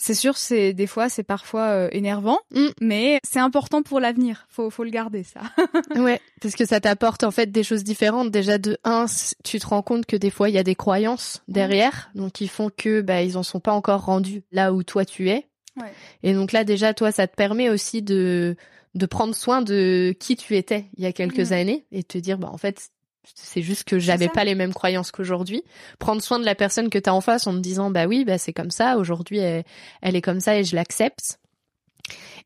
C'est 0.00 0.14
sûr, 0.14 0.36
c'est 0.36 0.72
des 0.72 0.86
fois, 0.86 1.08
c'est 1.08 1.22
parfois 1.24 1.62
euh, 1.70 1.88
énervant, 1.92 2.38
Mm. 2.54 2.66
mais 2.80 3.18
c'est 3.28 3.40
important 3.40 3.82
pour 3.82 3.98
l'avenir. 4.00 4.46
Faut, 4.48 4.70
faut 4.70 4.84
le 4.84 4.90
garder, 4.90 5.24
ça. 5.24 5.40
Ouais, 5.96 6.20
parce 6.40 6.54
que 6.54 6.64
ça 6.64 6.80
t'apporte 6.80 7.24
en 7.24 7.30
fait 7.30 7.50
des 7.50 7.62
choses 7.64 7.82
différentes. 7.84 8.30
Déjà 8.30 8.58
de 8.58 8.78
un, 8.84 9.06
tu 9.44 9.58
te 9.58 9.66
rends 9.66 9.82
compte 9.82 10.06
que 10.06 10.16
des 10.16 10.30
fois 10.30 10.48
il 10.48 10.54
y 10.54 10.58
a 10.58 10.62
des 10.62 10.74
croyances 10.76 11.42
derrière, 11.48 12.10
donc 12.14 12.32
qui 12.32 12.46
font 12.48 12.70
que 12.74 13.00
bah 13.00 13.22
ils 13.22 13.36
en 13.36 13.42
sont 13.42 13.60
pas 13.60 13.72
encore 13.72 14.04
rendus 14.04 14.44
là 14.52 14.72
où 14.72 14.82
toi 14.82 15.04
tu 15.04 15.28
es. 15.30 15.46
Ouais. 15.76 15.92
Et 16.22 16.32
donc 16.34 16.52
là 16.52 16.64
déjà 16.64 16.94
toi 16.94 17.10
ça 17.12 17.26
te 17.26 17.34
permet 17.34 17.68
aussi 17.70 18.02
de 18.02 18.56
de 18.94 19.06
prendre 19.06 19.34
soin 19.34 19.62
de 19.62 20.14
qui 20.18 20.36
tu 20.36 20.56
étais 20.56 20.86
il 20.96 21.04
y 21.04 21.06
a 21.06 21.12
quelques 21.12 21.50
Mhm. 21.50 21.52
années 21.52 21.86
et 21.92 22.02
te 22.02 22.18
dire 22.18 22.38
bah 22.38 22.50
en 22.52 22.58
fait 22.58 22.88
c'est 23.34 23.62
juste 23.62 23.84
que 23.84 23.98
j'avais 23.98 24.26
pas 24.34 24.44
les 24.44 24.54
mêmes 24.54 24.74
croyances 24.74 25.10
qu'aujourd'hui. 25.10 25.62
Prendre 25.98 26.22
soin 26.22 26.38
de 26.38 26.44
la 26.44 26.54
personne 26.54 26.90
que 26.90 26.98
t'as 26.98 27.12
en 27.12 27.20
face 27.20 27.46
en 27.46 27.52
te 27.52 27.58
disant 27.58 27.90
bah 27.90 28.06
oui 28.06 28.24
bah 28.24 28.38
c'est 28.38 28.52
comme 28.52 28.70
ça 28.70 28.96
aujourd'hui 28.98 29.38
elle, 29.38 29.64
elle 30.02 30.16
est 30.16 30.22
comme 30.22 30.40
ça 30.40 30.56
et 30.58 30.64
je 30.64 30.74
l'accepte. 30.76 31.38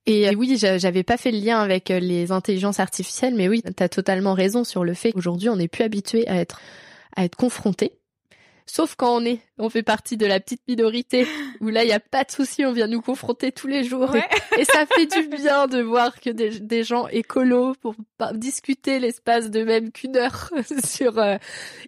Et 0.07 0.29
euh, 0.29 0.33
oui, 0.35 0.57
j'a- 0.59 0.79
j'avais 0.79 1.05
pas 1.05 1.17
fait 1.17 1.31
le 1.31 1.39
lien 1.39 1.61
avec 1.61 1.91
euh, 1.91 2.01
les 2.01 2.33
intelligences 2.33 2.81
artificielles, 2.81 3.35
mais 3.37 3.49
oui, 3.49 3.63
t'as 3.77 3.89
totalement 3.89 4.35
raison 4.35 4.65
sur 4.65 4.83
le 4.85 4.95
fait 4.95 5.13
qu'aujourd'hui 5.13 5.49
on 5.49 5.57
n'est 5.57 5.69
plus 5.69 5.85
habitué 5.85 6.27
à 6.29 6.37
être 6.37 6.61
à 7.15 7.25
être 7.25 7.37
confronté. 7.37 7.93
Sauf 8.67 8.95
quand 8.97 9.17
on 9.17 9.25
est, 9.25 9.41
on 9.59 9.69
fait 9.69 9.83
partie 9.83 10.17
de 10.17 10.27
la 10.27 10.41
petite 10.41 10.63
minorité 10.69 11.27
où 11.61 11.69
là 11.69 11.85
il 11.85 11.89
y 11.89 11.93
a 11.93 12.01
pas 12.01 12.25
de 12.25 12.31
souci, 12.31 12.65
on 12.65 12.73
vient 12.73 12.87
nous 12.87 13.01
confronter 13.01 13.53
tous 13.53 13.67
les 13.67 13.85
jours 13.85 14.15
et, 14.17 14.23
et 14.59 14.65
ça 14.65 14.87
fait 14.87 15.07
du 15.07 15.29
bien 15.29 15.67
de 15.67 15.81
voir 15.81 16.21
que 16.21 16.31
des, 16.31 16.61
des 16.61 16.85
gens 16.85 17.09
écolos 17.09 17.75
pour 17.81 17.95
discuter 18.35 18.99
l'espace 18.99 19.51
de 19.51 19.65
même 19.65 19.91
qu'une 19.91 20.17
heure 20.17 20.51
sur 20.85 21.19
euh, 21.19 21.37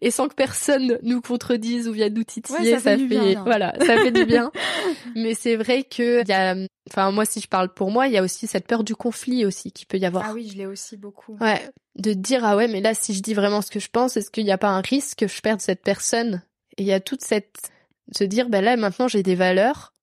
et 0.01 0.11
sans 0.11 0.29
que 0.29 0.35
personne 0.35 0.99
nous 1.03 1.21
contredise 1.21 1.89
ou 1.89 1.93
vienne 1.93 2.15
nous 2.15 2.25
titiller, 2.25 2.59
Ouais, 2.59 2.71
ça 2.79 2.81
fait 2.81 2.97
du 2.97 3.07
bien, 3.07 3.43
voilà, 3.45 3.75
ça 3.81 3.97
fait 3.97 4.11
du 4.11 4.25
bien. 4.27 4.51
Mais 5.15 5.35
c'est 5.35 5.57
vrai 5.57 5.85
que 5.85 6.23
il 6.23 6.29
y 6.29 6.33
a, 6.33 6.57
enfin 6.91 7.11
moi 7.11 7.25
si 7.25 7.41
je 7.41 7.49
parle 7.49 7.73
pour 7.73 7.91
moi, 7.91 8.07
il 8.07 8.13
y 8.13 8.19
a 8.19 8.23
aussi 8.23 8.47
cette 8.47 8.67
peur 8.67 8.85
du 8.85 8.95
conflit 8.95 9.45
aussi 9.47 9.73
qui 9.73 9.87
peut 9.87 9.99
y 9.99 10.07
avoir. 10.07 10.25
Ah 10.29 10.33
oui, 10.35 10.51
je 10.53 10.59
l'ai 10.59 10.67
aussi 10.67 10.97
beaucoup. 10.97 11.37
Ouais, 11.41 11.61
de 11.97 12.13
dire 12.13 12.45
ah 12.45 12.57
ouais 12.57 12.69
mais 12.69 12.81
là 12.81 12.95
si 12.95 13.15
je 13.15 13.21
dis 13.23 13.35
vraiment 13.35 13.63
ce 13.63 13.71
que 13.71 13.81
je 13.81 13.89
pense, 13.91 14.17
est-ce 14.17 14.31
qu'il 14.31 14.45
n'y 14.45 14.53
a 14.53 14.59
pas 14.59 14.69
un 14.69 14.81
risque 14.81 15.21
que 15.21 15.29
je 15.29 15.41
perde 15.41 15.61
cette 15.61 15.83
personne? 15.83 16.43
Et 16.77 16.83
il 16.83 16.87
y 16.87 16.93
a 16.93 17.01
toute 17.01 17.23
cette 17.23 17.71
se 18.13 18.25
dire 18.25 18.49
bah 18.49 18.61
là 18.61 18.77
maintenant 18.77 19.09
j'ai 19.09 19.23
des 19.23 19.35
valeurs, 19.35 19.95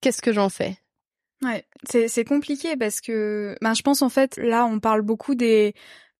qu'est-ce 0.00 0.22
que 0.22 0.32
j'en 0.32 0.48
fais? 0.48 0.76
Ouais, 1.42 1.66
c'est 1.88 2.08
c'est 2.08 2.24
compliqué 2.24 2.76
parce 2.76 3.00
que 3.00 3.56
ben 3.60 3.74
je 3.74 3.82
pense 3.82 4.02
en 4.02 4.08
fait 4.08 4.36
là 4.38 4.66
on 4.66 4.80
parle 4.80 5.02
beaucoup 5.02 5.34
des 5.34 5.74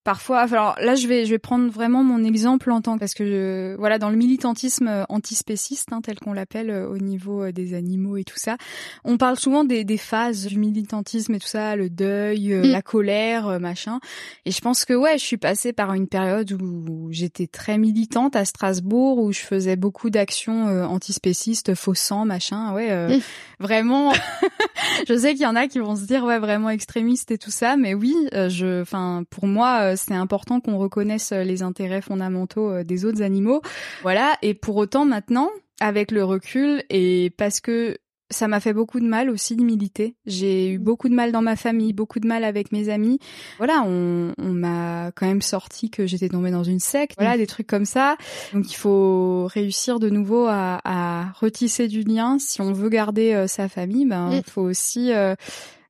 parfois 0.05 0.41
alors 0.41 0.77
là 0.81 0.95
je 0.95 1.07
vais 1.09 1.25
je 1.25 1.31
vais 1.31 1.39
prendre 1.39 1.71
vraiment 1.73 2.05
mon 2.05 2.23
exemple 2.25 2.71
en 2.71 2.81
tant 2.83 2.99
parce 2.99 3.15
que 3.15 3.25
je- 3.27 3.77
voilà 3.77 3.99
dans 3.99 4.11
le 4.11 4.17
militantisme 4.17 4.87
euh, 4.87 5.05
antispéciste 5.09 5.89
hein, 5.93 6.01
tel 6.03 6.19
qu'on 6.21 6.33
l'appelle 6.35 6.71
euh, 6.71 6.89
au 6.89 6.99
niveau 6.99 7.43
euh, 7.45 7.53
des 7.53 7.75
animaux 7.75 8.17
et 8.17 8.25
tout 8.25 8.37
ça, 8.39 8.57
on 9.05 9.17
parle 9.17 9.39
souvent 9.39 9.65
des 9.65 9.85
des 9.85 9.97
phases 9.97 10.47
du 10.47 10.59
militantisme 10.59 11.35
et 11.35 11.39
tout 11.41 11.47
ça, 11.49 11.75
le 11.77 11.89
deuil, 11.91 12.55
Mm. 12.55 12.63
la 12.71 12.83
colère, 12.83 13.59
machin. 13.61 13.99
Et 14.45 14.51
je 14.51 14.61
pense 14.61 14.85
que 14.85 14.93
ouais, 14.95 15.19
je 15.19 15.25
suis 15.25 15.37
passée 15.39 15.73
par 15.73 15.95
une 15.95 16.07
période 16.07 16.53
où 16.53 17.09
j'étais 17.11 17.47
très 17.47 17.79
militante 17.79 18.37
à 18.37 18.45
Strasbourg 18.45 19.19
où 19.19 19.33
je 19.33 19.41
faisais 19.41 19.77
beaucoup 19.77 20.11
d'actions 20.11 20.69
euh, 20.69 20.85
antispécistes, 20.85 21.75
faux 21.75 21.95
sang, 21.95 22.25
machin, 22.25 22.73
ouais, 22.75 22.91
euh, 22.91 23.17
Mm. 23.17 23.21
vraiment 23.61 24.13
je 25.09 25.17
sais 25.17 25.33
qu'il 25.33 25.43
y 25.43 25.47
en 25.47 25.57
a 25.57 25.67
qui 25.69 25.79
vont 25.79 25.97
se 25.97 26.05
dire 26.07 26.25
ouais 26.25 26.39
vraiment 26.39 26.71
extrémiste 26.71 27.31
et 27.31 27.39
tout 27.39 27.51
ça, 27.51 27.77
mais 27.77 27.95
oui, 27.95 28.15
euh, 28.35 28.49
je, 28.49 28.83
enfin 28.83 29.25
pour 29.31 29.47
moi 29.47 29.94
c'est 29.97 30.15
important 30.15 30.61
qu'on 30.61 30.79
reconnaisse 30.79 31.33
euh, 31.33 31.43
les 31.45 31.63
intérêts 31.63 32.03
fondamentaux 32.03 32.71
euh, 32.71 32.85
des 32.85 33.05
autres 33.05 33.23
animaux, 33.23 33.61
voilà. 34.03 34.37
Et 34.43 34.55
pour 34.55 34.77
autant 34.77 35.05
maintenant, 35.05 35.51
avec 35.81 36.11
le 36.11 36.25
recul 36.25 36.83
et 36.91 37.31
parce 37.37 37.61
que 37.61 37.97
ça 38.31 38.49
m'a 38.49 38.59
fait 38.59 38.73
beaucoup 38.73 38.99
de 39.01 39.05
mal 39.07 39.29
aussi 39.29 39.55
de 39.55 39.63
militer. 39.63 40.17
J'ai 40.25 40.71
eu 40.71 40.79
beaucoup 40.79 41.09
de 41.09 41.15
mal 41.15 41.31
dans 41.31 41.43
ma 41.43 41.57
famille, 41.57 41.93
beaucoup 41.93 42.19
de 42.21 42.27
mal 42.27 42.43
avec 42.43 42.73
mes 42.73 42.89
amis. 42.89 43.19
Voilà, 43.59 43.85
on, 43.87 44.33
on 44.39 44.49
m'a 44.53 45.13
quand 45.15 45.27
même 45.27 45.43
sorti 45.43 45.91
que 45.91 46.07
j'étais 46.07 46.31
tombée 46.31 46.51
dans 46.51 46.65
une 46.65 46.81
secte. 46.81 47.17
Voilà, 47.19 47.37
des 47.37 47.47
trucs 47.47 47.67
comme 47.67 47.85
ça. 47.85 48.17
Donc 48.53 48.73
il 48.73 48.77
faut 48.77 49.47
réussir 49.47 50.01
de 50.01 50.09
nouveau 50.11 50.47
à, 50.49 50.81
à 50.85 51.33
retisser 51.39 51.87
du 51.87 52.03
lien. 52.03 52.39
Si 52.41 52.61
on 52.61 52.73
veut 52.73 52.89
garder 52.89 53.35
euh, 53.35 53.47
sa 53.47 53.69
famille, 53.69 54.07
ben 54.07 54.31
il 54.33 54.39
Mm. 54.39 54.43
faut 54.51 54.63
aussi 54.63 55.13
euh, 55.13 55.35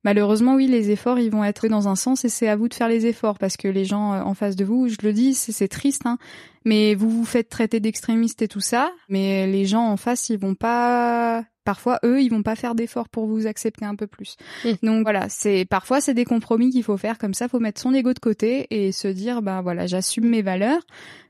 Malheureusement, 0.04 0.54
oui, 0.54 0.66
les 0.66 0.90
efforts, 0.90 1.18
ils 1.18 1.30
vont 1.30 1.44
être 1.44 1.66
dans 1.68 1.88
un 1.88 1.96
sens 1.96 2.24
et 2.24 2.28
c'est 2.28 2.48
à 2.48 2.56
vous 2.56 2.68
de 2.68 2.74
faire 2.74 2.88
les 2.88 3.06
efforts 3.06 3.38
parce 3.38 3.56
que 3.56 3.68
les 3.68 3.84
gens 3.86 4.12
euh, 4.12 4.20
en 4.22 4.34
face 4.34 4.54
de 4.54 4.64
vous, 4.64 4.88
je 4.88 4.96
le 5.02 5.12
dis, 5.12 5.34
c'est 5.34 5.68
triste, 5.68 6.02
hein, 6.04 6.18
mais 6.64 6.94
vous 6.94 7.08
vous 7.08 7.24
faites 7.24 7.48
traiter 7.48 7.80
d'extrémiste 7.80 8.42
et 8.42 8.48
tout 8.48 8.60
ça, 8.60 8.92
mais 9.08 9.46
les 9.46 9.64
gens 9.64 9.86
en 9.88 9.96
face, 9.96 10.28
ils 10.28 10.38
vont 10.38 10.54
pas, 10.54 11.44
parfois 11.64 11.98
eux, 12.04 12.20
ils 12.20 12.28
vont 12.28 12.42
pas 12.42 12.54
faire 12.54 12.74
d'efforts 12.74 13.08
pour 13.08 13.26
vous 13.26 13.46
accepter 13.46 13.86
un 13.86 13.96
peu 13.96 14.06
plus. 14.06 14.36
Mm. 14.64 14.70
Donc 14.82 15.02
voilà, 15.04 15.28
c'est 15.30 15.64
parfois 15.64 16.02
c'est 16.02 16.14
des 16.14 16.26
compromis 16.26 16.68
qu'il 16.70 16.82
faut 16.82 16.98
faire 16.98 17.16
comme 17.16 17.32
ça, 17.34 17.48
faut 17.48 17.60
mettre 17.60 17.80
son 17.80 17.94
ego 17.94 18.12
de 18.12 18.18
côté 18.18 18.66
et 18.70 18.92
se 18.92 19.08
dire, 19.08 19.40
bah 19.40 19.62
voilà, 19.62 19.86
j'assume 19.86 20.28
mes 20.28 20.42
valeurs, 20.42 20.82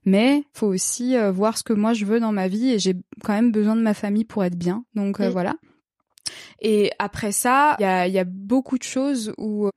mais 0.04 0.42
faut 0.52 0.66
aussi 0.66 1.16
euh, 1.16 1.30
voir 1.30 1.56
ce 1.58 1.62
que 1.62 1.72
moi 1.72 1.92
je 1.92 2.04
veux 2.04 2.18
dans 2.18 2.32
ma 2.32 2.48
vie 2.48 2.70
et 2.72 2.78
j'ai 2.80 2.94
quand 3.22 3.34
même 3.34 3.52
besoin 3.52 3.76
de 3.76 3.82
ma 3.82 3.94
famille 3.94 4.24
pour 4.24 4.42
être 4.44 4.56
bien. 4.58 4.84
Donc 4.96 5.20
euh, 5.20 5.28
Mm. 5.28 5.32
voilà. 5.32 5.54
Et 6.60 6.90
après 6.98 7.32
ça, 7.32 7.76
il 7.78 8.12
y 8.12 8.18
a, 8.18 8.24
beaucoup 8.24 8.78
de 8.78 8.82
choses 8.82 9.32
où, 9.38 9.68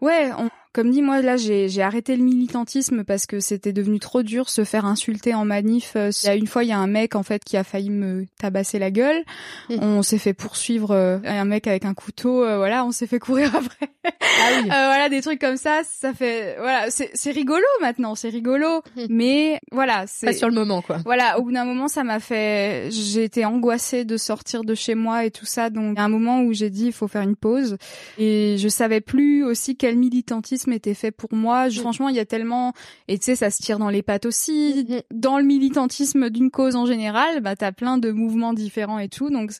ouais, 0.00 0.30
on- 0.38 0.50
comme 0.72 0.90
dit, 0.90 1.02
moi 1.02 1.22
là, 1.22 1.36
j'ai, 1.36 1.68
j'ai 1.68 1.82
arrêté 1.82 2.16
le 2.16 2.22
militantisme 2.22 3.04
parce 3.04 3.26
que 3.26 3.40
c'était 3.40 3.72
devenu 3.72 3.98
trop 3.98 4.22
dur 4.22 4.48
se 4.48 4.64
faire 4.64 4.84
insulter 4.84 5.34
en 5.34 5.44
manif. 5.44 5.94
Euh, 5.96 6.10
il 6.22 6.26
y 6.26 6.30
a 6.30 6.34
une 6.34 6.46
fois, 6.46 6.64
il 6.64 6.68
y 6.68 6.72
a 6.72 6.78
un 6.78 6.86
mec 6.86 7.14
en 7.14 7.22
fait 7.22 7.42
qui 7.44 7.56
a 7.56 7.64
failli 7.64 7.90
me 7.90 8.26
tabasser 8.38 8.78
la 8.78 8.90
gueule. 8.90 9.22
Mmh. 9.70 9.76
On 9.80 10.02
s'est 10.02 10.18
fait 10.18 10.34
poursuivre 10.34 10.92
euh, 10.92 11.18
un 11.24 11.44
mec 11.44 11.66
avec 11.66 11.84
un 11.84 11.94
couteau. 11.94 12.44
Euh, 12.44 12.56
voilà, 12.58 12.84
on 12.84 12.92
s'est 12.92 13.06
fait 13.06 13.18
courir 13.18 13.54
après. 13.56 13.88
Ah 14.04 14.50
oui. 14.56 14.64
voilà, 14.66 15.08
des 15.08 15.20
trucs 15.20 15.40
comme 15.40 15.56
ça. 15.56 15.80
Ça 15.84 16.12
fait 16.12 16.56
voilà, 16.58 16.90
c'est, 16.90 17.10
c'est 17.14 17.30
rigolo 17.30 17.66
maintenant, 17.80 18.14
c'est 18.14 18.28
rigolo. 18.28 18.82
Mmh. 18.96 19.02
Mais 19.10 19.60
voilà, 19.72 20.04
c'est 20.06 20.26
pas 20.26 20.32
sur 20.32 20.48
le 20.48 20.54
moment 20.54 20.82
quoi. 20.82 20.98
Voilà, 21.04 21.38
au 21.38 21.42
bout 21.42 21.52
d'un 21.52 21.64
moment, 21.64 21.88
ça 21.88 22.04
m'a 22.04 22.20
fait. 22.20 22.90
J'ai 22.90 23.24
été 23.24 23.44
angoissée 23.44 24.04
de 24.04 24.16
sortir 24.16 24.64
de 24.64 24.74
chez 24.74 24.94
moi 24.94 25.24
et 25.24 25.30
tout 25.30 25.46
ça. 25.46 25.70
Donc, 25.70 25.94
il 25.94 25.98
y 25.98 26.00
a 26.00 26.04
un 26.04 26.08
moment 26.08 26.42
où 26.42 26.52
j'ai 26.52 26.70
dit, 26.70 26.86
il 26.86 26.92
faut 26.92 27.08
faire 27.08 27.22
une 27.22 27.36
pause. 27.36 27.76
Et 28.18 28.56
je 28.58 28.68
savais 28.68 29.00
plus 29.00 29.44
aussi 29.44 29.76
quel 29.76 29.96
militantisme 29.96 30.67
était 30.72 30.94
fait 30.94 31.10
pour 31.10 31.32
moi. 31.32 31.68
Mm. 31.68 31.72
Franchement, 31.72 32.08
il 32.08 32.16
y 32.16 32.20
a 32.20 32.26
tellement, 32.26 32.72
et 33.08 33.18
tu 33.18 33.26
sais, 33.26 33.36
ça 33.36 33.50
se 33.50 33.62
tire 33.62 33.78
dans 33.78 33.90
les 33.90 34.02
pattes 34.02 34.26
aussi. 34.26 34.86
Mm. 34.88 35.16
Dans 35.16 35.38
le 35.38 35.44
militantisme 35.44 36.30
d'une 36.30 36.50
cause 36.50 36.76
en 36.76 36.86
général, 36.86 37.40
bah, 37.40 37.56
t'as 37.56 37.72
plein 37.72 37.98
de 37.98 38.10
mouvements 38.10 38.52
différents 38.52 38.98
et 38.98 39.08
tout. 39.08 39.30
Donc, 39.30 39.50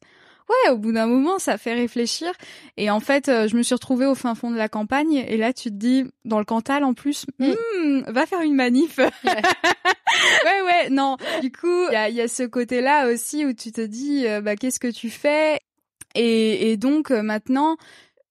ouais, 0.49 0.71
au 0.73 0.79
bout 0.79 0.93
d'un 0.93 1.07
moment, 1.07 1.39
ça 1.39 1.59
fait 1.59 1.75
réfléchir. 1.75 2.33
Et 2.77 2.91
en 2.91 3.01
fait, 3.01 3.29
euh, 3.29 3.49
je 3.49 3.57
me 3.57 3.63
suis 3.63 3.75
retrouvée 3.75 4.07
au 4.07 4.15
fin 4.15 4.35
fond 4.35 4.51
de 4.51 4.57
la 4.57 4.69
campagne. 4.69 5.25
Et 5.29 5.37
là, 5.37 5.53
tu 5.53 5.71
te 5.71 5.75
dis, 5.75 6.05
dans 6.25 6.39
le 6.39 6.45
Cantal, 6.45 6.85
en 6.85 6.95
plus, 6.95 7.27
mm. 7.39 7.51
Hmm, 7.51 8.03
va 8.09 8.27
faire 8.27 8.41
une 8.41 8.55
manif. 8.55 8.99
Ouais. 10.45 10.63
ouais, 10.63 10.91
non. 10.91 11.17
Du 11.43 11.53
coup, 11.53 11.87
il 11.91 11.93
y 11.93 11.97
a, 11.97 12.09
y 12.09 12.21
a, 12.21 12.29
ce 12.29 12.43
côté-là 12.43 13.09
aussi 13.13 13.45
où 13.45 13.53
tu 13.53 13.73
te 13.73 13.81
dis, 13.81 14.27
euh, 14.27 14.41
bah, 14.41 14.57
qu'est-ce 14.57 14.81
que 14.81 14.91
tu 14.91 15.11
fais? 15.11 15.61
Et, 16.15 16.73
et 16.73 16.77
donc 16.77 17.11
euh, 17.11 17.23
maintenant, 17.23 17.77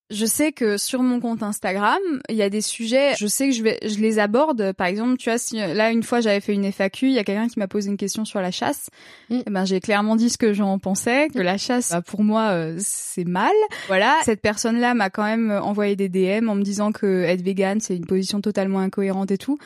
je 0.10 0.26
sais 0.26 0.54
que 0.54 0.78
sur 0.78 1.04
mon 1.04 1.20
compte 1.20 1.44
Instagram, 1.44 2.00
il 2.30 2.36
y 2.36 2.42
a 2.42 2.50
des 2.50 2.62
sujets, 2.62 3.14
je 3.18 3.28
sais 3.28 3.50
que 3.50 3.56
je 3.56 3.62
vais 3.62 3.78
je 3.84 4.00
les 4.00 4.20
aborde 4.20 4.72
par 4.74 4.88
exemple, 4.88 5.18
tu 5.18 5.30
vois 5.30 5.38
si 5.38 5.58
là 5.58 5.92
une 5.92 6.04
fois 6.04 6.22
j'avais 6.22 6.40
fait 6.40 6.54
une 6.54 6.72
FAQ, 6.72 7.08
il 7.08 7.14
y 7.14 7.20
a 7.20 7.24
quelqu'un 7.24 7.48
qui 7.48 7.60
m'a 7.60 7.68
posé 7.68 7.90
une 7.90 7.98
question 7.98 8.24
sur 8.24 8.40
la 8.40 8.52
chasse. 8.52 8.90
Mm. 9.30 9.36
Et 9.36 9.44
eh 9.46 9.50
ben 9.50 9.66
j'ai 9.66 9.82
clairement 9.82 10.16
dit 10.16 10.30
ce 10.30 10.38
que 10.38 10.54
j'en 10.54 10.80
pensais, 10.80 11.28
que 11.28 11.40
la 11.40 11.58
chasse 11.58 11.92
bah, 11.92 12.02
pour 12.02 12.24
moi 12.24 12.50
euh, 12.52 12.76
c'est 12.80 13.26
mal. 13.26 13.52
Voilà, 13.88 14.18
cette 14.24 14.42
personne-là 14.42 14.94
m'a 14.94 15.10
quand 15.10 15.26
même 15.26 15.52
envoyé 15.52 15.96
des 15.96 16.10
DM 16.10 16.48
en 16.50 16.56
me 16.56 16.64
disant 16.64 16.92
que 16.92 17.24
être 17.24 17.42
vegan, 17.42 17.80
c'est 17.82 17.96
une 17.96 18.06
position 18.06 18.40
totalement 18.40 18.80
incohérente 18.80 19.32
et 19.32 19.38
tout. 19.38 19.58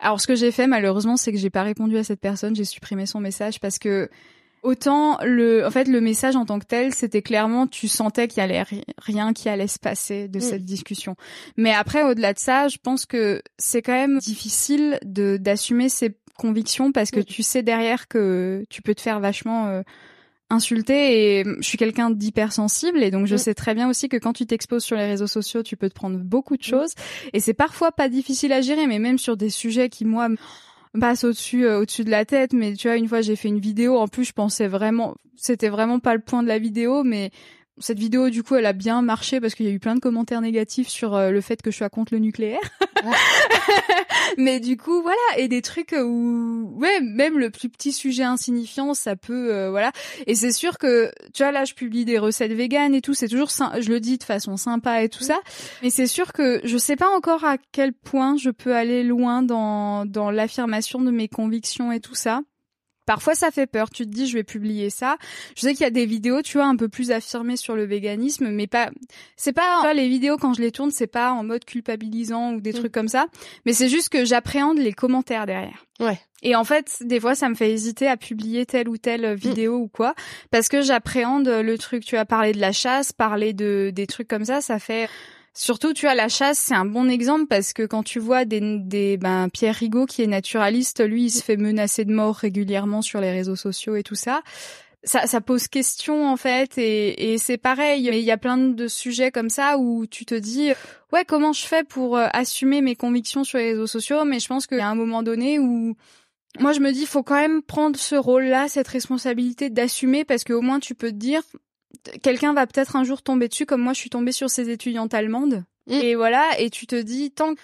Alors 0.00 0.20
ce 0.20 0.26
que 0.26 0.34
j'ai 0.34 0.50
fait 0.50 0.66
malheureusement, 0.66 1.16
c'est 1.16 1.32
que 1.32 1.38
j'ai 1.38 1.50
pas 1.50 1.62
répondu 1.62 1.96
à 1.98 2.04
cette 2.04 2.20
personne, 2.20 2.56
j'ai 2.56 2.64
supprimé 2.64 3.06
son 3.06 3.20
message 3.20 3.60
parce 3.60 3.78
que 3.78 4.10
Autant 4.64 5.18
le, 5.22 5.66
en 5.66 5.70
fait, 5.70 5.88
le 5.88 6.00
message 6.00 6.36
en 6.36 6.46
tant 6.46 6.58
que 6.58 6.64
tel, 6.64 6.94
c'était 6.94 7.20
clairement, 7.20 7.66
tu 7.66 7.86
sentais 7.86 8.28
qu'il 8.28 8.38
y 8.38 8.40
allait 8.40 8.64
rien 8.96 9.34
qui 9.34 9.50
allait 9.50 9.66
se 9.66 9.78
passer 9.78 10.26
de 10.26 10.38
mm. 10.38 10.40
cette 10.40 10.64
discussion. 10.64 11.16
Mais 11.58 11.70
après, 11.70 12.02
au-delà 12.02 12.32
de 12.32 12.38
ça, 12.38 12.68
je 12.68 12.78
pense 12.82 13.04
que 13.04 13.42
c'est 13.58 13.82
quand 13.82 13.92
même 13.92 14.18
difficile 14.20 14.98
de 15.04 15.36
d'assumer 15.36 15.90
ses 15.90 16.16
convictions 16.38 16.92
parce 16.92 17.10
que 17.10 17.20
mm. 17.20 17.24
tu 17.24 17.42
sais 17.42 17.62
derrière 17.62 18.08
que 18.08 18.64
tu 18.70 18.80
peux 18.80 18.94
te 18.94 19.02
faire 19.02 19.20
vachement 19.20 19.66
euh, 19.66 19.82
insulter 20.48 21.40
et 21.40 21.44
je 21.44 21.62
suis 21.68 21.76
quelqu'un 21.76 22.08
d'hypersensible 22.08 23.02
et 23.02 23.10
donc 23.10 23.26
je 23.26 23.34
mm. 23.34 23.38
sais 23.38 23.54
très 23.54 23.74
bien 23.74 23.90
aussi 23.90 24.08
que 24.08 24.16
quand 24.16 24.32
tu 24.32 24.46
t'exposes 24.46 24.84
sur 24.84 24.96
les 24.96 25.06
réseaux 25.06 25.26
sociaux, 25.26 25.62
tu 25.62 25.76
peux 25.76 25.90
te 25.90 25.94
prendre 25.94 26.16
beaucoup 26.16 26.56
de 26.56 26.62
choses 26.62 26.94
et 27.34 27.40
c'est 27.40 27.52
parfois 27.52 27.92
pas 27.92 28.08
difficile 28.08 28.52
à 28.54 28.62
gérer 28.62 28.86
mais 28.86 28.98
même 28.98 29.18
sur 29.18 29.36
des 29.36 29.50
sujets 29.50 29.90
qui 29.90 30.06
moi 30.06 30.28
passe 31.00 31.24
au-dessus 31.24 31.66
euh, 31.66 31.80
au-dessus 31.80 32.04
de 32.04 32.10
la 32.10 32.24
tête 32.24 32.52
mais 32.52 32.74
tu 32.74 32.88
vois 32.88 32.96
une 32.96 33.08
fois 33.08 33.20
j'ai 33.20 33.36
fait 33.36 33.48
une 33.48 33.60
vidéo. 33.60 33.98
En 33.98 34.08
plus 34.08 34.24
je 34.24 34.32
pensais 34.32 34.68
vraiment 34.68 35.14
c'était 35.36 35.68
vraiment 35.68 35.98
pas 35.98 36.14
le 36.14 36.20
point 36.20 36.42
de 36.42 36.48
la 36.48 36.58
vidéo 36.58 37.02
mais 37.04 37.30
cette 37.78 37.98
vidéo, 37.98 38.30
du 38.30 38.42
coup, 38.42 38.54
elle 38.54 38.66
a 38.66 38.72
bien 38.72 39.02
marché 39.02 39.40
parce 39.40 39.54
qu'il 39.54 39.66
y 39.66 39.68
a 39.68 39.72
eu 39.72 39.80
plein 39.80 39.94
de 39.94 40.00
commentaires 40.00 40.40
négatifs 40.40 40.88
sur 40.88 41.14
euh, 41.14 41.30
le 41.30 41.40
fait 41.40 41.60
que 41.60 41.70
je 41.70 41.76
sois 41.76 41.90
contre 41.90 42.14
le 42.14 42.20
nucléaire. 42.20 42.60
Mais 44.38 44.60
du 44.60 44.76
coup, 44.76 45.02
voilà, 45.02 45.16
et 45.36 45.48
des 45.48 45.60
trucs 45.60 45.92
où, 45.92 46.72
ouais, 46.76 47.00
même 47.00 47.38
le 47.38 47.50
plus 47.50 47.68
petit 47.68 47.92
sujet 47.92 48.22
insignifiant, 48.22 48.94
ça 48.94 49.16
peut, 49.16 49.52
euh, 49.52 49.70
voilà. 49.70 49.92
Et 50.26 50.34
c'est 50.34 50.52
sûr 50.52 50.78
que, 50.78 51.10
tu 51.32 51.42
vois, 51.42 51.52
là, 51.52 51.64
je 51.64 51.74
publie 51.74 52.04
des 52.04 52.18
recettes 52.18 52.52
véganes 52.52 52.94
et 52.94 53.00
tout, 53.00 53.14
c'est 53.14 53.28
toujours, 53.28 53.48
je 53.50 53.88
le 53.88 54.00
dis 54.00 54.18
de 54.18 54.24
façon 54.24 54.56
sympa 54.56 55.02
et 55.02 55.08
tout 55.08 55.24
ça. 55.24 55.40
Mais 55.82 55.90
c'est 55.90 56.06
sûr 56.06 56.32
que 56.32 56.60
je 56.64 56.78
sais 56.78 56.96
pas 56.96 57.08
encore 57.14 57.44
à 57.44 57.58
quel 57.72 57.92
point 57.92 58.36
je 58.36 58.50
peux 58.50 58.74
aller 58.74 59.02
loin 59.02 59.42
dans 59.42 60.06
dans 60.06 60.30
l'affirmation 60.30 61.00
de 61.00 61.10
mes 61.10 61.28
convictions 61.28 61.92
et 61.92 62.00
tout 62.00 62.14
ça. 62.14 62.42
Parfois 63.06 63.34
ça 63.34 63.50
fait 63.50 63.66
peur, 63.66 63.90
tu 63.90 64.04
te 64.04 64.10
dis 64.10 64.26
je 64.26 64.34
vais 64.34 64.44
publier 64.44 64.90
ça. 64.90 65.16
Je 65.56 65.62
sais 65.62 65.72
qu'il 65.72 65.82
y 65.82 65.86
a 65.86 65.90
des 65.90 66.06
vidéos, 66.06 66.42
tu 66.42 66.58
vois, 66.58 66.66
un 66.66 66.76
peu 66.76 66.88
plus 66.88 67.10
affirmées 67.10 67.56
sur 67.56 67.76
le 67.76 67.84
véganisme, 67.84 68.48
mais 68.50 68.66
pas 68.66 68.90
c'est 69.36 69.52
pas 69.52 69.92
les 69.94 70.08
vidéos 70.08 70.36
quand 70.36 70.54
je 70.54 70.62
les 70.62 70.72
tourne, 70.72 70.90
c'est 70.90 71.06
pas 71.06 71.32
en 71.32 71.44
mode 71.44 71.64
culpabilisant 71.64 72.54
ou 72.54 72.60
des 72.60 72.72
mm. 72.72 72.76
trucs 72.76 72.92
comme 72.92 73.08
ça, 73.08 73.26
mais 73.66 73.72
c'est 73.72 73.88
juste 73.88 74.08
que 74.08 74.24
j'appréhende 74.24 74.78
les 74.78 74.92
commentaires 74.92 75.46
derrière. 75.46 75.86
Ouais. 76.00 76.18
Et 76.42 76.56
en 76.56 76.64
fait, 76.64 76.98
des 77.02 77.20
fois 77.20 77.34
ça 77.34 77.48
me 77.48 77.54
fait 77.54 77.70
hésiter 77.70 78.08
à 78.08 78.16
publier 78.16 78.66
telle 78.66 78.88
ou 78.88 78.96
telle 78.96 79.34
vidéo 79.34 79.76
ou 79.76 79.88
quoi 79.88 80.14
parce 80.50 80.68
que 80.68 80.82
j'appréhende 80.82 81.48
le 81.48 81.78
truc, 81.78 82.04
tu 82.04 82.16
as 82.16 82.24
parlé 82.24 82.52
de 82.52 82.60
la 82.60 82.72
chasse, 82.72 83.12
parler 83.12 83.52
de 83.52 83.90
des 83.94 84.06
trucs 84.06 84.28
comme 84.28 84.44
ça, 84.44 84.60
ça 84.60 84.78
fait 84.78 85.08
Surtout, 85.56 85.92
tu 85.92 86.06
vois, 86.06 86.16
la 86.16 86.28
chasse, 86.28 86.58
c'est 86.58 86.74
un 86.74 86.84
bon 86.84 87.08
exemple 87.08 87.46
parce 87.46 87.72
que 87.72 87.84
quand 87.84 88.02
tu 88.02 88.18
vois 88.18 88.44
des, 88.44 88.60
des 88.80 89.16
ben, 89.16 89.48
Pierre 89.48 89.76
Rigaud 89.76 90.04
qui 90.04 90.22
est 90.22 90.26
naturaliste, 90.26 91.00
lui, 91.06 91.26
il 91.26 91.30
se 91.30 91.44
fait 91.44 91.56
menacer 91.56 92.04
de 92.04 92.12
mort 92.12 92.34
régulièrement 92.34 93.02
sur 93.02 93.20
les 93.20 93.30
réseaux 93.30 93.54
sociaux 93.54 93.94
et 93.94 94.02
tout 94.02 94.16
ça. 94.16 94.42
Ça, 95.04 95.26
ça 95.26 95.40
pose 95.40 95.68
question 95.68 96.26
en 96.28 96.36
fait 96.36 96.76
et, 96.78 97.34
et 97.34 97.38
c'est 97.38 97.58
pareil. 97.58 98.08
Mais 98.10 98.20
il 98.20 98.24
y 98.24 98.32
a 98.32 98.36
plein 98.36 98.56
de 98.56 98.88
sujets 98.88 99.30
comme 99.30 99.50
ça 99.50 99.78
où 99.78 100.06
tu 100.06 100.24
te 100.24 100.34
dis 100.34 100.72
ouais 101.12 101.24
comment 101.24 101.52
je 101.52 101.64
fais 101.66 101.84
pour 101.84 102.16
euh, 102.16 102.26
assumer 102.32 102.80
mes 102.80 102.96
convictions 102.96 103.44
sur 103.44 103.58
les 103.58 103.72
réseaux 103.72 103.86
sociaux? 103.86 104.24
Mais 104.24 104.40
je 104.40 104.48
pense 104.48 104.66
qu'il 104.66 104.78
y 104.78 104.80
a 104.80 104.88
un 104.88 104.94
moment 104.94 105.22
donné 105.22 105.58
où 105.58 105.94
moi 106.58 106.72
je 106.72 106.80
me 106.80 106.90
dis 106.90 107.04
faut 107.06 107.22
quand 107.22 107.34
même 107.34 107.62
prendre 107.62 107.98
ce 107.98 108.16
rôle-là, 108.16 108.66
cette 108.68 108.88
responsabilité 108.88 109.68
d'assumer 109.68 110.24
parce 110.24 110.42
qu'au 110.42 110.62
moins 110.62 110.80
tu 110.80 110.94
peux 110.94 111.10
te 111.10 111.16
dire 111.16 111.42
quelqu'un 112.22 112.52
va 112.52 112.66
peut-être 112.66 112.96
un 112.96 113.04
jour 113.04 113.22
tomber 113.22 113.48
dessus, 113.48 113.66
comme 113.66 113.82
moi 113.82 113.92
je 113.92 113.98
suis 113.98 114.10
tombée 114.10 114.32
sur 114.32 114.50
ces 114.50 114.70
étudiantes 114.70 115.14
allemandes. 115.14 115.64
Mm. 115.86 115.92
Et 115.92 116.14
voilà, 116.14 116.48
et 116.58 116.70
tu 116.70 116.86
te 116.86 117.00
dis, 117.00 117.30
tant 117.30 117.54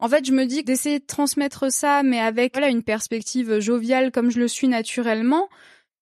en 0.00 0.08
fait, 0.08 0.24
je 0.24 0.32
me 0.32 0.46
dis 0.46 0.64
d'essayer 0.64 0.98
de 0.98 1.04
transmettre 1.04 1.70
ça, 1.70 2.02
mais 2.02 2.18
avec 2.18 2.54
voilà 2.54 2.68
une 2.68 2.82
perspective 2.82 3.60
joviale 3.60 4.10
comme 4.10 4.30
je 4.30 4.40
le 4.40 4.48
suis 4.48 4.66
naturellement. 4.66 5.48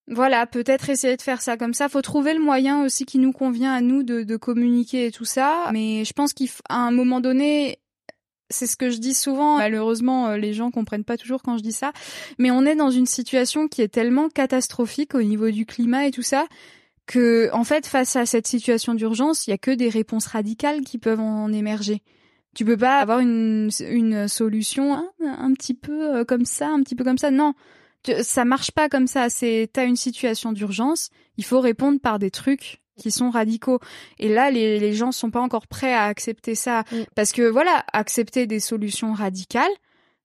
Voilà, 0.07 0.47
peut-être 0.47 0.89
essayer 0.89 1.17
de 1.17 1.23
faire 1.23 1.43
ça 1.43 1.57
comme 1.57 1.75
ça. 1.75 1.89
Faut 1.89 2.01
trouver 2.01 2.33
le 2.33 2.41
moyen 2.41 2.83
aussi 2.85 3.05
qui 3.05 3.19
nous 3.19 3.33
convient 3.33 3.75
à 3.75 3.81
nous 3.81 4.05
de, 4.05 4.23
de 4.23 4.37
communiquer 4.37 5.07
et 5.07 5.11
tout 5.11 5.25
ça. 5.25 5.69
Mais 5.73 6.05
je 6.05 6.13
pense 6.13 6.33
qu'à 6.33 6.47
un 6.69 6.93
moment 6.93 7.21
donné, 7.21 7.79
c'est 8.49 8.67
ce 8.67 8.77
que 8.77 8.89
je 8.89 8.99
dis 8.99 9.15
souvent. 9.15 9.59
Malheureusement, 9.59 10.29
euh, 10.29 10.37
les 10.39 10.55
gens 10.55 10.71
comprennent 10.71 11.05
pas 11.05 11.19
toujours 11.19 11.43
quand 11.43 11.59
je 11.59 11.63
dis 11.63 11.73
ça. 11.73 11.93
Mais 12.39 12.51
on 12.51 12.65
est 12.65 12.77
dans 12.77 12.91
une 12.91 13.05
situation 13.05 13.69
qui 13.69 13.83
est 13.83 13.89
tellement 13.89 14.29
catastrophique 14.29 15.15
au 15.15 15.23
niveau 15.23 15.51
du 15.51 15.67
climat 15.67 16.07
et 16.07 16.11
tout 16.11 16.23
ça 16.23 16.47
que 17.09 17.51
en 17.53 17.65
fait 17.65 17.87
face 17.87 18.15
à 18.15 18.27
cette 18.27 18.47
situation 18.47 18.95
d'urgence, 18.95 19.47
il 19.47 19.51
y 19.51 19.53
a 19.53 19.59
que 19.59 19.73
des 19.73 19.89
réponses 19.89 20.27
radicales 20.27 20.83
qui 20.83 20.99
peuvent 20.99 21.21
en 21.21 21.53
émerger. 21.53 22.03
Tu 22.55 22.65
peux 22.65 22.77
pas 22.77 22.99
avoir 22.99 23.19
une, 23.19 23.71
une 23.81 24.29
solution 24.29 24.95
hein, 24.95 25.11
un, 25.21 25.53
petit 25.55 25.75
peu 25.75 26.17
euh, 26.17 26.25
comme 26.25 26.45
ça, 26.45 26.69
un 26.69 26.83
petit 26.83 26.95
peu 26.95 27.05
comme 27.05 27.19
ça. 27.19 27.31
Non, 27.31 27.55
ça 28.23 28.45
marche 28.45 28.71
pas 28.71 28.89
comme 28.89 29.07
ça. 29.07 29.31
C'est 29.31 29.71
t'as 29.73 29.87
une 29.87 29.97
situation 29.97 30.53
d'urgence, 30.53 31.11
il 31.37 31.45
faut 31.45 31.61
répondre 31.61 31.99
par 31.99 32.19
des 32.19 32.31
trucs 32.31 32.83
qui 32.99 33.11
sont 33.11 33.31
radicaux. 33.31 33.81
Et 34.19 34.29
là, 34.29 34.51
les, 34.51 34.79
les 34.79 34.93
gens 34.93 35.13
sont 35.13 35.31
pas 35.31 35.41
encore 35.41 35.67
prêts 35.67 35.95
à 35.95 36.05
accepter 36.05 36.55
ça 36.55 36.85
mm. 36.93 37.03
parce 37.15 37.33
que 37.33 37.43
voilà, 37.43 37.85
accepter 37.93 38.47
des 38.47 38.61
solutions 38.61 39.13
radicales, 39.13 39.65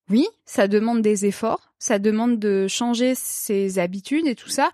oui, 0.10 0.28
ça 0.46 0.68
demande 0.68 1.02
des 1.02 1.26
efforts, 1.26 1.74
ça 1.80 1.98
demande 1.98 2.40
de 2.40 2.68
changer 2.68 3.14
ses 3.16 3.80
habitudes 3.80 4.28
et 4.28 4.36
tout 4.36 4.50
ça. 4.50 4.72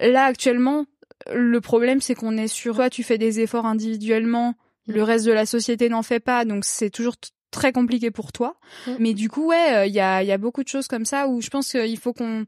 Là, 0.00 0.24
actuellement, 0.24 0.86
le 1.32 1.60
problème, 1.60 2.00
c'est 2.00 2.14
qu'on 2.14 2.36
est 2.36 2.48
sur 2.48 2.76
toi, 2.76 2.90
tu 2.90 3.02
fais 3.02 3.18
des 3.18 3.40
efforts 3.40 3.66
individuellement, 3.66 4.54
le 4.86 5.00
mm. 5.00 5.04
reste 5.04 5.26
de 5.26 5.32
la 5.32 5.46
société 5.46 5.88
n'en 5.88 6.02
fait 6.02 6.20
pas, 6.20 6.44
donc 6.44 6.64
c'est 6.64 6.90
toujours 6.90 7.14
très 7.50 7.72
compliqué 7.72 8.10
pour 8.10 8.32
toi. 8.32 8.56
Mm. 8.86 8.90
Mais 8.98 9.14
du 9.14 9.28
coup, 9.28 9.48
ouais, 9.48 9.74
euh, 9.74 9.86
il 9.86 9.94
y 9.94 10.00
a, 10.00 10.22
y 10.22 10.32
a 10.32 10.38
beaucoup 10.38 10.62
de 10.62 10.68
choses 10.68 10.88
comme 10.88 11.04
ça 11.04 11.28
où 11.28 11.40
je 11.40 11.50
pense 11.50 11.70
qu'il 11.70 11.98
faut 11.98 12.12
qu'on 12.12 12.46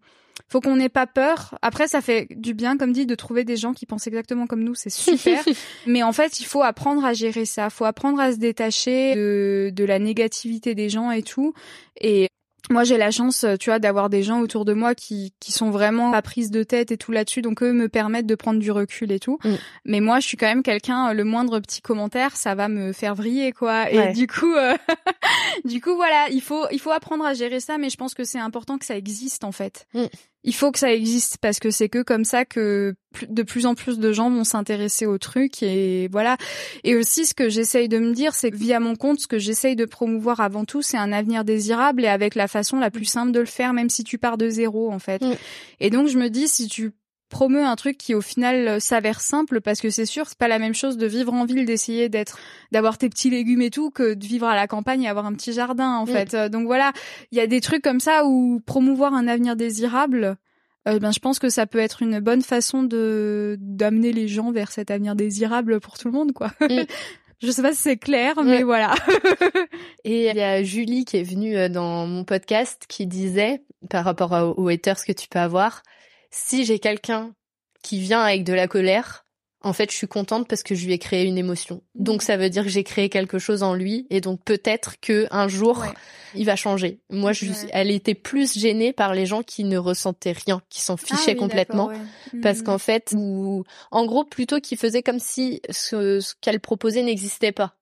faut 0.49 0.61
qu'on 0.61 0.77
n'ait 0.77 0.89
pas 0.89 1.07
peur. 1.07 1.57
Après, 1.62 1.89
ça 1.89 2.01
fait 2.01 2.27
du 2.31 2.55
bien, 2.55 2.77
comme 2.77 2.93
dit, 2.93 3.07
de 3.07 3.14
trouver 3.14 3.45
des 3.45 3.57
gens 3.57 3.72
qui 3.72 3.87
pensent 3.87 4.07
exactement 4.07 4.47
comme 4.47 4.62
nous, 4.62 4.75
c'est 4.75 4.91
super. 4.91 5.43
Mais 5.87 6.03
en 6.03 6.12
fait, 6.12 6.41
il 6.41 6.45
faut 6.45 6.62
apprendre 6.62 7.05
à 7.05 7.12
gérer 7.12 7.45
ça. 7.45 7.66
Il 7.66 7.70
faut 7.70 7.85
apprendre 7.85 8.20
à 8.20 8.33
se 8.33 8.39
détacher 8.39 9.14
de, 9.14 9.70
de 9.72 9.85
la 9.85 9.99
négativité 9.99 10.75
des 10.75 10.89
gens 10.89 11.11
et 11.11 11.22
tout. 11.22 11.55
Et 12.01 12.29
moi 12.71 12.85
j'ai 12.85 12.97
la 12.97 13.11
chance 13.11 13.45
tu 13.61 13.71
vois 13.71 13.79
d'avoir 13.79 14.09
des 14.09 14.23
gens 14.23 14.41
autour 14.41 14.65
de 14.65 14.73
moi 14.73 14.95
qui 14.95 15.35
qui 15.41 15.53
sont 15.53 15.71
vraiment 15.71 16.12
à 16.12 16.23
prise 16.23 16.51
de 16.51 16.62
tête 16.62 16.91
et 16.91 16.97
tout 16.97 17.12
là-dessus. 17.12 17.43
Donc 17.43 17.62
eux 17.62 17.73
me 17.73 17.89
permettent 17.89 18.27
de 18.27 18.35
prendre 18.35 18.59
du 18.59 18.71
recul 18.71 19.12
et 19.12 19.21
tout. 19.21 19.39
Mm. 19.45 19.55
mais 19.85 20.01
moi 20.01 20.21
je 20.21 20.27
suis 20.27 20.37
quand 20.37 20.47
même 20.47 20.62
quelqu'un 20.62 21.12
le 21.12 21.25
moindre 21.25 21.61
petit 21.61 21.83
commentaire 21.83 22.37
ça 22.37 22.55
va 22.55 22.69
me 22.69 22.93
faire 22.93 23.15
vriller 23.15 23.53
quoi. 23.53 23.91
Et 23.91 24.12
du 24.12 24.27
coup 24.27 24.55
euh, 24.55 24.77
du 25.65 25.81
coup 25.81 25.95
voilà 25.97 26.29
il 26.31 26.41
faut 26.41 26.67
il 26.71 26.81
faut 26.81 26.91
apprendre 26.91 27.25
à 27.25 27.35
gérer 27.35 27.61
ça. 27.61 27.79
Mais 27.79 27.91
je 27.91 27.97
pense 27.97 28.15
que 28.15 28.25
c'est 28.25 28.39
important 28.39 28.79
que 28.79 28.87
ça 28.87 28.97
existe 28.97 29.45
en 29.45 29.53
fait. 29.53 29.87
Mm. 29.95 30.05
Il 30.45 30.55
faut 30.55 30.71
que 30.71 30.79
ça 30.79 30.93
existe 30.93 31.39
parce 31.39 31.59
que 31.59 31.71
c'est 31.71 31.89
que 31.89 32.03
comme 32.03 32.25
ça 32.25 32.45
que 32.45 32.95
de 33.29 33.43
plus 33.43 33.65
en 33.65 33.75
plus 33.75 33.99
de 33.99 34.13
gens 34.13 34.31
vont 34.31 34.45
s'intéresser 34.45 35.07
au 35.07 35.17
truc 35.17 35.63
et 35.63 36.09
voilà. 36.13 36.37
Et 36.85 36.97
aussi 36.97 37.25
ce 37.25 37.35
que 37.35 37.49
j'essaye 37.49 37.89
de 37.89 37.99
me 37.99 38.13
dire, 38.13 38.35
c'est 38.35 38.51
que 38.51 38.57
via 38.57 38.79
mon 38.79 38.95
compte, 38.95 39.21
ce 39.21 39.27
que 39.27 39.39
j'essaye 39.39 39.75
de 39.75 39.87
promouvoir 39.87 40.41
avant 40.41 40.65
tout, 40.65 40.83
c'est 40.83 40.99
un 40.99 41.13
avenir 41.13 41.45
désirable 41.45 42.05
et 42.05 42.09
avec 42.09 42.35
la 42.35 42.47
façon 42.47 42.79
la 42.79 42.91
plus 42.91 43.07
simple 43.07 43.33
de 43.33 43.41
le 43.41 43.47
faire, 43.47 43.73
même 43.73 43.89
si 43.89 44.05
tu 44.05 44.19
pars 44.19 44.37
de 44.37 44.51
zéro 44.51 44.93
en 44.93 44.99
fait. 44.99 45.23
Mm. 45.23 45.35
Et 45.81 45.91
donc 45.91 46.09
je 46.09 46.19
me 46.19 46.29
dis 46.29 46.47
si 46.47 46.69
tu 46.69 46.93
promeut 47.29 47.64
un 47.64 47.77
truc 47.77 47.99
qui 47.99 48.14
au 48.14 48.20
final 48.20 48.68
euh, 48.68 48.81
s'avère 48.81 49.20
simple 49.20 49.61
parce 49.61 49.81
que 49.81 49.91
c'est 49.91 50.07
sûr 50.07 50.27
c'est 50.29 50.39
pas 50.39 50.49
la 50.49 50.59
même 50.59 50.75
chose 50.75 50.97
de 50.97 51.07
vivre 51.07 51.33
en 51.33 51.45
ville 51.45 51.64
d'essayer 51.64 52.09
d'être 52.09 52.39
d'avoir 52.72 52.99
tes 52.99 53.09
petits 53.09 53.31
légumes 53.31 53.62
et 53.62 53.70
tout 53.70 53.91
que 53.91 54.14
de 54.14 54.25
vivre 54.25 54.47
à 54.47 54.55
la 54.55 54.66
campagne 54.66 55.03
et 55.03 55.09
avoir 55.09 55.27
un 55.27 55.33
petit 55.33 55.53
jardin 55.53 55.97
en 55.97 56.05
mm. 56.05 56.09
fait 56.09 56.35
euh, 56.35 56.49
donc 56.49 56.66
voilà 56.66 56.93
il 57.33 57.39
y 57.39 57.41
a 57.41 57.47
des 57.47 57.61
trucs 57.61 57.83
comme 57.83 58.01
ça 58.01 58.25
où 58.25 58.61
promouvoir 58.64 59.14
un 59.14 59.27
avenir 59.27 59.57
désirable 59.57 60.37
euh, 60.87 60.99
ben 60.99 61.12
je 61.12 61.18
pense 61.18 61.39
que 61.39 61.49
ça 61.49 61.66
peut 61.66 61.79
être 61.79 62.03
une 62.03 62.20
bonne 62.20 62.43
façon 62.43 62.83
de 62.83 63.57
d'amener 63.59 64.12
les 64.12 64.29
gens 64.29 64.53
vers 64.53 64.70
cet 64.70 64.91
avenir 64.91 65.16
désirable 65.16 65.81
pour 65.81 65.99
tout 65.99 66.09
le 66.09 66.14
monde 66.14 66.33
quoi 66.33 66.53
mm. 66.61 66.83
Je 67.43 67.51
sais 67.51 67.62
pas 67.62 67.72
si 67.72 67.83
c'est 67.83 67.97
clair, 67.99 68.43
mais 68.43 68.62
voilà. 68.62 68.95
et 70.05 70.31
il 70.31 70.37
y 70.37 70.41
a 70.41 70.62
Julie 70.62 71.05
qui 71.05 71.18
est 71.18 71.22
venue 71.22 71.68
dans 71.68 72.07
mon 72.07 72.25
podcast 72.25 72.85
qui 72.89 73.07
disait, 73.07 73.62
par 73.91 74.05
rapport 74.05 74.55
aux 74.57 74.68
haters 74.68 75.05
que 75.05 75.12
tu 75.12 75.29
peux 75.29 75.41
avoir, 75.41 75.83
si 76.35 76.64
j'ai 76.64 76.80
quelqu'un 76.80 77.32
qui 77.82 78.01
vient 78.01 78.22
avec 78.22 78.45
de 78.45 78.53
la 78.53 78.66
colère, 78.66 79.24
en 79.61 79.72
fait, 79.72 79.91
je 79.91 79.97
suis 79.97 80.09
contente 80.09 80.47
parce 80.47 80.62
que 80.62 80.74
je 80.74 80.85
lui 80.85 80.93
ai 80.93 80.99
créé 80.99 81.24
une 81.24 81.39
émotion. 81.39 81.82
Donc 81.95 82.22
ça 82.22 82.37
veut 82.37 82.51
dire 82.51 82.64
que 82.64 82.68
j'ai 82.68 82.85
créé 82.85 83.09
quelque 83.09 83.39
chose 83.39 83.62
en 83.62 83.74
lui 83.74 84.07
et 84.11 84.20
donc 84.20 84.43
peut-être 84.45 84.97
que 85.01 85.26
un 85.30 85.49
jour 85.49 85.85
il 86.35 86.45
va 86.45 86.57
changer. 86.57 87.01
Moi, 87.09 87.32
je, 87.32 87.47
elle 87.70 87.91
était 87.91 88.14
plus 88.14 88.59
gênée 88.59 88.93
par 88.93 89.14
les 89.14 89.26
gens 89.26 89.43
qui 89.43 89.64
ne 89.64 89.78
ressentaient 89.78 90.32
rien, 90.32 90.61
qui 90.68 90.82
s'en 90.82 90.95
ah 90.95 91.16
fichaient 91.16 91.37
complètement, 91.37 91.91
parce 92.43 92.59
mmh. 92.59 92.64
qu'en 92.64 92.78
fait, 92.78 93.14
ou 93.16 93.64
en 93.91 94.05
gros 94.05 94.24
plutôt 94.24 94.61
qui 94.61 94.76
faisaient 94.76 95.03
comme 95.03 95.20
si 95.20 95.62
ce 95.70 96.20
qu'elle 96.41 96.61
proposait 96.61 97.03
n'existait 97.03 97.53
pas. 97.53 97.76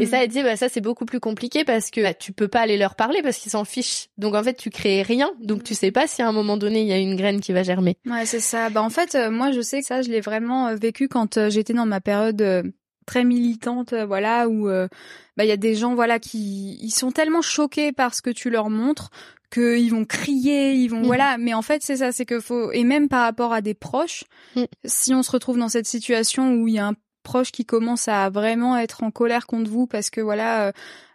Et 0.00 0.06
ça, 0.06 0.18
mm. 0.18 0.20
elle 0.22 0.28
dit, 0.28 0.42
bah, 0.42 0.56
ça, 0.56 0.68
c'est 0.68 0.80
beaucoup 0.80 1.04
plus 1.04 1.20
compliqué 1.20 1.64
parce 1.64 1.90
que 1.90 2.00
bah, 2.00 2.14
tu 2.14 2.32
peux 2.32 2.48
pas 2.48 2.60
aller 2.60 2.76
leur 2.76 2.94
parler 2.94 3.22
parce 3.22 3.38
qu'ils 3.38 3.52
s'en 3.52 3.64
fichent. 3.64 4.08
Donc, 4.18 4.34
en 4.34 4.42
fait, 4.42 4.54
tu 4.54 4.70
crées 4.70 5.02
rien. 5.02 5.30
Donc, 5.40 5.64
tu 5.64 5.74
sais 5.74 5.90
pas 5.90 6.06
si 6.06 6.22
à 6.22 6.28
un 6.28 6.32
moment 6.32 6.56
donné, 6.56 6.82
il 6.82 6.88
y 6.88 6.92
a 6.92 6.98
une 6.98 7.16
graine 7.16 7.40
qui 7.40 7.52
va 7.52 7.62
germer. 7.62 7.96
Ouais, 8.06 8.26
c'est 8.26 8.40
ça. 8.40 8.70
Bah, 8.70 8.82
en 8.82 8.90
fait, 8.90 9.14
euh, 9.14 9.30
moi, 9.30 9.52
je 9.52 9.60
sais 9.60 9.80
que 9.80 9.86
ça, 9.86 10.02
je 10.02 10.08
l'ai 10.08 10.20
vraiment 10.20 10.68
euh, 10.68 10.74
vécu 10.74 11.08
quand 11.08 11.36
euh, 11.36 11.50
j'étais 11.50 11.74
dans 11.74 11.86
ma 11.86 12.00
période 12.00 12.72
très 13.06 13.24
militante, 13.24 13.94
voilà, 13.94 14.48
où 14.48 14.66
bah, 14.66 15.44
il 15.44 15.48
y 15.48 15.52
a 15.52 15.56
des 15.56 15.74
gens, 15.74 15.94
voilà, 15.94 16.18
qui 16.18 16.78
ils 16.82 16.90
sont 16.90 17.10
tellement 17.10 17.40
choqués 17.40 17.90
par 17.90 18.14
ce 18.14 18.20
que 18.20 18.28
tu 18.28 18.50
leur 18.50 18.68
montres 18.68 19.08
qu'ils 19.50 19.90
vont 19.90 20.04
crier, 20.04 20.72
ils 20.72 20.88
vont, 20.88 21.00
mm. 21.00 21.06
voilà. 21.06 21.38
Mais 21.38 21.54
en 21.54 21.62
fait, 21.62 21.82
c'est 21.82 21.96
ça, 21.96 22.12
c'est 22.12 22.26
que 22.26 22.38
faut, 22.38 22.70
et 22.72 22.84
même 22.84 23.08
par 23.08 23.22
rapport 23.22 23.54
à 23.54 23.62
des 23.62 23.74
proches, 23.74 24.24
mm. 24.56 24.64
si 24.84 25.14
on 25.14 25.22
se 25.22 25.30
retrouve 25.30 25.58
dans 25.58 25.70
cette 25.70 25.86
situation 25.86 26.52
où 26.52 26.68
il 26.68 26.74
y 26.74 26.78
a 26.78 26.88
un 26.88 26.94
proche 27.28 27.52
qui 27.52 27.66
commence 27.66 28.08
à 28.08 28.30
vraiment 28.30 28.78
être 28.78 29.02
en 29.02 29.10
colère 29.10 29.46
contre 29.46 29.70
vous 29.70 29.86
parce 29.86 30.08
que 30.08 30.22
voilà, 30.22 30.68
euh, 30.68 30.72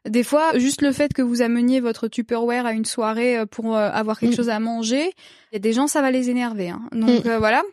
des 0.07 0.23
fois, 0.23 0.59
juste 0.59 0.83
le 0.83 0.91
fait 0.91 1.11
que 1.11 1.23
vous 1.23 1.41
ameniez 1.41 1.79
votre 1.79 2.07
Tupperware 2.07 2.67
à 2.67 2.73
une 2.73 2.85
soirée 2.85 3.39
euh, 3.39 3.45
pour 3.47 3.75
euh, 3.75 3.89
avoir 3.91 4.19
quelque 4.19 4.33
mm. 4.33 4.37
chose 4.37 4.49
à 4.49 4.59
manger, 4.59 5.11
il 5.51 5.53
y 5.53 5.55
a 5.55 5.59
des 5.59 5.73
gens 5.73 5.87
ça 5.87 6.01
va 6.01 6.11
les 6.11 6.29
énerver. 6.29 6.69
Hein. 6.69 6.83
Donc 6.91 7.25
mm. 7.25 7.37
voilà. 7.37 7.63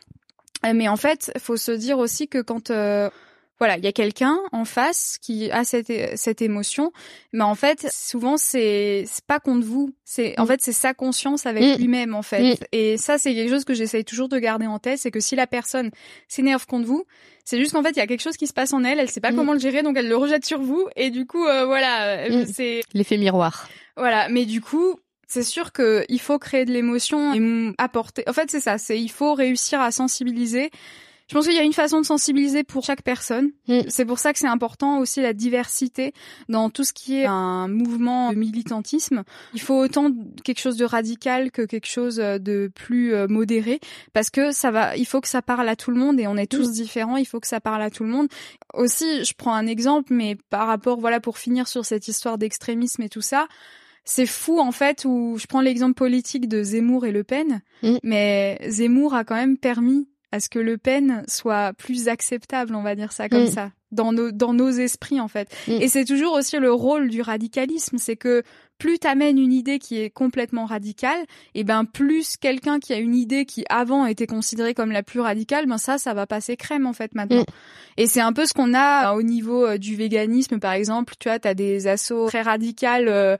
Mais 0.73 0.87
en 0.87 0.97
fait, 0.97 1.31
faut 1.39 1.57
se 1.57 1.71
dire 1.71 1.99
aussi 1.99 2.27
que 2.27 2.41
quand 2.41 2.71
voilà, 3.61 3.77
il 3.77 3.83
y 3.83 3.87
a 3.87 3.91
quelqu'un 3.91 4.39
en 4.51 4.65
face 4.65 5.19
qui 5.21 5.51
a 5.51 5.63
cette 5.63 6.17
cette 6.17 6.41
émotion, 6.41 6.91
mais 7.31 7.43
en 7.43 7.53
fait, 7.53 7.87
souvent 7.93 8.35
c'est 8.35 9.03
c'est 9.05 9.23
pas 9.25 9.39
contre 9.39 9.67
vous, 9.67 9.93
c'est 10.03 10.33
en 10.39 10.45
mm. 10.45 10.47
fait 10.47 10.61
c'est 10.61 10.71
sa 10.71 10.95
conscience 10.95 11.45
avec 11.45 11.61
mm. 11.61 11.79
lui-même 11.79 12.15
en 12.15 12.23
fait. 12.23 12.55
Mm. 12.55 12.65
Et 12.71 12.97
ça 12.97 13.19
c'est 13.19 13.35
quelque 13.35 13.51
chose 13.51 13.63
que 13.63 13.75
j'essaye 13.75 14.03
toujours 14.03 14.29
de 14.29 14.39
garder 14.39 14.65
en 14.65 14.79
tête, 14.79 14.97
c'est 14.97 15.11
que 15.11 15.19
si 15.19 15.35
la 15.35 15.45
personne 15.45 15.91
s'énerve 16.27 16.65
contre 16.65 16.87
vous, 16.87 17.03
c'est 17.45 17.59
juste 17.59 17.73
qu'en 17.73 17.83
fait 17.83 17.91
il 17.91 17.97
y 17.97 18.01
a 18.01 18.07
quelque 18.07 18.23
chose 18.23 18.35
qui 18.35 18.47
se 18.47 18.53
passe 18.53 18.73
en 18.73 18.83
elle, 18.83 18.99
elle 18.99 19.11
sait 19.11 19.21
pas 19.21 19.31
comment 19.31 19.53
le 19.53 19.59
gérer 19.59 19.83
donc 19.83 19.95
elle 19.95 20.09
le 20.09 20.17
rejette 20.17 20.43
sur 20.43 20.59
vous 20.59 20.87
et 20.95 21.11
du 21.11 21.27
coup 21.27 21.45
euh, 21.45 21.67
voilà, 21.67 22.17
euh, 22.17 22.45
c'est 22.51 22.81
l'effet 22.95 23.17
miroir. 23.17 23.69
Voilà, 23.95 24.27
mais 24.29 24.45
du 24.45 24.59
coup, 24.59 24.95
c'est 25.27 25.43
sûr 25.43 25.71
que 25.71 26.03
il 26.09 26.19
faut 26.19 26.39
créer 26.39 26.65
de 26.65 26.71
l'émotion 26.71 27.35
et 27.35 27.75
apporter. 27.77 28.23
En 28.27 28.33
fait, 28.33 28.49
c'est 28.49 28.59
ça. 28.59 28.79
C'est 28.79 28.99
il 28.99 29.11
faut 29.11 29.35
réussir 29.35 29.79
à 29.81 29.91
sensibiliser 29.91 30.71
je 31.31 31.37
pense 31.37 31.45
qu'il 31.45 31.55
y 31.55 31.59
a 31.59 31.63
une 31.63 31.71
façon 31.71 32.01
de 32.01 32.05
sensibiliser 32.05 32.65
pour 32.65 32.83
chaque 32.83 33.03
personne. 33.03 33.51
Mm. 33.69 33.83
C'est 33.87 34.03
pour 34.03 34.19
ça 34.19 34.33
que 34.33 34.39
c'est 34.39 34.47
important 34.47 34.99
aussi 34.99 35.21
la 35.21 35.31
diversité 35.31 36.13
dans 36.49 36.69
tout 36.69 36.83
ce 36.83 36.91
qui 36.91 37.15
est 37.15 37.25
un 37.25 37.69
mouvement 37.69 38.33
de 38.33 38.37
militantisme. 38.37 39.23
Il 39.53 39.61
faut 39.61 39.79
autant 39.79 40.11
quelque 40.43 40.59
chose 40.59 40.75
de 40.75 40.83
radical 40.83 41.49
que 41.51 41.61
quelque 41.61 41.87
chose 41.87 42.17
de 42.17 42.69
plus 42.75 43.13
euh, 43.13 43.29
modéré 43.29 43.79
parce 44.11 44.29
que 44.29 44.51
ça 44.51 44.71
va, 44.71 44.97
il 44.97 45.05
faut 45.05 45.21
que 45.21 45.29
ça 45.29 45.41
parle 45.41 45.69
à 45.69 45.77
tout 45.77 45.89
le 45.91 45.97
monde 45.97 46.19
et 46.19 46.27
on 46.27 46.35
est 46.35 46.51
tous 46.51 46.67
mm. 46.67 46.73
différents. 46.73 47.15
Il 47.15 47.23
faut 47.23 47.39
que 47.39 47.47
ça 47.47 47.61
parle 47.61 47.81
à 47.81 47.89
tout 47.89 48.03
le 48.03 48.09
monde. 48.09 48.27
Aussi, 48.73 49.23
je 49.23 49.33
prends 49.33 49.53
un 49.53 49.67
exemple, 49.67 50.13
mais 50.13 50.35
par 50.49 50.67
rapport, 50.67 50.99
voilà, 50.99 51.21
pour 51.21 51.37
finir 51.37 51.69
sur 51.69 51.85
cette 51.85 52.09
histoire 52.09 52.39
d'extrémisme 52.39 53.03
et 53.03 53.09
tout 53.09 53.21
ça, 53.21 53.47
c'est 54.03 54.25
fou 54.25 54.59
en 54.59 54.73
fait 54.73 55.05
où 55.05 55.37
je 55.39 55.47
prends 55.47 55.61
l'exemple 55.61 55.93
politique 55.93 56.49
de 56.49 56.61
Zemmour 56.61 57.05
et 57.05 57.13
Le 57.13 57.23
Pen, 57.23 57.61
mm. 57.83 57.99
mais 58.03 58.59
Zemmour 58.67 59.13
a 59.13 59.23
quand 59.23 59.35
même 59.35 59.57
permis 59.57 60.09
à 60.31 60.39
ce 60.39 60.49
que 60.49 60.59
Le 60.59 60.77
Pen 60.77 61.23
soit 61.27 61.73
plus 61.73 62.07
acceptable, 62.07 62.75
on 62.75 62.83
va 62.83 62.95
dire 62.95 63.11
ça 63.11 63.27
comme 63.29 63.43
mm. 63.43 63.51
ça, 63.51 63.71
dans 63.91 64.13
nos 64.13 64.31
dans 64.31 64.53
nos 64.53 64.69
esprits 64.69 65.19
en 65.19 65.27
fait. 65.27 65.49
Mm. 65.67 65.81
Et 65.81 65.87
c'est 65.87 66.05
toujours 66.05 66.33
aussi 66.33 66.57
le 66.57 66.71
rôle 66.71 67.09
du 67.09 67.21
radicalisme, 67.21 67.97
c'est 67.97 68.15
que 68.15 68.43
plus 68.77 68.97
t'amènes 68.97 69.37
une 69.37 69.53
idée 69.53 69.77
qui 69.77 69.99
est 69.99 70.09
complètement 70.09 70.65
radicale, 70.65 71.19
et 71.53 71.63
ben 71.63 71.85
plus 71.85 72.37
quelqu'un 72.37 72.79
qui 72.79 72.93
a 72.93 72.97
une 72.97 73.15
idée 73.15 73.45
qui 73.45 73.65
avant 73.69 74.05
était 74.05 74.27
considérée 74.27 74.73
comme 74.73 74.91
la 74.91 75.03
plus 75.03 75.19
radicale, 75.19 75.65
ben 75.67 75.77
ça, 75.77 75.97
ça 75.97 76.13
va 76.13 76.25
passer 76.25 76.55
crème 76.55 76.85
en 76.85 76.93
fait 76.93 77.13
maintenant. 77.13 77.41
Mm. 77.41 77.97
Et 77.97 78.07
c'est 78.07 78.21
un 78.21 78.33
peu 78.33 78.45
ce 78.45 78.53
qu'on 78.53 78.73
a 78.73 79.13
au 79.13 79.21
niveau 79.23 79.65
euh, 79.65 79.77
du 79.77 79.95
véganisme 79.95 80.59
par 80.59 80.73
exemple. 80.73 81.13
Tu 81.19 81.27
vois, 81.27 81.39
t'as 81.39 81.53
des 81.53 81.87
assauts 81.87 82.27
très 82.27 82.41
radicales. 82.41 83.07
Euh, 83.09 83.37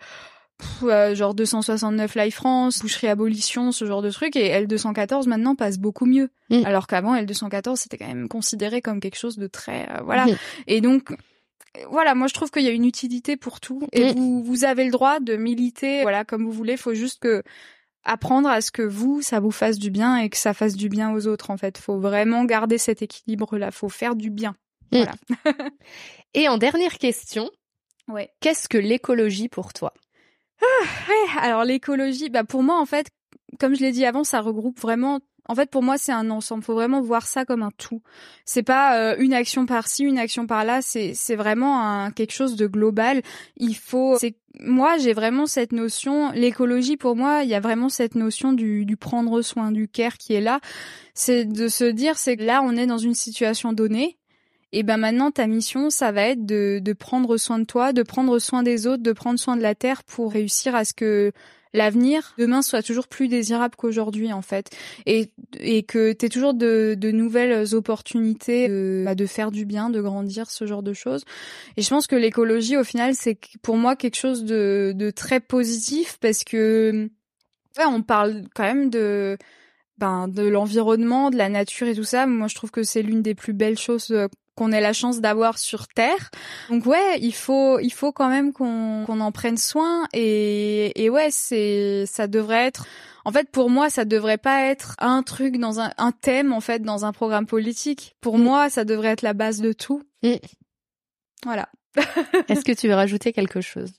genre 1.14 1.34
269 1.34 2.16
Live 2.16 2.34
France, 2.34 2.80
boucherie 2.80 3.08
abolition, 3.08 3.72
ce 3.72 3.86
genre 3.86 4.02
de 4.02 4.10
truc, 4.10 4.36
et 4.36 4.50
L214 4.50 5.28
maintenant 5.28 5.56
passe 5.56 5.78
beaucoup 5.78 6.06
mieux. 6.06 6.30
Mm. 6.50 6.66
Alors 6.66 6.88
qu'avant 6.88 7.16
L214 7.16 7.76
c'était 7.78 7.98
quand 7.98 8.08
même 8.08 8.28
considéré 8.28 8.82
comme 8.82 9.00
quelque 9.00 9.18
chose 9.18 9.38
de 9.38 9.48
très 9.48 9.88
euh, 9.90 10.02
voilà. 10.04 10.26
Mm. 10.26 10.36
Et 10.68 10.82
donc 10.82 11.16
voilà, 11.90 12.16
moi 12.16 12.28
je 12.28 12.34
trouve 12.34 12.52
qu'il 12.52 12.64
y 12.64 12.68
a 12.68 12.72
une 12.72 12.86
utilité 12.86 13.38
pour 13.38 13.60
tout, 13.60 13.88
et 13.92 14.14
mm. 14.14 14.18
vous 14.18 14.44
vous 14.44 14.66
avez 14.66 14.86
le 14.86 14.92
droit 14.92 15.20
de 15.20 15.36
militer, 15.36 16.02
voilà 16.02 16.26
comme 16.26 16.44
vous 16.44 16.52
voulez. 16.52 16.78
Faut 16.78 16.94
juste 16.94 17.20
que 17.20 17.44
apprendre 18.04 18.50
à 18.50 18.62
ce 18.62 18.72
que 18.72 18.82
vous 18.82 19.22
ça 19.22 19.40
vous 19.40 19.52
fasse 19.52 19.78
du 19.78 19.92
bien 19.92 20.18
et 20.18 20.30
que 20.30 20.38
ça 20.38 20.54
fasse 20.54 20.76
du 20.76 20.90
bien 20.90 21.14
aux 21.14 21.28
autres. 21.28 21.50
En 21.50 21.58
fait, 21.58 21.78
faut 21.78 22.00
vraiment 22.00 22.46
garder 22.46 22.78
cet 22.78 23.02
équilibre 23.02 23.58
là. 23.58 23.72
Faut 23.72 23.90
faire 23.90 24.16
du 24.16 24.30
bien. 24.30 24.56
Voilà. 24.92 25.14
et 26.34 26.50
en 26.50 26.58
dernière 26.58 26.98
question, 26.98 27.50
ouais. 28.10 28.30
qu'est-ce 28.42 28.68
que 28.68 28.78
l'écologie 28.78 29.48
pour 29.48 29.74
toi? 29.74 29.94
Ah, 30.62 31.40
alors 31.42 31.64
l'écologie, 31.64 32.30
bah 32.30 32.44
pour 32.44 32.64
moi 32.64 32.80
en 32.80 32.86
fait, 32.86 33.08
comme 33.60 33.76
je 33.76 33.82
l'ai 33.82 33.92
dit 33.92 34.06
avant, 34.06 34.24
ça 34.24 34.42
regroupe 34.42 34.80
vraiment. 34.80 35.20
En 35.50 35.56
fait, 35.56 35.70
pour 35.70 35.82
moi, 35.82 35.98
c'est 35.98 36.12
un 36.12 36.30
ensemble. 36.30 36.64
Faut 36.64 36.76
vraiment 36.76 37.02
voir 37.02 37.26
ça 37.26 37.46
comme 37.46 37.64
un 37.64 37.72
tout. 37.72 38.02
C'est 38.46 38.64
pas 38.64 38.98
euh, 38.98 39.16
une 39.18 39.34
action 39.34 39.66
par-ci, 39.66 40.04
une 40.04 40.20
action 40.20 40.46
par-là. 40.46 40.82
C'est 40.82 41.14
c'est 41.16 41.36
vraiment 41.36 41.82
un, 41.82 42.12
quelque 42.12 42.32
chose 42.32 42.56
de 42.56 42.68
global. 42.68 43.22
Il 43.58 43.76
faut. 43.76 44.18
C'est 44.20 44.38
moi, 44.60 44.98
j'ai 44.98 45.14
vraiment 45.14 45.48
cette 45.48 45.72
notion. 45.72 46.32
L'écologie, 46.32 46.96
pour 46.96 47.16
moi, 47.16 47.44
il 47.44 47.50
y 47.50 47.56
a 47.56 47.60
vraiment 47.60 47.90
cette 47.90 48.16
notion 48.16 48.54
du, 48.54 48.86
du 48.86 48.98
prendre 48.98 49.42
soin, 49.42 49.72
du 49.72 49.88
care 49.88 50.18
qui 50.18 50.34
est 50.34 50.42
là. 50.42 50.60
C'est 51.14 51.46
de 51.46 51.68
se 51.68 51.86
dire, 51.86 52.18
c'est 52.18 52.38
que 52.38 52.44
là, 52.44 52.62
on 52.64 52.76
est 52.76 52.86
dans 52.86 52.98
une 52.98 53.16
situation 53.16 53.74
donnée 53.74 54.18
et 54.74 54.84
ben 54.84 54.98
maintenant 54.98 55.32
ta 55.32 55.48
mission 55.48 55.90
ça 55.90 56.12
va 56.12 56.24
être 56.24 56.46
de, 56.46 56.80
de 56.82 56.94
prendre 56.94 57.38
soin 57.38 57.60
de 57.60 57.66
toi, 57.66 57.94
de 57.94 58.04
prendre 58.04 58.40
soin 58.40 58.64
des 58.64 58.88
autres, 58.88 59.04
de 59.04 59.12
prendre 59.14 59.40
soin 59.40 59.58
de 59.58 59.62
la 59.62 59.76
terre 59.76 60.04
pour 60.04 60.32
réussir 60.32 60.76
à 60.76 60.86
ce 60.86 60.94
que 60.94 61.32
l'avenir 61.74 62.34
demain 62.38 62.62
soit 62.62 62.84
toujours 62.84 63.08
plus 63.08 63.28
désirable 63.28 63.76
qu'aujourd'hui 63.76 64.34
en 64.34 64.42
fait 64.42 64.70
et 65.06 65.32
et 65.60 65.84
que 65.84 66.12
tu 66.14 66.30
toujours 66.30 66.54
de, 66.54 66.96
de 66.98 67.12
nouvelles 67.12 67.76
opportunités 67.76 68.68
de, 68.68 69.04
bah, 69.06 69.16
de 69.16 69.26
faire 69.26 69.52
du 69.52 69.66
bien, 69.66 69.90
de 69.90 70.02
grandir, 70.02 70.50
ce 70.52 70.66
genre 70.66 70.84
de 70.84 70.94
choses. 70.94 71.24
Et 71.78 71.82
je 71.82 71.90
pense 71.90 72.08
que 72.08 72.16
l'écologie 72.16 72.78
au 72.78 72.84
final 72.84 73.16
c'est 73.16 73.38
pour 73.62 73.78
moi 73.78 73.96
quelque 73.96 74.18
chose 74.18 74.44
de 74.44 74.94
de 74.96 75.12
très 75.12 75.40
positif 75.40 76.18
parce 76.20 76.44
que 76.44 77.10
ouais, 77.78 77.86
on 77.86 78.02
parle 78.02 78.44
quand 78.54 78.64
même 78.64 78.90
de 78.90 79.38
ben, 79.98 80.28
de 80.28 80.44
l'environnement, 80.44 81.30
de 81.30 81.38
la 81.38 81.48
nature 81.48 81.88
et 81.88 81.96
tout 81.96 82.04
ça. 82.04 82.26
Moi, 82.26 82.48
je 82.48 82.56
trouve 82.56 82.72
que 82.72 82.82
c'est 82.82 83.04
l'une 83.04 83.22
des 83.22 83.36
plus 83.36 83.54
belles 83.54 83.78
choses 83.78 84.10
euh, 84.10 84.28
qu'on 84.62 84.72
ait 84.72 84.80
la 84.80 84.94
chance 84.94 85.22
d'avoir 85.22 85.58
sur 85.58 85.88
Terre. 85.88 86.30
Donc 86.70 86.86
ouais, 86.86 87.18
il 87.20 87.34
faut 87.34 87.80
il 87.80 87.90
faut 87.90 88.12
quand 88.12 88.30
même 88.30 88.54
qu'on 88.54 89.06
qu'on 89.08 89.20
en 89.20 89.32
prenne 89.32 89.58
soin 89.58 90.08
et 90.14 91.04
et 91.04 91.10
ouais, 91.10 91.30
c'est 91.32 92.06
ça 92.06 92.28
devrait 92.28 92.68
être 92.68 92.86
en 93.26 93.32
fait 93.32 93.50
pour 93.50 93.72
moi 93.72 93.90
ça 93.90 94.06
devrait 94.06 94.38
pas 94.38 94.66
être 94.66 94.96
un 95.00 95.24
truc 95.24 95.58
dans 95.58 95.80
un 95.80 95.90
un 95.98 96.12
thème 96.12 96.54
en 96.54 96.62
fait 96.62 96.84
dans 96.84 97.06
un 97.06 97.12
programme 97.12 97.48
politique. 97.48 98.16
Pour 98.22 98.38
mm. 98.38 98.44
moi, 98.44 98.70
ça 98.70 98.86
devrait 98.86 99.10
être 99.10 99.24
la 99.24 99.34
base 99.34 99.62
de 99.62 99.74
tout. 99.74 100.04
Mm. 100.22 100.36
Voilà. 101.44 101.68
Est-ce 102.48 102.64
que 102.64 102.72
tu 102.72 102.88
veux 102.88 102.94
rajouter 102.94 103.34
quelque 103.34 103.62
chose? 103.62 103.92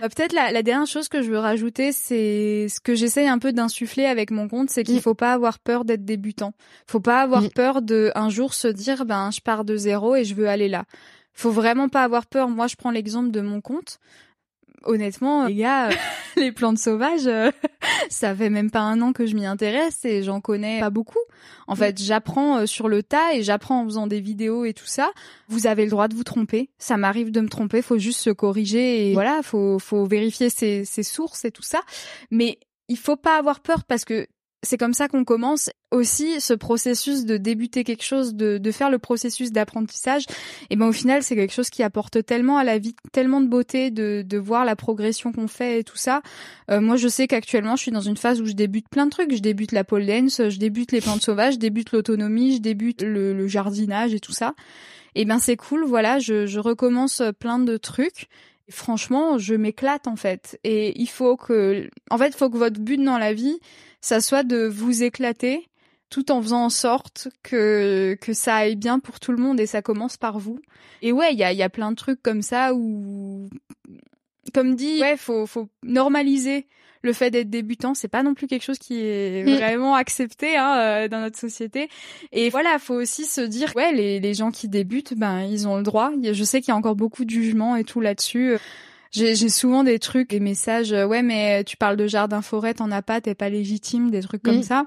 Peut-être 0.00 0.32
la, 0.32 0.52
la, 0.52 0.62
dernière 0.62 0.86
chose 0.86 1.08
que 1.08 1.22
je 1.22 1.30
veux 1.30 1.38
rajouter, 1.38 1.92
c'est 1.92 2.66
ce 2.68 2.80
que 2.80 2.94
j'essaye 2.94 3.28
un 3.28 3.38
peu 3.38 3.52
d'insuffler 3.52 4.06
avec 4.06 4.30
mon 4.30 4.48
compte, 4.48 4.70
c'est 4.70 4.84
qu'il 4.84 4.96
mm. 4.96 5.00
faut 5.00 5.14
pas 5.14 5.32
avoir 5.32 5.58
peur 5.58 5.84
d'être 5.84 6.04
débutant. 6.04 6.52
Faut 6.86 7.00
pas 7.00 7.20
avoir 7.20 7.42
mm. 7.42 7.50
peur 7.50 7.82
de 7.82 8.12
un 8.14 8.28
jour 8.28 8.54
se 8.54 8.68
dire 8.68 9.04
ben 9.04 9.30
je 9.30 9.40
pars 9.40 9.64
de 9.64 9.76
zéro 9.76 10.16
et 10.16 10.24
je 10.24 10.34
veux 10.34 10.48
aller 10.48 10.68
là. 10.68 10.84
Faut 11.34 11.50
vraiment 11.50 11.88
pas 11.88 12.02
avoir 12.02 12.26
peur. 12.26 12.48
Moi, 12.48 12.66
je 12.66 12.74
prends 12.74 12.90
l'exemple 12.90 13.30
de 13.30 13.40
mon 13.40 13.60
compte 13.60 14.00
honnêtement, 14.84 15.46
les 15.46 15.54
gars, 15.56 15.90
les 16.36 16.52
plantes 16.52 16.78
sauvages, 16.78 17.26
euh, 17.26 17.50
ça 18.10 18.34
fait 18.34 18.50
même 18.50 18.70
pas 18.70 18.80
un 18.80 19.00
an 19.00 19.12
que 19.12 19.26
je 19.26 19.34
m'y 19.34 19.46
intéresse 19.46 20.04
et 20.04 20.22
j'en 20.22 20.40
connais 20.40 20.80
pas 20.80 20.90
beaucoup. 20.90 21.18
En 21.66 21.76
fait, 21.76 22.00
j'apprends 22.00 22.58
euh, 22.58 22.66
sur 22.66 22.88
le 22.88 23.02
tas 23.02 23.34
et 23.34 23.42
j'apprends 23.42 23.82
en 23.82 23.84
faisant 23.84 24.06
des 24.06 24.20
vidéos 24.20 24.64
et 24.64 24.72
tout 24.72 24.86
ça. 24.86 25.10
Vous 25.48 25.66
avez 25.66 25.84
le 25.84 25.90
droit 25.90 26.08
de 26.08 26.14
vous 26.14 26.24
tromper. 26.24 26.70
Ça 26.78 26.96
m'arrive 26.96 27.30
de 27.30 27.40
me 27.40 27.48
tromper. 27.48 27.82
Faut 27.82 27.98
juste 27.98 28.20
se 28.20 28.30
corriger 28.30 29.10
et 29.10 29.14
voilà, 29.14 29.40
faut 29.42 29.78
faut 29.78 30.04
vérifier 30.04 30.50
ses, 30.50 30.84
ses 30.84 31.02
sources 31.02 31.44
et 31.44 31.50
tout 31.50 31.62
ça. 31.62 31.80
Mais 32.30 32.58
il 32.88 32.96
faut 32.96 33.16
pas 33.16 33.36
avoir 33.36 33.60
peur 33.60 33.84
parce 33.84 34.04
que 34.04 34.26
c'est 34.62 34.76
comme 34.76 34.92
ça 34.92 35.06
qu'on 35.06 35.24
commence 35.24 35.70
aussi 35.92 36.40
ce 36.40 36.52
processus 36.52 37.24
de 37.24 37.36
débuter 37.36 37.84
quelque 37.84 38.02
chose, 38.02 38.34
de, 38.34 38.58
de 38.58 38.70
faire 38.72 38.90
le 38.90 38.98
processus 38.98 39.52
d'apprentissage. 39.52 40.24
Et 40.70 40.76
ben 40.76 40.86
au 40.86 40.92
final, 40.92 41.22
c'est 41.22 41.36
quelque 41.36 41.52
chose 41.52 41.70
qui 41.70 41.82
apporte 41.82 42.24
tellement 42.26 42.58
à 42.58 42.64
la 42.64 42.78
vie, 42.78 42.96
tellement 43.12 43.40
de 43.40 43.46
beauté, 43.46 43.90
de, 43.90 44.22
de 44.26 44.38
voir 44.38 44.64
la 44.64 44.74
progression 44.74 45.32
qu'on 45.32 45.46
fait 45.46 45.80
et 45.80 45.84
tout 45.84 45.96
ça. 45.96 46.22
Euh, 46.70 46.80
moi, 46.80 46.96
je 46.96 47.06
sais 47.06 47.28
qu'actuellement, 47.28 47.76
je 47.76 47.82
suis 47.82 47.92
dans 47.92 48.00
une 48.00 48.16
phase 48.16 48.40
où 48.40 48.46
je 48.46 48.52
débute 48.52 48.88
plein 48.88 49.06
de 49.06 49.10
trucs. 49.10 49.34
Je 49.34 49.42
débute 49.42 49.72
la 49.72 49.84
pole 49.84 50.06
dance, 50.06 50.48
je 50.48 50.58
débute 50.58 50.90
les 50.90 51.00
plantes 51.00 51.22
sauvages, 51.22 51.54
je 51.54 51.58
débute 51.58 51.92
l'autonomie, 51.92 52.56
je 52.56 52.60
débute 52.60 53.02
le, 53.02 53.32
le, 53.32 53.46
jardinage 53.46 54.12
et 54.12 54.20
tout 54.20 54.32
ça. 54.32 54.54
Et 55.14 55.24
ben 55.24 55.38
c'est 55.38 55.56
cool, 55.56 55.84
voilà, 55.84 56.18
je, 56.18 56.46
je 56.46 56.58
recommence 56.58 57.22
plein 57.38 57.58
de 57.58 57.76
trucs 57.76 58.28
franchement, 58.70 59.38
je 59.38 59.54
m'éclate 59.54 60.06
en 60.06 60.16
fait. 60.16 60.58
Et 60.64 61.00
il 61.00 61.08
faut 61.08 61.36
que, 61.36 61.88
en 62.10 62.18
fait, 62.18 62.34
faut 62.34 62.50
que 62.50 62.58
votre 62.58 62.80
but 62.80 63.02
dans 63.02 63.18
la 63.18 63.32
vie, 63.32 63.58
ça 64.00 64.20
soit 64.20 64.42
de 64.42 64.66
vous 64.66 65.02
éclater, 65.02 65.68
tout 66.10 66.30
en 66.30 66.40
faisant 66.40 66.64
en 66.64 66.70
sorte 66.70 67.28
que 67.42 68.16
que 68.20 68.32
ça 68.32 68.56
aille 68.56 68.76
bien 68.76 68.98
pour 68.98 69.20
tout 69.20 69.32
le 69.32 69.38
monde 69.38 69.60
et 69.60 69.66
ça 69.66 69.82
commence 69.82 70.16
par 70.16 70.38
vous. 70.38 70.58
Et 71.02 71.12
ouais, 71.12 71.32
il 71.32 71.38
y 71.38 71.44
a 71.44 71.52
il 71.52 71.58
y 71.58 71.62
a 71.62 71.68
plein 71.68 71.90
de 71.90 71.96
trucs 71.96 72.22
comme 72.22 72.42
ça 72.42 72.74
où, 72.74 73.48
comme 74.54 74.74
dit, 74.74 75.00
ouais, 75.00 75.16
faut 75.16 75.46
faut 75.46 75.68
normaliser 75.82 76.66
le 77.02 77.12
fait 77.12 77.30
d'être 77.30 77.50
débutant, 77.50 77.94
c'est 77.94 78.08
pas 78.08 78.22
non 78.22 78.34
plus 78.34 78.46
quelque 78.46 78.64
chose 78.64 78.78
qui 78.78 79.00
est 79.00 79.44
mm. 79.44 79.56
vraiment 79.56 79.94
accepté 79.94 80.56
hein, 80.56 80.78
euh, 80.78 81.08
dans 81.08 81.20
notre 81.20 81.38
société. 81.38 81.88
Et 82.32 82.50
voilà, 82.50 82.78
faut 82.78 82.94
aussi 82.94 83.24
se 83.24 83.40
dire, 83.40 83.72
ouais, 83.76 83.92
les, 83.92 84.20
les 84.20 84.34
gens 84.34 84.50
qui 84.50 84.68
débutent, 84.68 85.14
ben 85.14 85.42
ils 85.42 85.68
ont 85.68 85.76
le 85.76 85.82
droit. 85.82 86.10
Je 86.22 86.44
sais 86.44 86.60
qu'il 86.60 86.72
y 86.72 86.74
a 86.74 86.76
encore 86.76 86.96
beaucoup 86.96 87.24
de 87.24 87.30
jugements 87.30 87.76
et 87.76 87.84
tout 87.84 88.00
là-dessus. 88.00 88.56
J'ai 89.10 89.48
souvent 89.48 89.84
des 89.84 89.98
trucs, 89.98 90.30
des 90.30 90.40
messages, 90.40 90.92
euh, 90.92 91.06
ouais, 91.06 91.22
mais 91.22 91.64
tu 91.64 91.76
parles 91.76 91.96
de 91.96 92.06
jardin-forêt, 92.06 92.74
t'en 92.74 92.90
as 92.90 93.02
pas, 93.02 93.20
t'es 93.20 93.34
pas 93.34 93.48
légitime, 93.48 94.10
des 94.10 94.20
trucs 94.20 94.42
comme 94.42 94.58
mm. 94.58 94.64
ça. 94.64 94.86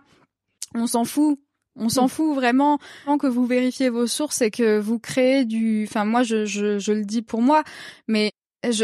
On 0.75 0.87
s'en 0.87 1.05
fout. 1.05 1.39
On 1.75 1.89
s'en 1.89 2.05
mm. 2.05 2.09
fout 2.09 2.35
vraiment. 2.35 2.79
Tant 3.05 3.17
que 3.17 3.27
vous 3.27 3.45
vérifiez 3.45 3.89
vos 3.89 4.07
sources 4.07 4.41
et 4.41 4.51
que 4.51 4.79
vous 4.79 4.99
créez 4.99 5.45
du, 5.45 5.85
enfin 5.87 6.05
moi 6.05 6.23
je, 6.23 6.45
je, 6.45 6.77
je 6.77 6.91
le 6.91 7.03
dis 7.03 7.21
pour 7.21 7.41
moi, 7.41 7.63
mais 8.07 8.31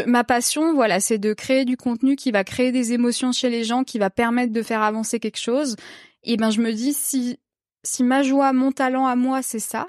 ma 0.06 0.24
passion, 0.24 0.74
voilà, 0.74 0.98
c'est 0.98 1.18
de 1.18 1.32
créer 1.32 1.64
du 1.64 1.76
contenu 1.76 2.16
qui 2.16 2.32
va 2.32 2.42
créer 2.42 2.72
des 2.72 2.92
émotions 2.92 3.32
chez 3.32 3.48
les 3.48 3.62
gens, 3.62 3.84
qui 3.84 3.98
va 3.98 4.10
permettre 4.10 4.52
de 4.52 4.62
faire 4.62 4.82
avancer 4.82 5.20
quelque 5.20 5.38
chose. 5.38 5.76
Et 6.24 6.36
ben, 6.36 6.50
je 6.50 6.60
me 6.60 6.72
dis 6.72 6.94
si 6.94 7.38
si 7.84 8.02
ma 8.02 8.22
joie, 8.22 8.52
mon 8.52 8.72
talent 8.72 9.06
à 9.06 9.14
moi, 9.14 9.42
c'est 9.42 9.60
ça, 9.60 9.86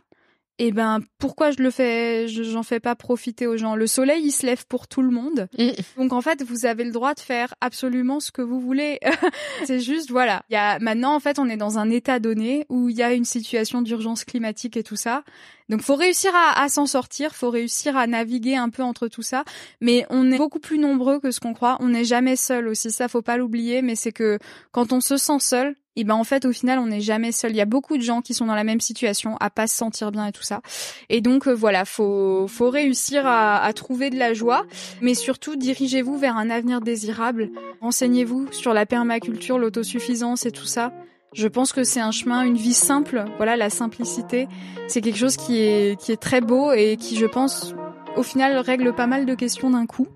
eh 0.60 0.72
ben 0.72 0.99
pourquoi 1.18 1.51
je 1.51 1.64
le 1.64 1.72
fais 1.72 2.28
j'en 2.28 2.64
fais 2.64 2.80
pas 2.80 2.95
profiter 2.95 3.47
aux 3.47 3.57
gens? 3.57 3.76
Le 3.76 3.88
soleil 3.88 4.24
il 4.26 4.32
se 4.32 4.45
lève 4.45 4.66
pour 4.68 4.88
tout 4.88 5.01
le 5.01 5.10
monde. 5.10 5.47
Mm. 5.57 5.70
donc 5.97 6.14
en 6.14 6.22
fait 6.22 6.43
vous 6.43 6.66
avez 6.66 6.84
le 6.84 6.91
droit 6.91 7.14
de 7.14 7.20
faire 7.22 7.55
absolument 7.62 8.20
ce 8.20 8.32
que 8.32 8.41
vous 8.41 8.60
voulez. 8.60 8.99
C'est 9.66 9.80
juste 9.80 10.12
voilà. 10.12 10.43
Il 10.49 10.53
y 10.53 10.57
a 10.57 10.78
maintenant 10.80 11.16
en 11.16 11.20
fait 11.20 11.39
on 11.39 11.49
est 11.49 11.57
dans 11.57 11.80
un 11.80 11.89
état 11.89 12.20
donné 12.20 12.66
où 12.70 12.89
il 12.89 12.97
y 12.97 13.03
a 13.03 13.14
une 13.14 13.26
situation 13.26 13.82
d'urgence 13.82 14.26
climatique 14.26 14.76
et 14.78 14.84
tout 14.84 14.97
ça 14.97 15.24
donc 15.70 15.82
faut 15.82 15.96
réussir 15.96 16.32
à, 16.36 16.62
à 16.62 16.70
s'en 16.70 16.86
sortir 16.86 17.36
faut 17.36 17.50
réussir 17.50 17.96
à 17.96 18.08
naviguer 18.08 18.56
un 18.56 18.70
peu 18.70 18.84
entre 18.84 19.08
tout 19.08 19.22
ça 19.22 19.44
mais 19.82 20.06
on 20.10 20.32
est 20.32 20.38
beaucoup 20.38 20.60
plus 20.60 20.80
nombreux 20.80 21.20
que 21.20 21.32
ce 21.32 21.40
qu'on 21.40 21.54
croit 21.54 21.78
on 21.80 21.90
n'est 21.90 22.06
jamais 22.06 22.36
seul 22.36 22.68
aussi 22.68 22.92
ça 22.92 23.08
faut 23.08 23.22
pas 23.22 23.38
l'oublier 23.38 23.82
mais 23.82 23.96
c'est 23.96 24.12
que 24.12 24.40
quand 24.72 24.94
on 24.94 25.02
se 25.02 25.18
sent 25.18 25.40
seul 25.40 25.76
et 26.00 26.06
ben 26.06 26.16
en 26.16 26.24
fait 26.24 26.46
au 26.46 26.54
final 26.54 26.80
on 26.80 26.88
n'est 26.88 27.02
jamais 27.02 27.34
seul. 27.34 27.52
Il 27.52 27.58
y 27.58 27.62
a 27.62 27.66
beaucoup 27.66 27.98
de 27.98 28.02
gens 28.02 28.22
qui 28.22 28.34
sont 28.34 28.46
dans 28.46 28.56
la 28.56 28.64
même 28.64 28.80
situation, 28.80 29.36
à 29.42 29.50
pas 29.50 29.68
se 29.68 29.76
sentir 29.76 30.12
bien 30.12 30.28
et 30.28 30.32
tout 30.32 30.44
ça. 30.44 30.62
Et 31.10 31.20
donc 31.20 31.46
euh, 31.46 31.54
voilà, 31.54 31.84
faut 31.84 32.48
faut 32.48 32.70
réussir 32.70 33.28
à, 33.28 33.62
à, 33.62 33.74
trouver 33.74 34.10
de 34.10 34.18
la 34.18 34.34
joie, 34.34 34.66
mais 35.02 35.14
surtout 35.14 35.58
dirigez-vous 35.58 36.18
vers 36.18 36.38
un 36.38 36.50
avenir 36.50 36.80
désirable. 36.80 37.50
Renseignez-vous 37.82 38.48
sur 38.54 38.74
la 38.74 38.86
permaculture, 38.86 39.60
l'autosuffisance 39.60 40.46
et 40.46 40.52
tout 40.52 40.66
ça. 40.66 40.94
Je 41.34 41.48
pense 41.48 41.74
que 41.74 41.84
c'est 41.84 42.00
un 42.00 42.12
chemin, 42.12 42.44
une 42.44 42.58
vie 42.58 42.74
simple. 42.74 43.26
Voilà, 43.38 43.56
la 43.56 43.70
simplicité, 43.70 44.48
c'est 44.88 45.02
quelque 45.02 45.20
chose 45.20 45.38
qui 45.38 45.60
est 45.60 46.20
très 46.20 46.42
beau 46.42 46.72
et 46.72 46.98
qui, 46.98 47.16
je 47.16 47.26
pense, 47.26 47.76
au 48.18 48.24
final 48.24 48.58
règle 48.58 48.94
pas 48.94 49.08
mal 49.08 49.26
de 49.26 49.36
questions 49.36 49.70
d'un 49.70 49.86
coup. 49.86 50.08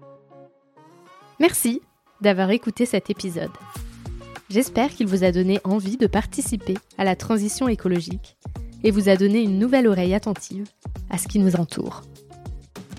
Merci 1.40 1.82
d'avoir 2.22 2.50
écouté 2.52 2.86
cet 2.86 3.10
épisode. 3.10 3.52
J'espère 4.50 4.90
qu'il 4.90 5.08
vous 5.08 5.24
a 5.24 5.32
donné 5.32 5.60
envie 5.64 5.98
de 5.98 6.08
participer 6.08 6.76
à 6.98 7.04
la 7.04 7.16
transition 7.16 7.68
écologique 7.68 8.38
et 8.84 8.92
vous 8.92 9.10
a 9.10 9.16
donné 9.16 9.42
une 9.42 9.58
nouvelle 9.58 9.88
oreille 9.88 10.14
attentive 10.14 10.66
à 11.10 11.18
ce 11.18 11.28
qui 11.28 11.40
nous 11.40 11.56
entoure. 11.56 12.02